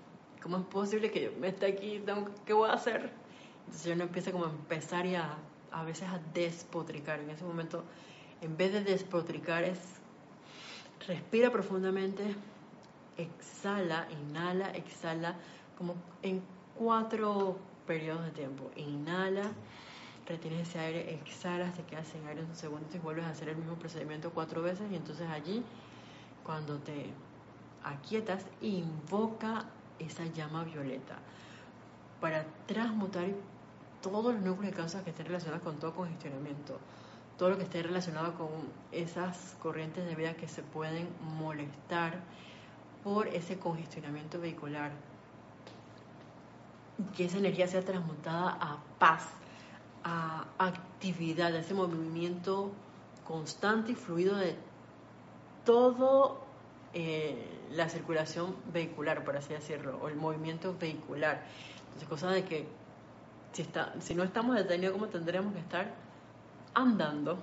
¿cómo 0.43 0.59
es 0.59 0.65
posible 0.65 1.11
que 1.11 1.25
yo 1.25 1.31
me 1.41 1.49
esté 1.49 1.67
aquí? 1.67 2.03
¿Qué 2.47 2.53
voy 2.53 2.71
a 2.71 2.75
hacer? 2.75 3.11
Entonces 3.67 3.95
uno 3.95 4.05
empieza 4.05 4.33
como 4.33 4.47
a 4.47 4.51
empezar 4.51 5.07
y 5.07 5.15
a, 5.15 5.37
a 5.73 5.85
veces 5.85 6.09
a 6.09 6.19
despotricar. 6.33 7.21
En 7.21 7.31
ese 7.31 7.45
momento 7.45 7.85
en 8.41 8.57
vez 8.57 8.73
de 8.73 8.83
despotricar 8.83 9.65
es 9.65 9.79
respira 11.07 11.51
profundamente, 11.51 12.35
exhala, 13.17 14.07
inhala, 14.11 14.71
exhala, 14.71 15.37
como 15.77 15.95
en 16.23 16.43
cuatro 16.77 17.57
periodos 17.87 18.25
de 18.27 18.31
tiempo. 18.31 18.71
Inhala, 18.77 19.51
retienes 20.27 20.69
ese 20.69 20.79
aire, 20.79 21.15
exhalas, 21.15 21.75
te 21.75 21.83
quedas 21.83 22.07
sin 22.09 22.27
aire 22.27 22.43
un 22.43 22.55
segundo 22.55 22.87
y 22.95 22.99
vuelves 22.99 23.25
a 23.25 23.31
hacer 23.31 23.49
el 23.49 23.57
mismo 23.57 23.75
procedimiento 23.77 24.31
cuatro 24.31 24.63
veces 24.63 24.91
y 24.93 24.97
entonces 24.97 25.29
allí, 25.29 25.63
cuando 26.45 26.79
te 26.79 27.11
aquietas, 27.83 28.45
invoca 28.61 29.65
esa 29.99 30.25
llama 30.27 30.65
violeta 30.65 31.19
para 32.21 32.45
transmutar 32.67 33.27
todos 34.03 34.35
los 34.35 34.43
núcleos 34.43 34.73
de 34.73 34.77
causas 34.77 35.03
que 35.03 35.11
estén 35.11 35.27
relacionados 35.27 35.63
con 35.63 35.79
todo 35.79 35.95
congestionamiento 35.95 36.79
todo 37.39 37.51
lo 37.51 37.57
que 37.57 37.63
esté 37.63 37.83
relacionado 37.83 38.35
con 38.35 38.49
esas 38.91 39.57
corrientes 39.63 40.05
de 40.05 40.15
vida 40.17 40.35
que 40.35 40.49
se 40.49 40.63
pueden 40.63 41.09
molestar 41.39 42.19
por 43.05 43.29
ese 43.29 43.59
congestionamiento 43.59 44.41
vehicular. 44.41 44.91
Que 47.17 47.27
esa 47.27 47.39
energía 47.39 47.69
sea 47.69 47.85
transmutada 47.85 48.59
a 48.61 48.79
paz, 48.99 49.23
a 50.03 50.47
actividad, 50.59 51.55
a 51.55 51.61
ese 51.61 51.75
movimiento 51.75 52.73
constante 53.25 53.93
y 53.93 53.95
fluido 53.95 54.37
de 54.37 54.57
todo 55.65 56.43
eh, 56.95 57.67
la 57.71 57.89
circulación 57.89 58.57
vehicular, 58.73 59.25
por 59.25 59.37
así 59.37 59.53
decirlo, 59.53 59.99
o 60.03 60.09
el 60.09 60.17
movimiento 60.17 60.77
vehicular. 60.79 61.43
Entonces, 61.85 62.09
cosa 62.09 62.31
de 62.31 62.45
que 62.45 62.67
si, 63.53 63.63
está, 63.63 63.95
si 64.01 64.15
no 64.15 64.23
estamos 64.23 64.57
detenidos, 64.57 64.93
¿cómo 64.93 65.09
tendríamos 65.09 65.53
que 65.53 65.61
estar? 65.61 66.09
andando 66.79 67.39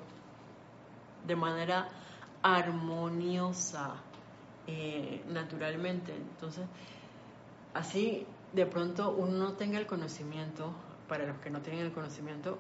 de 1.28 1.36
manera 1.36 1.90
armoniosa, 2.42 3.96
eh, 4.68 5.24
naturalmente. 5.28 6.16
Entonces, 6.16 6.66
así 7.74 8.26
de 8.54 8.66
pronto 8.66 9.12
uno 9.12 9.38
no 9.38 9.54
tenga 9.54 9.80
el 9.80 9.88
conocimiento, 9.88 10.72
para 11.10 11.26
los 11.26 11.38
que 11.40 11.50
no 11.50 11.62
tienen 11.62 11.86
el 11.86 11.92
conocimiento, 11.92 12.58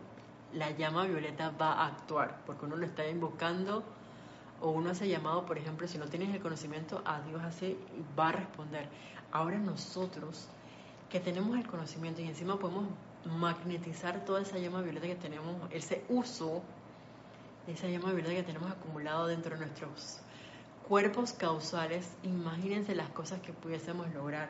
la 0.53 0.71
llama 0.71 1.05
violeta 1.05 1.49
va 1.49 1.73
a 1.73 1.87
actuar, 1.87 2.41
porque 2.45 2.65
uno 2.65 2.75
lo 2.75 2.85
está 2.85 3.07
invocando 3.07 3.83
o 4.61 4.71
uno 4.71 4.91
hace 4.91 5.07
llamado, 5.07 5.45
por 5.45 5.57
ejemplo, 5.57 5.87
si 5.87 5.97
no 5.97 6.05
tienes 6.05 6.33
el 6.33 6.41
conocimiento, 6.41 7.01
a 7.05 7.21
Dios 7.21 7.41
así 7.43 7.77
va 8.17 8.29
a 8.29 8.31
responder. 8.33 8.87
Ahora 9.31 9.57
nosotros 9.57 10.47
que 11.09 11.19
tenemos 11.19 11.57
el 11.57 11.67
conocimiento 11.67 12.21
y 12.21 12.27
encima 12.27 12.57
podemos 12.57 12.85
magnetizar 13.25 14.23
toda 14.25 14.41
esa 14.41 14.57
llama 14.57 14.81
violeta 14.81 15.07
que 15.07 15.15
tenemos, 15.15 15.55
ese 15.71 16.03
uso 16.09 16.61
de 17.65 17.73
esa 17.73 17.87
llama 17.87 18.11
violeta 18.11 18.35
que 18.35 18.43
tenemos 18.43 18.71
acumulado 18.71 19.27
dentro 19.27 19.55
de 19.55 19.65
nuestros 19.65 20.19
cuerpos 20.87 21.33
causales, 21.33 22.07
imagínense 22.23 22.95
las 22.95 23.09
cosas 23.09 23.41
que 23.41 23.53
pudiésemos 23.53 24.13
lograr. 24.13 24.49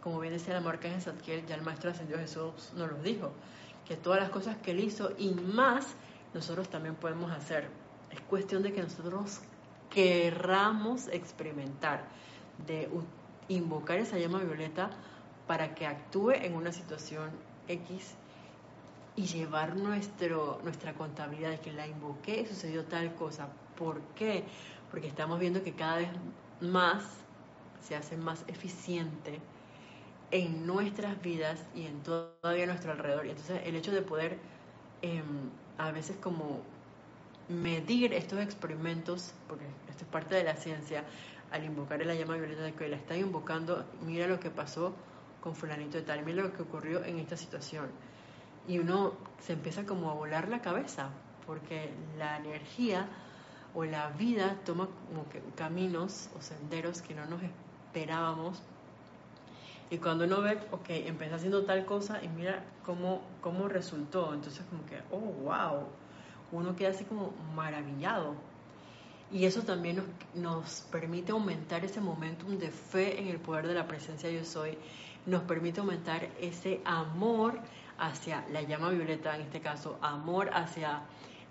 Como 0.00 0.18
bien 0.20 0.32
decía 0.32 0.54
la 0.54 0.60
marca 0.60 0.88
en 0.88 1.00
Zadkiel, 1.00 1.46
ya 1.46 1.54
el 1.54 1.62
Maestro 1.62 1.90
Ascendido 1.90 2.18
Jesús 2.18 2.72
nos 2.76 2.90
lo 2.90 2.98
dijo, 3.02 3.32
que 3.86 3.96
todas 3.96 4.20
las 4.20 4.30
cosas 4.30 4.56
que 4.58 4.72
Él 4.72 4.80
hizo 4.80 5.12
y 5.18 5.30
más 5.30 5.94
nosotros 6.34 6.68
también 6.68 6.94
podemos 6.94 7.30
hacer. 7.30 7.68
Es 8.12 8.20
cuestión 8.22 8.62
de 8.62 8.72
que 8.72 8.82
nosotros 8.82 9.40
querramos 9.90 11.08
experimentar, 11.08 12.04
de 12.66 12.88
invocar 13.48 13.98
esa 13.98 14.18
llama 14.18 14.38
violeta 14.40 14.90
para 15.46 15.74
que 15.74 15.86
actúe 15.86 16.32
en 16.32 16.54
una 16.54 16.72
situación 16.72 17.30
X 17.68 18.14
y 19.16 19.26
llevar 19.26 19.76
nuestro, 19.76 20.60
nuestra 20.62 20.94
contabilidad 20.94 21.50
de 21.50 21.60
que 21.60 21.72
la 21.72 21.86
invoqué 21.86 22.40
y 22.40 22.46
sucedió 22.46 22.84
tal 22.84 23.14
cosa. 23.14 23.48
¿Por 23.76 24.00
qué? 24.14 24.44
Porque 24.90 25.08
estamos 25.08 25.38
viendo 25.38 25.62
que 25.62 25.72
cada 25.72 25.96
vez 25.96 26.08
más 26.60 27.04
se 27.82 27.96
hace 27.96 28.16
más 28.16 28.44
eficiente 28.46 29.40
en 30.30 30.66
nuestras 30.66 31.20
vidas 31.20 31.60
y 31.74 31.86
en 31.86 32.02
todavía 32.02 32.66
nuestro 32.66 32.92
alrededor. 32.92 33.26
Y 33.26 33.30
entonces 33.30 33.60
el 33.64 33.76
hecho 33.76 33.92
de 33.92 34.02
poder 34.02 34.38
em, 35.02 35.50
a 35.78 35.90
veces 35.90 36.16
como 36.16 36.60
medir 37.48 38.12
estos 38.12 38.40
experimentos, 38.40 39.32
porque 39.48 39.64
esto 39.88 40.04
es 40.04 40.10
parte 40.10 40.34
de 40.34 40.44
la 40.44 40.56
ciencia, 40.56 41.04
al 41.50 41.64
invocar 41.64 42.04
la 42.04 42.14
llama 42.14 42.36
violeta 42.36 42.72
que 42.72 42.88
la 42.88 42.96
está 42.96 43.16
invocando, 43.16 43.84
mira 44.04 44.26
lo 44.26 44.40
que 44.40 44.50
pasó 44.50 44.94
con 45.42 45.54
fulanito 45.54 45.98
de 45.98 46.02
tal, 46.02 46.24
mira 46.24 46.42
lo 46.42 46.52
que 46.52 46.62
ocurrió 46.62 47.04
en 47.04 47.18
esta 47.18 47.36
situación. 47.36 47.88
Y 48.66 48.78
uno 48.78 49.14
se 49.40 49.52
empieza 49.54 49.84
como 49.84 50.10
a 50.10 50.14
volar 50.14 50.48
la 50.48 50.62
cabeza, 50.62 51.10
porque 51.46 51.90
la 52.16 52.38
energía 52.38 53.08
o 53.74 53.84
la 53.84 54.08
vida 54.10 54.56
toma 54.64 54.88
como 55.08 55.28
que 55.28 55.42
caminos 55.56 56.30
o 56.38 56.40
senderos 56.40 57.02
que 57.02 57.14
no 57.14 57.26
nos 57.26 57.42
esperábamos. 57.42 58.62
Y 59.90 59.98
cuando 59.98 60.24
uno 60.24 60.40
ve, 60.40 60.58
ok, 60.70 60.88
empecé 60.88 61.34
haciendo 61.34 61.64
tal 61.64 61.84
cosa 61.84 62.22
y 62.22 62.28
mira 62.28 62.64
cómo, 62.84 63.20
cómo 63.42 63.68
resultó. 63.68 64.32
Entonces 64.32 64.64
como 64.70 64.86
que, 64.86 65.00
oh, 65.10 65.18
wow, 65.18 65.86
uno 66.52 66.76
queda 66.76 66.90
así 66.90 67.04
como 67.04 67.32
maravillado. 67.54 68.34
Y 69.30 69.46
eso 69.46 69.62
también 69.62 69.96
nos, 69.96 70.06
nos 70.34 70.80
permite 70.92 71.32
aumentar 71.32 71.84
ese 71.84 72.00
momentum 72.00 72.58
de 72.58 72.70
fe 72.70 73.18
en 73.18 73.28
el 73.28 73.38
poder 73.38 73.66
de 73.66 73.74
la 73.74 73.88
presencia 73.88 74.30
yo 74.30 74.44
soy 74.44 74.76
nos 75.26 75.42
permite 75.42 75.80
aumentar 75.80 76.28
ese 76.40 76.80
amor 76.84 77.58
hacia 77.98 78.44
la 78.50 78.62
llama 78.62 78.90
violeta, 78.90 79.36
en 79.36 79.42
este 79.42 79.60
caso, 79.60 79.98
amor 80.02 80.50
hacia 80.52 81.02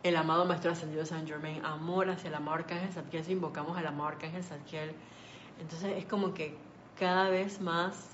el 0.03 0.15
amado 0.15 0.45
Maestro 0.45 0.71
Ascendido 0.71 1.05
San 1.05 1.27
Germain, 1.27 1.63
amor 1.63 2.09
hacia 2.09 2.27
el 2.27 2.35
amado 2.35 2.57
Arcángel 2.57 2.91
Zadkiel, 2.91 3.23
si 3.23 3.31
invocamos 3.33 3.77
al 3.77 3.87
amado 3.87 4.09
Arcángel 4.09 4.43
Zadkiel. 4.43 4.93
Entonces 5.59 5.97
es 5.97 6.05
como 6.05 6.33
que 6.33 6.57
cada 6.99 7.29
vez 7.29 7.61
más 7.61 8.09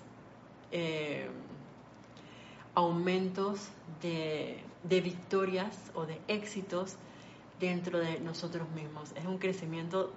eh, 0.72 1.30
aumentos 2.76 3.70
de, 4.02 4.62
de 4.88 5.02
victorias 5.02 5.92
o 5.96 6.06
de 6.06 6.22
éxitos 6.28 6.96
dentro 7.60 8.00
de 8.00 8.20
nosotros 8.20 8.70
mismos. 8.70 9.12
Es 9.16 9.26
un 9.26 9.38
crecimiento 9.38 10.12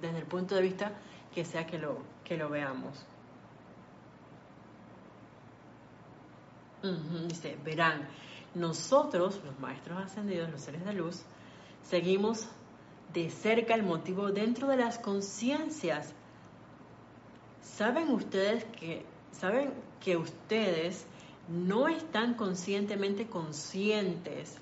desde 0.00 0.18
el 0.18 0.26
punto 0.26 0.54
de 0.54 0.62
vista 0.62 0.92
que 1.34 1.44
sea 1.44 1.66
que 1.66 1.78
lo, 1.78 1.98
que 2.24 2.36
lo 2.36 2.48
veamos. 2.48 3.06
dice, 7.28 7.58
verán 7.64 8.08
nosotros, 8.54 9.40
los 9.44 9.58
maestros 9.60 9.98
ascendidos, 9.98 10.50
los 10.50 10.60
seres 10.60 10.84
de 10.84 10.92
luz, 10.92 11.22
seguimos 11.82 12.48
de 13.12 13.30
cerca 13.30 13.74
el 13.74 13.82
motivo 13.82 14.30
dentro 14.30 14.68
de 14.68 14.76
las 14.76 14.98
conciencias. 14.98 16.14
¿Saben 17.62 18.10
ustedes 18.10 18.64
que 18.64 19.04
saben 19.32 19.72
que 20.00 20.16
ustedes 20.16 21.06
no 21.48 21.88
están 21.88 22.34
conscientemente 22.34 23.26
conscientes 23.26 24.56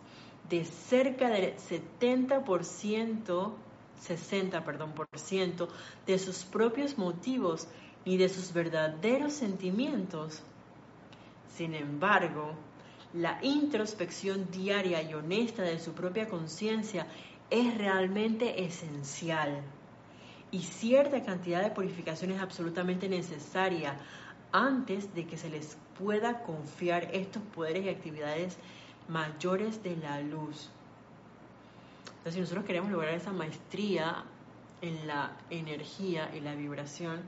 de 0.49 0.65
cerca 0.65 1.29
del 1.29 1.55
70%, 1.57 3.53
60, 4.01 4.65
perdón, 4.65 4.93
por 4.93 5.07
ciento 5.17 5.69
de 6.07 6.19
sus 6.19 6.45
propios 6.45 6.97
motivos 6.97 7.69
ni 8.05 8.17
de 8.17 8.29
sus 8.29 8.53
verdaderos 8.53 9.35
sentimientos? 9.35 10.43
Sin 11.57 11.75
embargo, 11.75 12.55
la 13.13 13.39
introspección 13.43 14.51
diaria 14.51 15.03
y 15.03 15.15
honesta 15.15 15.63
de 15.63 15.79
su 15.79 15.93
propia 15.93 16.29
conciencia 16.29 17.07
es 17.51 17.77
realmente 17.77 18.65
esencial 18.65 19.63
y 20.51 20.61
cierta 20.61 21.23
cantidad 21.23 21.63
de 21.63 21.71
purificación 21.71 22.31
es 22.31 22.41
absolutamente 22.41 23.09
necesaria 23.09 23.97
antes 24.53 25.15
de 25.15 25.27
que 25.27 25.37
se 25.37 25.51
les 25.51 25.77
pueda 25.99 26.43
confiar 26.43 27.09
estos 27.15 27.43
poderes 27.55 27.85
y 27.85 27.89
actividades 27.89 28.57
mayores 29.09 29.83
de 29.83 29.97
la 29.97 30.21
luz. 30.21 30.71
Entonces, 32.09 32.35
si 32.35 32.41
nosotros 32.41 32.65
queremos 32.65 32.91
lograr 32.91 33.15
esa 33.15 33.33
maestría 33.33 34.25
en 34.81 35.07
la 35.07 35.33
energía 35.51 36.31
y 36.35 36.41
la 36.41 36.55
vibración, 36.55 37.21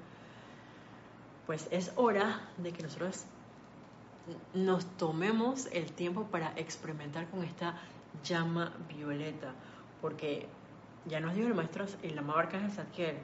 pues 1.46 1.68
es 1.70 1.92
hora 1.96 2.48
de 2.58 2.72
que 2.72 2.82
nosotros 2.82 3.24
nos 4.54 4.86
tomemos 4.96 5.66
el 5.72 5.90
tiempo 5.92 6.24
para 6.24 6.52
experimentar 6.56 7.28
con 7.28 7.42
esta 7.42 7.76
llama 8.22 8.72
violeta, 8.88 9.52
porque 10.00 10.46
ya 11.06 11.20
nos 11.20 11.34
dijo 11.34 11.48
el 11.48 11.54
maestro, 11.54 11.86
el 12.02 12.18
amado 12.18 12.40
Arcángel 12.40 12.70
Zadkiel, 12.70 13.16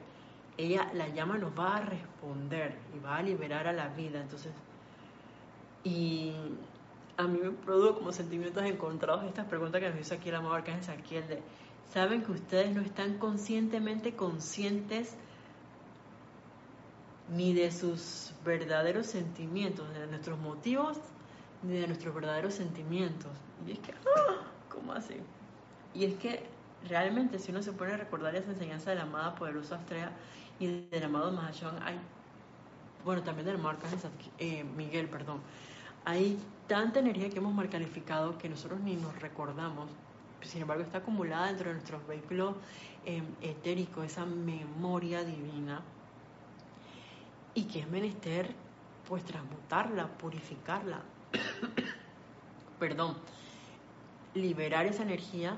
ella, 0.57 0.89
la 0.93 1.07
llama 1.09 1.37
nos 1.37 1.57
va 1.57 1.77
a 1.77 1.81
responder 1.81 2.77
y 2.95 2.99
va 2.99 3.17
a 3.17 3.23
liberar 3.23 3.67
a 3.67 3.73
la 3.73 3.89
vida, 3.89 4.19
entonces, 4.19 4.51
y 5.83 6.33
a 7.15 7.23
mí 7.23 7.39
me 7.41 7.51
produjo 7.51 7.99
como 7.99 8.11
sentimientos 8.11 8.63
encontrados 8.63 9.23
estas 9.25 9.45
preguntas 9.45 9.81
que 9.81 9.89
nos 9.89 9.99
hizo 9.99 10.15
aquí 10.15 10.29
el 10.29 10.35
amado 10.35 10.55
Arcángel 10.55 10.83
Zadkiel 10.83 11.27
de, 11.27 11.41
¿saben 11.93 12.23
que 12.23 12.31
ustedes 12.31 12.75
no 12.75 12.81
están 12.81 13.17
conscientemente 13.17 14.15
conscientes 14.15 15.15
ni 17.29 17.53
de 17.53 17.71
sus 17.71 18.33
verdaderos 18.45 19.07
sentimientos, 19.07 19.87
ni 19.89 19.99
de 19.99 20.07
nuestros 20.07 20.39
motivos, 20.39 20.97
ni 21.63 21.77
de 21.77 21.87
nuestros 21.87 22.13
verdaderos 22.13 22.53
sentimientos. 22.53 23.31
Y 23.65 23.71
es 23.71 23.79
que, 23.79 23.91
¡ah! 23.91 24.47
¿cómo 24.69 24.93
así? 24.93 25.15
Y 25.93 26.05
es 26.05 26.15
que 26.15 26.45
realmente 26.87 27.39
si 27.39 27.51
uno 27.51 27.61
se 27.61 27.73
pone 27.73 27.93
a 27.93 27.97
recordar 27.97 28.35
esa 28.35 28.51
enseñanza 28.51 28.91
de 28.91 28.97
la 28.97 29.03
amada 29.03 29.35
poderosa 29.35 29.75
Astrea 29.75 30.11
y 30.59 30.67
del 30.89 31.03
amado 31.03 31.31
Mahashohan, 31.31 31.81
hay, 31.83 31.97
bueno, 33.05 33.23
también 33.23 33.45
del 33.45 33.55
amado 33.55 33.77
eh, 34.39 34.63
Miguel, 34.63 35.07
perdón, 35.07 35.39
hay 36.05 36.37
tanta 36.67 36.99
energía 36.99 37.29
que 37.29 37.37
hemos 37.37 37.53
mal 37.53 37.69
calificado 37.69 38.37
que 38.37 38.49
nosotros 38.49 38.79
ni 38.79 38.95
nos 38.95 39.19
recordamos, 39.21 39.89
sin 40.41 40.61
embargo 40.61 40.83
está 40.83 40.99
acumulada 40.99 41.47
dentro 41.47 41.69
de 41.69 41.75
nuestros 41.75 42.05
vehículos 42.07 42.55
eh, 43.05 43.21
etéricos, 43.41 44.05
esa 44.05 44.25
memoria 44.25 45.23
divina 45.23 45.81
y 47.53 47.63
que 47.63 47.79
es 47.79 47.89
menester 47.89 48.53
pues 49.07 49.23
transmutarla, 49.23 50.07
purificarla, 50.17 51.01
perdón, 52.79 53.15
liberar 54.33 54.85
esa 54.85 55.03
energía 55.03 55.57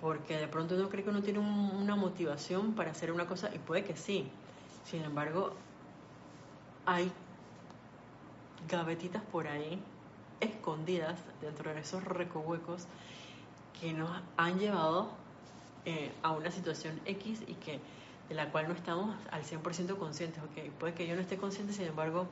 porque 0.00 0.38
de 0.38 0.48
pronto 0.48 0.74
uno 0.74 0.88
cree 0.88 1.04
que 1.04 1.10
uno 1.10 1.22
tiene 1.22 1.40
una 1.40 1.94
motivación 1.94 2.72
para 2.72 2.90
hacer 2.90 3.12
una 3.12 3.26
cosa 3.26 3.50
y 3.54 3.58
puede 3.58 3.84
que 3.84 3.96
sí. 3.96 4.26
Sin 4.84 5.04
embargo, 5.04 5.52
hay 6.86 7.12
gavetitas 8.68 9.22
por 9.22 9.46
ahí 9.46 9.78
escondidas 10.40 11.20
dentro 11.42 11.72
de 11.74 11.80
esos 11.80 12.02
recohuecos 12.02 12.86
que 13.78 13.92
nos 13.92 14.10
han 14.38 14.58
llevado 14.58 15.10
eh, 15.84 16.12
a 16.22 16.32
una 16.32 16.50
situación 16.50 16.98
X 17.04 17.42
y 17.46 17.54
que 17.54 17.80
de 18.28 18.34
la 18.34 18.50
cual 18.50 18.68
no 18.68 18.74
estamos 18.74 19.14
al 19.30 19.42
100% 19.42 19.98
conscientes. 19.98 20.42
Okay, 20.50 20.70
puede 20.78 20.94
que 20.94 21.06
yo 21.06 21.14
no 21.14 21.20
esté 21.20 21.36
consciente, 21.36 21.72
sin 21.72 21.86
embargo, 21.86 22.26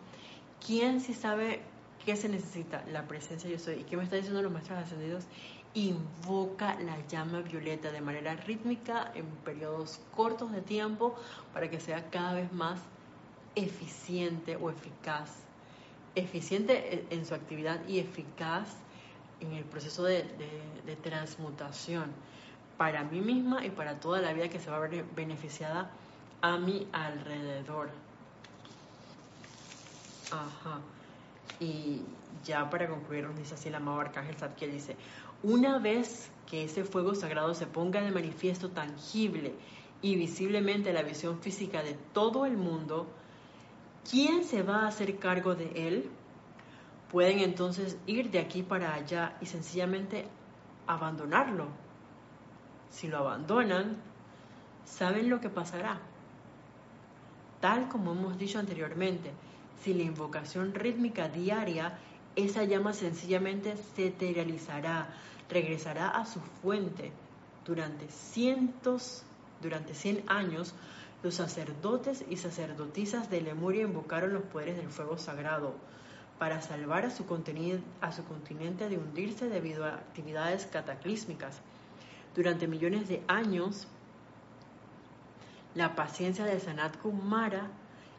¿quién 0.65 1.01
sí 1.01 1.13
sabe 1.13 1.61
qué 2.05 2.17
se 2.17 2.29
necesita? 2.29 2.85
La 2.93 3.07
presencia 3.09 3.51
yo 3.51 3.59
soy. 3.59 3.81
¿Y 3.81 3.85
qué 3.85 3.97
me 3.97 4.05
está 4.05 4.17
diciendo 4.17 4.41
los 4.41 4.53
maestros 4.53 4.79
ascendidos? 4.79 5.25
Invoca 5.75 6.75
la 6.81 7.07
llama 7.07 7.41
violeta 7.41 7.93
de 7.93 8.01
manera 8.01 8.35
rítmica 8.37 9.13
en 9.15 9.27
periodos 9.45 10.01
cortos 10.17 10.51
de 10.53 10.63
tiempo 10.63 11.15
para 11.53 11.71
que 11.71 11.79
sea 11.79 12.11
cada 12.11 12.35
vez 12.35 12.53
más 12.53 12.81
eficiente 13.55 14.57
o 14.57 14.71
eficaz. 14.71 15.31
Eficiente 16.15 17.07
en 17.11 17.27
su 17.27 17.35
actividad 17.35 17.87
y 17.87 17.99
eficaz 17.99 18.77
en 19.41 19.53
el 19.53 19.65
proceso 19.65 20.05
de, 20.05 20.25
transmutación 21.03 22.13
para 22.77 23.05
mí 23.05 23.21
misma 23.21 23.65
y 23.65 23.71
para 23.71 24.01
toda 24.01 24.21
la 24.21 24.33
vida 24.33 24.49
que 24.49 24.59
se 24.59 24.71
va 24.71 24.77
a 24.77 24.81
ver 24.81 25.05
beneficiada 25.15 25.91
a 26.41 26.57
mi 26.57 26.89
alrededor. 26.93 27.91
Ajá. 30.31 30.81
Y 31.61 32.03
ya 32.45 32.69
para 32.71 32.89
concluir, 32.89 33.25
nos 33.25 33.37
dice 33.37 33.55
así 33.55 33.69
el 33.69 33.75
amado 33.75 34.01
Arcángel 34.01 34.37
Zadkiel, 34.37 34.73
dice, 34.73 34.97
una 35.43 35.79
vez 35.79 36.31
que 36.47 36.65
ese 36.65 36.85
fuego 36.85 37.15
sagrado 37.15 37.55
se 37.55 37.67
ponga 37.67 38.01
de 38.01 38.11
manifiesto 38.11 38.71
tangible 38.71 39.55
y 40.01 40.17
visiblemente 40.17 40.93
la 40.93 41.03
visión 41.03 41.41
física 41.41 41.83
de 41.83 41.95
todo 42.13 42.47
el 42.47 42.57
mundo, 42.57 43.07
¿quién 44.09 44.45
se 44.45 44.63
va 44.63 44.83
a 44.83 44.89
hacer 44.89 45.19
cargo 45.19 45.55
de 45.55 45.89
él? 45.89 46.11
Pueden 47.11 47.41
entonces 47.41 47.99
ir 48.07 48.31
de 48.31 48.39
aquí 48.39 48.63
para 48.63 48.95
allá 48.95 49.37
y 49.41 49.47
sencillamente 49.47 50.27
abandonarlo 50.87 51.69
si 52.91 53.09
lo 53.09 53.19
abandonan, 53.19 53.97
¿saben 54.85 55.29
lo 55.29 55.41
que 55.41 55.51
pasará? 55.51 56.01
Tal 57.61 57.89
como 57.89 58.13
hemos 58.13 58.39
dicho 58.39 58.59
anteriormente, 58.59 59.33
si 59.83 59.95
la 59.95 60.03
invocación 60.03 60.75
rítmica 60.75 61.29
diaria, 61.29 61.99
esa 62.45 62.65
llama 62.65 62.93
sencillamente 62.93 63.77
se 63.97 64.07
eterializará, 64.07 65.09
regresará 65.51 66.09
a 66.09 66.25
su 66.25 66.41
fuente. 66.63 67.13
Durante 67.65 68.09
cientos, 68.09 69.25
durante 69.61 69.95
cien 69.95 70.23
años, 70.29 70.75
los 71.23 71.35
sacerdotes 71.35 72.25
y 72.31 72.37
sacerdotisas 72.37 73.29
de 73.29 73.41
Lemuria 73.41 73.83
invocaron 73.83 74.33
los 74.33 74.45
poderes 74.45 74.77
del 74.77 74.89
fuego 74.89 75.19
sagrado 75.19 75.75
para 76.39 76.63
salvar 76.63 77.05
a 77.05 77.11
su, 77.11 77.25
a 78.01 78.13
su 78.13 78.25
continente 78.25 78.89
de 78.89 78.97
hundirse 78.97 79.49
debido 79.49 79.85
a 79.85 79.95
actividades 79.95 80.67
cataclísmicas. 80.67 81.61
Durante 82.37 82.69
millones 82.69 83.09
de 83.09 83.23
años, 83.27 83.89
la 85.75 85.97
paciencia 85.97 86.45
de 86.45 86.61
Sanat 86.61 86.97
Kumara 86.99 87.69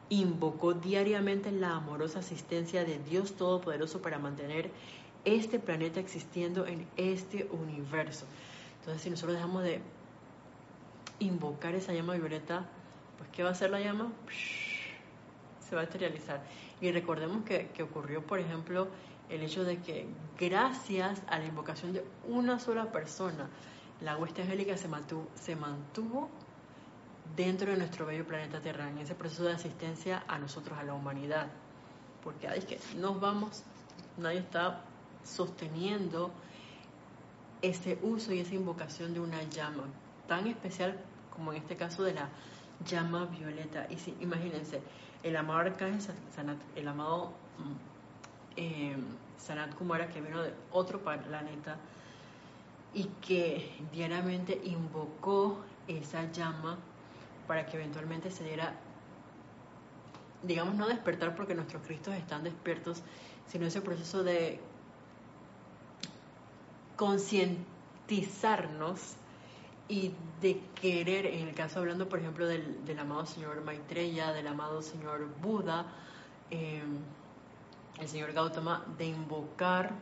invocó 0.09 0.73
diariamente 0.73 1.51
la 1.51 1.75
amorosa 1.75 2.19
asistencia 2.19 2.83
de 2.83 2.99
Dios 2.99 3.33
Todopoderoso 3.33 4.01
para 4.01 4.17
mantener 4.17 4.71
este 5.25 5.59
planeta 5.59 5.99
existiendo 5.99 6.65
en 6.65 6.87
este 6.97 7.47
universo. 7.51 8.25
Entonces, 8.79 9.03
si 9.03 9.09
nosotros 9.09 9.35
dejamos 9.35 9.63
de 9.63 9.81
invocar 11.19 11.75
esa 11.75 11.93
llama 11.93 12.15
violeta, 12.15 12.65
pues 13.17 13.29
¿qué 13.31 13.43
va 13.43 13.49
a 13.49 13.51
hacer 13.51 13.69
la 13.69 13.81
llama? 13.81 14.11
Se 15.67 15.75
va 15.75 15.81
a 15.81 15.83
estarilizar. 15.83 16.41
Y 16.81 16.91
recordemos 16.91 17.43
que, 17.43 17.69
ocurrió, 17.83 18.25
por 18.25 18.39
ejemplo, 18.39 18.87
el 19.29 19.43
hecho 19.43 19.63
de 19.63 19.77
que 19.79 20.07
gracias 20.39 21.21
a 21.27 21.37
la 21.37 21.45
invocación 21.45 21.93
de 21.93 22.03
una 22.27 22.59
sola 22.59 22.91
persona, 22.91 23.49
la 24.01 24.17
hueste 24.17 24.41
angélica 24.41 24.77
se 24.77 24.87
se 25.35 25.55
mantuvo 25.55 26.29
dentro 27.35 27.71
de 27.71 27.77
nuestro 27.77 28.05
bello 28.05 28.25
planeta 28.25 28.59
Tierra, 28.59 28.89
en 28.89 28.97
ese 28.97 29.15
proceso 29.15 29.43
de 29.43 29.53
asistencia 29.53 30.23
a 30.27 30.37
nosotros, 30.39 30.77
a 30.77 30.83
la 30.83 30.93
humanidad. 30.93 31.47
Porque 32.23 32.47
es 32.47 32.65
que 32.65 32.79
nos 32.97 33.19
vamos, 33.19 33.63
nadie 34.17 34.39
está 34.39 34.81
sosteniendo 35.23 36.31
ese 37.61 37.99
uso 38.01 38.33
y 38.33 38.39
esa 38.39 38.55
invocación 38.55 39.13
de 39.13 39.19
una 39.19 39.43
llama 39.43 39.83
tan 40.27 40.47
especial 40.47 40.97
como 41.35 41.51
en 41.51 41.57
este 41.59 41.75
caso 41.75 42.03
de 42.03 42.13
la 42.13 42.29
llama 42.85 43.25
violeta. 43.25 43.87
Y 43.89 43.97
si, 43.97 44.15
imagínense, 44.19 44.81
el 45.23 45.35
amado 45.35 45.59
arcángel 45.59 46.01
Sanat, 46.33 46.57
el 46.75 46.87
amado 46.87 47.33
eh, 48.55 48.95
Sanat 49.37 49.73
Kumara 49.75 50.09
que 50.09 50.21
vino 50.21 50.41
de 50.41 50.53
otro 50.71 50.99
planeta, 50.99 51.77
y 52.93 53.03
que 53.21 53.71
diariamente 53.91 54.59
invocó 54.63 55.59
esa 55.87 56.31
llama 56.31 56.77
para 57.49 57.65
que 57.65 57.75
eventualmente 57.77 58.29
se 58.29 58.43
diera, 58.43 58.75
digamos, 60.43 60.75
no 60.75 60.87
despertar 60.87 61.35
porque 61.35 61.55
nuestros 61.55 61.81
Cristos 61.81 62.13
están 62.13 62.43
despiertos, 62.43 63.01
sino 63.47 63.65
ese 63.65 63.81
proceso 63.81 64.23
de 64.23 64.59
concientizarnos 66.95 69.15
y 69.87 70.13
de 70.41 70.61
querer, 70.79 71.25
en 71.25 71.47
el 71.47 71.55
caso 71.55 71.79
hablando 71.79 72.07
por 72.07 72.19
ejemplo 72.19 72.45
del, 72.45 72.99
amado 72.99 73.25
señor 73.25 73.63
Maitreya, 73.63 74.31
del 74.31 74.45
amado 74.45 74.83
señor 74.83 75.27
Buda, 75.41 75.87
eh, 76.51 76.83
el 77.99 78.07
señor 78.07 78.33
Gautama, 78.33 78.85
de 78.99 79.07
invocar 79.07 79.95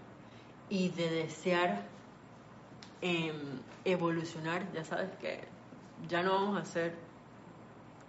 y 0.69 0.89
de 0.89 1.09
desear 1.09 1.85
em, 2.99 3.61
evolucionar, 3.85 4.69
ya 4.73 4.83
sabes 4.83 5.11
que 5.21 5.47
ya 6.09 6.23
no 6.23 6.33
vamos 6.33 6.61
a 6.61 6.65
ser, 6.65 7.06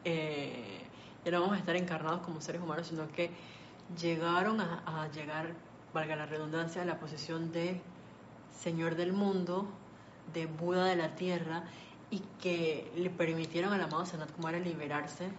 eh, 0.04 0.80
ya 1.24 1.30
no 1.30 1.40
vamos 1.40 1.56
a 1.56 1.58
estar 1.58 1.76
encarnados 1.76 2.20
como 2.20 2.40
seres 2.40 2.62
humanos, 2.62 2.86
sino 2.86 3.08
que 3.12 3.30
llegaron 4.00 4.60
a, 4.60 4.82
a 4.86 5.08
llegar, 5.10 5.54
valga 5.92 6.16
la 6.16 6.26
redundancia, 6.26 6.82
a 6.82 6.84
la 6.84 6.98
posición 6.98 7.52
de 7.52 7.80
Señor 8.52 8.96
del 8.96 9.12
mundo, 9.12 9.68
de 10.32 10.46
Buda 10.46 10.84
de 10.86 10.96
la 10.96 11.14
tierra, 11.14 11.64
y 12.10 12.22
que 12.40 12.90
le 12.96 13.10
permitieron 13.10 13.72
al 13.72 13.82
amado 13.82 14.06
Sanat 14.06 14.32
Kumara 14.32 14.58
liberarse 14.58 15.30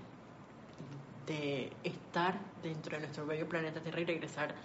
de 1.26 1.72
estar 1.84 2.40
dentro 2.64 2.96
de 2.96 3.02
nuestro 3.02 3.26
bello 3.26 3.48
planeta 3.48 3.82
Tierra 3.82 4.02
y 4.02 4.06
regresar 4.06 4.56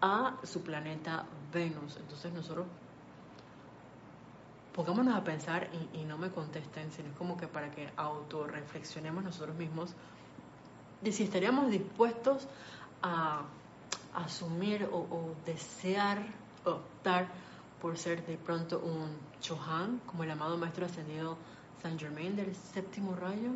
a 0.00 0.36
su 0.44 0.62
planeta 0.62 1.24
Venus. 1.52 1.96
Entonces 1.96 2.32
nosotros 2.32 2.66
pongámonos 4.74 5.14
a 5.14 5.24
pensar 5.24 5.68
y, 5.92 6.04
no 6.04 6.18
me 6.18 6.30
contesten, 6.30 6.90
sino 6.92 7.12
como 7.14 7.36
que 7.36 7.46
para 7.46 7.70
que 7.70 7.90
autorreflexionemos 7.96 9.22
nosotros 9.22 9.56
mismos 9.56 9.94
de 11.00 11.12
si 11.12 11.24
estaríamos 11.24 11.70
dispuestos 11.70 12.46
a 13.02 13.42
asumir 14.14 14.88
o, 14.92 15.34
desear 15.44 16.22
optar 16.64 17.28
por 17.80 17.98
ser 17.98 18.24
de 18.26 18.36
pronto 18.36 18.78
un 18.78 19.10
Chohan, 19.40 20.00
como 20.06 20.22
el 20.22 20.30
amado 20.30 20.56
Maestro 20.56 20.86
Ascendido 20.86 21.36
Saint 21.82 22.00
Germain 22.00 22.36
del 22.36 22.54
séptimo 22.54 23.16
rayo, 23.16 23.50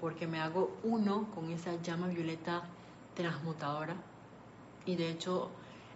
porque 0.00 0.26
me 0.26 0.40
hago 0.40 0.76
uno 0.82 1.28
con 1.34 1.50
esa 1.50 1.80
llama 1.80 2.08
violeta 2.08 2.62
transmutadora. 3.14 3.94
Y 4.84 4.96
de 4.96 5.10
hecho, 5.10 5.48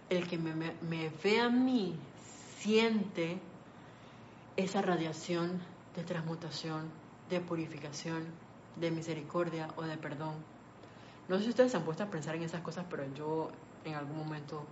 el 0.09 0.27
que 0.27 0.37
me, 0.37 0.53
me, 0.53 1.09
ve 1.23 1.41
a 1.41 1.49
mí 1.49 1.95
siente 2.57 3.39
esa 4.57 4.81
radiación 4.81 5.61
de 5.95 6.03
transmutación, 6.03 6.89
de 7.29 7.39
purificación, 7.39 8.25
de 8.75 8.91
misericordia 8.91 9.69
o 9.75 9.83
de 9.83 9.97
perdón. 9.97 10.33
No 11.29 11.37
sé 11.37 11.43
si 11.43 11.49
ustedes 11.49 11.71
se 11.71 11.77
han 11.77 11.83
puesto 11.83 12.03
a 12.03 12.07
pensar 12.07 12.35
en 12.35 12.43
esas 12.43 12.61
cosas, 12.61 12.85
pero 12.89 13.03
yo 13.13 13.51
en 13.85 13.93
algún 13.93 14.17
momento 14.17 14.65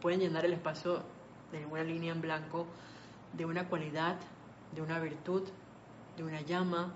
pueden 0.00 0.20
llenar 0.20 0.44
el 0.44 0.52
espacio 0.52 1.02
de 1.52 1.64
una 1.66 1.82
línea 1.82 2.12
en 2.12 2.20
blanco 2.20 2.66
de 3.32 3.46
una 3.46 3.66
cualidad, 3.66 4.16
de 4.74 4.82
una 4.82 4.98
virtud, 4.98 5.48
de 6.16 6.24
una 6.24 6.42
llama, 6.42 6.92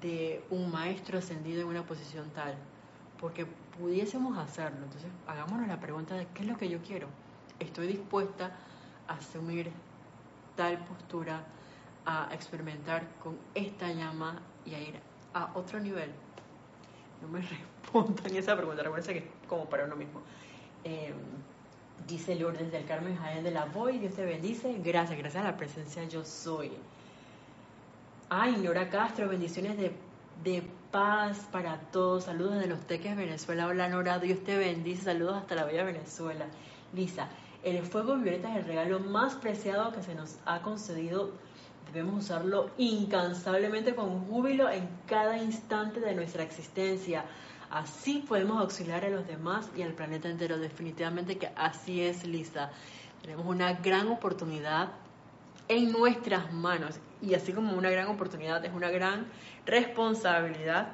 de 0.00 0.42
un 0.50 0.70
maestro 0.70 1.18
ascendido 1.18 1.62
en 1.62 1.68
una 1.68 1.84
posición 1.84 2.30
tal, 2.30 2.54
porque 3.20 3.46
pudiésemos 3.78 4.38
hacerlo. 4.38 4.84
Entonces, 4.84 5.10
hagámonos 5.26 5.68
la 5.68 5.78
pregunta 5.78 6.14
de 6.14 6.26
qué 6.28 6.42
es 6.42 6.48
lo 6.48 6.56
que 6.56 6.68
yo 6.68 6.80
quiero. 6.80 7.08
Estoy 7.58 7.88
dispuesta 7.88 8.52
a 9.08 9.14
asumir 9.14 9.70
tal 10.58 10.76
postura, 10.84 11.44
a 12.04 12.28
experimentar 12.32 13.06
con 13.22 13.38
esta 13.54 13.92
llama 13.92 14.42
y 14.66 14.74
a 14.74 14.80
ir 14.80 14.94
a 15.32 15.52
otro 15.54 15.78
nivel. 15.78 16.10
No 17.22 17.28
me 17.28 17.40
respondan 17.84 18.34
esa 18.34 18.56
pregunta, 18.56 18.82
recuerden 18.82 19.14
que 19.14 19.18
es 19.20 19.48
como 19.48 19.66
para 19.66 19.84
uno 19.84 19.94
mismo. 19.94 20.20
Eh, 20.82 21.14
Dice 22.06 22.36
Lourdes 22.36 22.72
del 22.72 22.86
Carmen 22.86 23.16
Jaén 23.16 23.44
de 23.44 23.50
la 23.50 23.66
Voy, 23.66 23.98
Dios 23.98 24.14
te 24.14 24.24
bendice. 24.24 24.78
Gracias, 24.82 25.18
gracias 25.18 25.44
a 25.44 25.48
la 25.48 25.56
presencia 25.56 26.04
yo 26.04 26.24
soy. 26.24 26.72
Ay, 28.30 28.56
Nora 28.56 28.88
Castro, 28.88 29.28
bendiciones 29.28 29.76
de, 29.76 29.92
de 30.42 30.62
paz 30.90 31.46
para 31.52 31.78
todos. 31.92 32.24
Saludos 32.24 32.60
de 32.60 32.66
los 32.66 32.80
Teques, 32.86 33.16
Venezuela. 33.16 33.66
Hola, 33.66 33.88
Nora, 33.88 34.18
Dios 34.18 34.42
te 34.44 34.56
bendice. 34.56 35.04
Saludos 35.04 35.36
hasta 35.36 35.54
la 35.54 35.64
bella 35.64 35.84
Venezuela. 35.84 36.46
Lisa, 36.94 37.28
el 37.62 37.82
fuego 37.84 38.16
violeta 38.16 38.50
es 38.50 38.58
el 38.58 38.64
regalo 38.64 39.00
más 39.00 39.34
preciado 39.34 39.92
que 39.92 40.02
se 40.02 40.14
nos 40.14 40.38
ha 40.46 40.62
concedido. 40.62 41.32
Debemos 41.92 42.24
usarlo 42.24 42.70
incansablemente 42.76 43.94
con 43.94 44.26
júbilo 44.26 44.70
en 44.70 44.88
cada 45.06 45.38
instante 45.38 46.00
de 46.00 46.14
nuestra 46.14 46.42
existencia. 46.42 47.24
Así 47.70 48.24
podemos 48.26 48.60
auxiliar 48.60 49.04
a 49.04 49.10
los 49.10 49.26
demás 49.26 49.70
y 49.76 49.82
al 49.82 49.94
planeta 49.94 50.28
entero. 50.28 50.58
Definitivamente 50.58 51.38
que 51.38 51.50
así 51.56 52.02
es, 52.02 52.24
Lisa. 52.26 52.70
Tenemos 53.22 53.46
una 53.46 53.74
gran 53.74 54.08
oportunidad 54.08 54.92
en 55.68 55.92
nuestras 55.92 56.52
manos. 56.52 57.00
Y 57.20 57.34
así 57.34 57.52
como 57.52 57.76
una 57.76 57.90
gran 57.90 58.08
oportunidad, 58.08 58.64
es 58.64 58.72
una 58.72 58.90
gran 58.90 59.26
responsabilidad. 59.66 60.92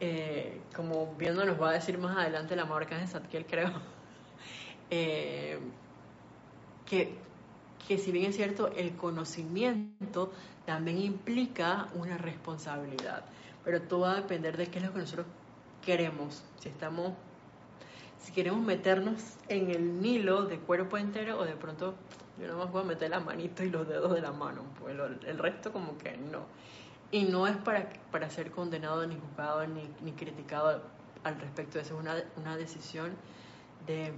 Eh, 0.00 0.60
como 0.74 1.14
viendo 1.14 1.44
nos 1.44 1.60
va 1.60 1.70
a 1.70 1.72
decir 1.72 1.98
más 1.98 2.16
adelante 2.16 2.56
la 2.56 2.64
marca 2.64 2.98
de 2.98 3.06
Satkiel, 3.06 3.46
creo. 3.46 3.70
Eh, 4.90 5.58
que, 6.86 7.16
que 7.86 7.98
si 7.98 8.12
bien 8.12 8.26
es 8.26 8.36
cierto, 8.36 8.68
el 8.68 8.96
conocimiento 8.96 10.32
también 10.66 10.98
implica 10.98 11.88
una 11.94 12.18
responsabilidad. 12.18 13.24
Pero 13.64 13.82
todo 13.82 14.00
va 14.00 14.12
a 14.12 14.16
depender 14.16 14.56
de 14.56 14.66
qué 14.66 14.78
es 14.78 14.84
lo 14.84 14.92
que 14.92 14.98
nosotros 15.00 15.26
queremos, 15.84 16.42
si 16.58 16.68
estamos, 16.68 17.12
si 18.18 18.32
queremos 18.32 18.60
meternos 18.60 19.22
en 19.48 19.70
el 19.70 20.00
Nilo 20.00 20.44
de 20.44 20.58
cuerpo 20.58 20.96
entero 20.96 21.38
o 21.38 21.44
de 21.44 21.56
pronto 21.56 21.94
yo 22.38 22.48
no 22.48 22.58
más 22.58 22.70
voy 22.70 22.82
a 22.82 22.84
meter 22.84 23.10
la 23.10 23.20
manito 23.20 23.62
y 23.62 23.70
los 23.70 23.86
dedos 23.86 24.12
de 24.12 24.20
la 24.20 24.32
mano, 24.32 24.62
pues 24.80 24.96
el 25.26 25.38
resto 25.38 25.72
como 25.72 25.96
que 25.98 26.16
no. 26.16 26.46
Y 27.10 27.24
no 27.24 27.46
es 27.46 27.56
para, 27.58 27.88
para 28.10 28.28
ser 28.28 28.50
condenado, 28.50 29.06
ni 29.06 29.16
juzgado, 29.16 29.64
ni, 29.66 29.88
ni 30.02 30.12
criticado 30.12 30.82
al 31.22 31.40
respecto. 31.40 31.78
Eso 31.78 31.94
es 31.94 32.00
una, 32.00 32.16
una 32.36 32.56
decisión 32.56 33.12
de 33.86 34.12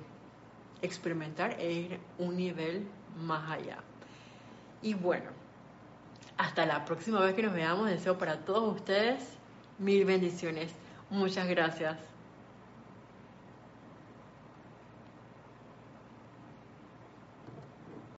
experimentar 0.83 1.57
e 1.59 1.73
ir 1.73 2.01
un 2.19 2.37
nivel 2.37 2.87
más 3.17 3.51
allá. 3.51 3.79
Y 4.83 4.95
bueno, 4.95 5.31
hasta 6.37 6.67
la 6.67 6.85
próxima 6.85 7.21
vez 7.21 7.35
que 7.35 7.43
nos 7.43 7.55
veamos, 7.55 7.89
deseo 7.89 8.19
para 8.19 8.39
todos 8.45 8.77
ustedes 8.77 9.37
mil 9.79 10.05
bendiciones. 10.05 10.73
Muchas 11.11 11.49
gracias. 11.49 12.16